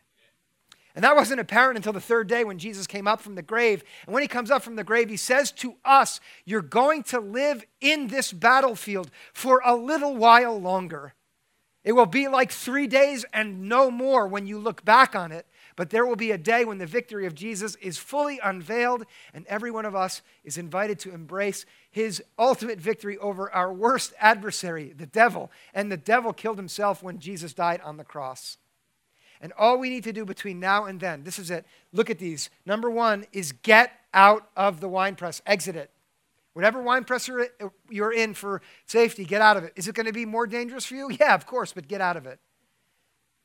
And 0.97 1.03
that 1.03 1.15
wasn't 1.15 1.39
apparent 1.39 1.77
until 1.77 1.93
the 1.93 2.01
third 2.01 2.27
day 2.27 2.43
when 2.43 2.57
Jesus 2.57 2.87
came 2.87 3.07
up 3.07 3.21
from 3.21 3.35
the 3.35 3.43
grave. 3.43 3.83
And 4.07 4.15
when 4.15 4.23
he 4.23 4.27
comes 4.27 4.49
up 4.49 4.63
from 4.63 4.77
the 4.77 4.83
grave, 4.83 5.11
he 5.11 5.15
says 5.15 5.51
to 5.51 5.75
us, 5.85 6.19
You're 6.43 6.63
going 6.63 7.03
to 7.03 7.19
live 7.19 7.63
in 7.79 8.07
this 8.07 8.33
battlefield 8.33 9.11
for 9.31 9.61
a 9.63 9.75
little 9.75 10.15
while 10.15 10.59
longer. 10.59 11.13
It 11.83 11.91
will 11.91 12.07
be 12.07 12.27
like 12.27 12.51
three 12.51 12.87
days 12.87 13.25
and 13.31 13.69
no 13.69 13.91
more 13.91 14.27
when 14.27 14.47
you 14.47 14.57
look 14.57 14.83
back 14.83 15.15
on 15.15 15.31
it. 15.31 15.45
But 15.75 15.91
there 15.91 16.03
will 16.03 16.15
be 16.15 16.31
a 16.31 16.37
day 16.37 16.65
when 16.65 16.79
the 16.79 16.87
victory 16.87 17.27
of 17.27 17.35
Jesus 17.35 17.75
is 17.75 17.99
fully 17.99 18.39
unveiled, 18.43 19.05
and 19.35 19.45
every 19.45 19.69
one 19.69 19.85
of 19.85 19.95
us 19.95 20.23
is 20.43 20.57
invited 20.57 20.97
to 21.01 21.13
embrace 21.13 21.63
his 21.91 22.23
ultimate 22.39 22.81
victory 22.81 23.19
over 23.19 23.51
our 23.51 23.71
worst 23.71 24.15
adversary, 24.19 24.93
the 24.97 25.05
devil. 25.05 25.51
And 25.75 25.91
the 25.91 25.95
devil 25.95 26.33
killed 26.33 26.57
himself 26.57 27.03
when 27.03 27.19
Jesus 27.19 27.53
died 27.53 27.81
on 27.81 27.97
the 27.97 28.03
cross. 28.03 28.57
And 29.41 29.53
all 29.57 29.77
we 29.77 29.89
need 29.89 30.03
to 30.05 30.13
do 30.13 30.25
between 30.25 30.59
now 30.59 30.85
and 30.85 30.99
then, 30.99 31.23
this 31.23 31.37
is 31.39 31.51
it. 31.51 31.65
Look 31.93 32.09
at 32.09 32.19
these. 32.19 32.49
Number 32.65 32.89
one 32.89 33.25
is 33.31 33.51
get 33.51 33.91
out 34.13 34.49
of 34.55 34.79
the 34.79 34.87
wine 34.87 35.15
press, 35.15 35.41
exit 35.45 35.75
it. 35.75 35.91
Whatever 36.53 36.81
wine 36.81 37.03
press 37.03 37.29
you're 37.89 38.11
in 38.11 38.33
for 38.33 38.63
safety, 38.87 39.25
get 39.25 39.41
out 39.41 39.57
of 39.57 39.63
it. 39.63 39.73
Is 39.75 39.87
it 39.87 39.93
going 39.93 40.07
to 40.07 40.11
be 40.11 40.25
more 40.25 40.47
dangerous 40.47 40.85
for 40.85 40.95
you? 40.95 41.09
Yeah, 41.19 41.35
of 41.35 41.45
course, 41.45 41.71
but 41.71 41.87
get 41.87 42.01
out 42.01 42.17
of 42.17 42.25
it. 42.25 42.39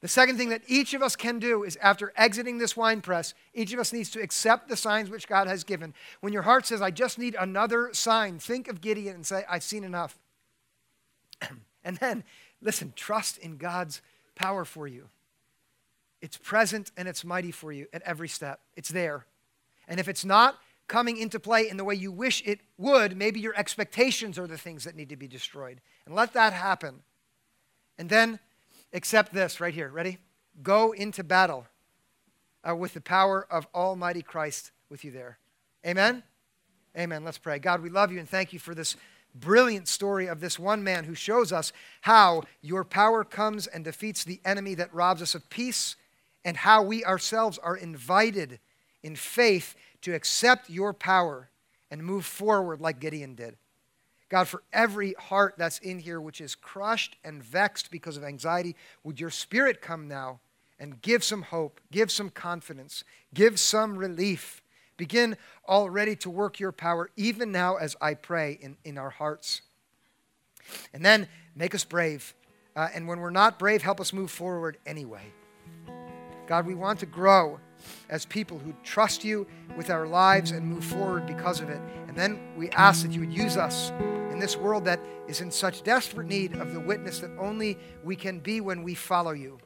The 0.00 0.08
second 0.08 0.36
thing 0.36 0.48
that 0.48 0.62
each 0.66 0.94
of 0.94 1.02
us 1.02 1.14
can 1.14 1.38
do 1.38 1.62
is 1.62 1.76
after 1.80 2.12
exiting 2.16 2.58
this 2.58 2.76
wine 2.76 3.02
press, 3.02 3.34
each 3.54 3.72
of 3.72 3.78
us 3.78 3.92
needs 3.92 4.10
to 4.10 4.20
accept 4.20 4.68
the 4.68 4.76
signs 4.76 5.10
which 5.10 5.28
God 5.28 5.46
has 5.46 5.62
given. 5.62 5.94
When 6.20 6.32
your 6.32 6.42
heart 6.42 6.66
says, 6.66 6.82
I 6.82 6.90
just 6.90 7.20
need 7.20 7.36
another 7.38 7.90
sign, 7.92 8.40
think 8.40 8.66
of 8.66 8.80
Gideon 8.80 9.14
and 9.14 9.26
say, 9.26 9.44
I've 9.48 9.62
seen 9.62 9.84
enough. 9.84 10.18
and 11.84 11.98
then, 11.98 12.24
listen, 12.60 12.94
trust 12.96 13.38
in 13.38 13.58
God's 13.58 14.02
power 14.34 14.64
for 14.64 14.88
you. 14.88 15.08
It's 16.22 16.38
present 16.38 16.92
and 16.96 17.08
it's 17.08 17.24
mighty 17.24 17.50
for 17.50 17.72
you 17.72 17.88
at 17.92 18.00
every 18.02 18.28
step. 18.28 18.60
It's 18.76 18.88
there. 18.88 19.26
And 19.88 19.98
if 19.98 20.08
it's 20.08 20.24
not 20.24 20.56
coming 20.86 21.16
into 21.16 21.40
play 21.40 21.68
in 21.68 21.76
the 21.76 21.84
way 21.84 21.96
you 21.96 22.12
wish 22.12 22.42
it 22.46 22.60
would, 22.78 23.16
maybe 23.16 23.40
your 23.40 23.56
expectations 23.56 24.38
are 24.38 24.46
the 24.46 24.56
things 24.56 24.84
that 24.84 24.94
need 24.94 25.08
to 25.08 25.16
be 25.16 25.26
destroyed. 25.26 25.80
And 26.06 26.14
let 26.14 26.32
that 26.34 26.52
happen. 26.52 27.02
And 27.98 28.08
then 28.08 28.38
accept 28.92 29.34
this 29.34 29.60
right 29.60 29.74
here. 29.74 29.88
Ready? 29.88 30.18
Go 30.62 30.92
into 30.92 31.24
battle 31.24 31.66
uh, 32.68 32.76
with 32.76 32.94
the 32.94 33.00
power 33.00 33.46
of 33.50 33.66
Almighty 33.74 34.22
Christ 34.22 34.70
with 34.88 35.04
you 35.04 35.10
there. 35.10 35.38
Amen? 35.84 36.22
Amen. 36.96 37.24
Let's 37.24 37.38
pray. 37.38 37.58
God, 37.58 37.82
we 37.82 37.90
love 37.90 38.12
you 38.12 38.20
and 38.20 38.28
thank 38.28 38.52
you 38.52 38.60
for 38.60 38.74
this 38.74 38.96
brilliant 39.34 39.88
story 39.88 40.26
of 40.26 40.40
this 40.40 40.58
one 40.58 40.84
man 40.84 41.04
who 41.04 41.14
shows 41.14 41.52
us 41.52 41.72
how 42.02 42.42
your 42.60 42.84
power 42.84 43.24
comes 43.24 43.66
and 43.66 43.82
defeats 43.82 44.22
the 44.22 44.40
enemy 44.44 44.74
that 44.74 44.94
robs 44.94 45.22
us 45.22 45.34
of 45.34 45.48
peace 45.48 45.96
and 46.44 46.56
how 46.56 46.82
we 46.82 47.04
ourselves 47.04 47.58
are 47.58 47.76
invited 47.76 48.58
in 49.02 49.16
faith 49.16 49.74
to 50.02 50.14
accept 50.14 50.70
your 50.70 50.92
power 50.92 51.50
and 51.90 52.02
move 52.02 52.24
forward 52.24 52.80
like 52.80 53.00
Gideon 53.00 53.34
did. 53.34 53.56
God, 54.28 54.48
for 54.48 54.62
every 54.72 55.12
heart 55.14 55.56
that's 55.58 55.78
in 55.80 55.98
here 55.98 56.20
which 56.20 56.40
is 56.40 56.54
crushed 56.54 57.16
and 57.22 57.42
vexed 57.42 57.90
because 57.90 58.16
of 58.16 58.24
anxiety, 58.24 58.74
would 59.04 59.20
your 59.20 59.28
spirit 59.28 59.82
come 59.82 60.08
now 60.08 60.40
and 60.78 61.02
give 61.02 61.22
some 61.22 61.42
hope, 61.42 61.80
give 61.90 62.10
some 62.10 62.30
confidence, 62.30 63.04
give 63.34 63.60
some 63.60 63.96
relief. 63.96 64.62
Begin 64.96 65.36
already 65.68 66.16
to 66.16 66.30
work 66.30 66.58
your 66.58 66.72
power, 66.72 67.10
even 67.16 67.52
now 67.52 67.76
as 67.76 67.94
I 68.00 68.14
pray 68.14 68.58
in, 68.60 68.76
in 68.84 68.96
our 68.96 69.10
hearts. 69.10 69.62
And 70.94 71.04
then 71.04 71.28
make 71.54 71.74
us 71.74 71.84
brave. 71.84 72.34
Uh, 72.74 72.88
and 72.94 73.06
when 73.06 73.20
we're 73.20 73.30
not 73.30 73.58
brave, 73.58 73.82
help 73.82 74.00
us 74.00 74.12
move 74.12 74.30
forward 74.30 74.78
anyway. 74.86 75.24
God, 76.52 76.66
we 76.66 76.74
want 76.74 77.00
to 77.00 77.06
grow 77.06 77.58
as 78.10 78.26
people 78.26 78.58
who 78.58 78.74
trust 78.84 79.24
you 79.24 79.46
with 79.74 79.88
our 79.88 80.06
lives 80.06 80.50
and 80.50 80.66
move 80.66 80.84
forward 80.84 81.24
because 81.26 81.60
of 81.60 81.70
it. 81.70 81.80
And 82.08 82.14
then 82.14 82.38
we 82.58 82.68
ask 82.72 83.00
that 83.06 83.12
you 83.12 83.20
would 83.20 83.32
use 83.32 83.56
us 83.56 83.88
in 84.30 84.38
this 84.38 84.54
world 84.54 84.84
that 84.84 85.00
is 85.26 85.40
in 85.40 85.50
such 85.50 85.82
desperate 85.82 86.26
need 86.26 86.52
of 86.56 86.74
the 86.74 86.80
witness 86.80 87.20
that 87.20 87.30
only 87.38 87.78
we 88.04 88.16
can 88.16 88.38
be 88.38 88.60
when 88.60 88.82
we 88.82 88.94
follow 88.94 89.30
you. 89.30 89.58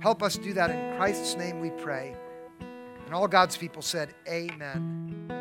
Help 0.00 0.22
us 0.22 0.36
do 0.36 0.52
that 0.52 0.68
in 0.68 0.98
Christ's 0.98 1.34
name 1.34 1.60
we 1.60 1.70
pray. 1.70 2.14
And 3.06 3.14
all 3.14 3.26
God's 3.26 3.56
people 3.56 3.80
said, 3.80 4.14
Amen. 4.28 5.37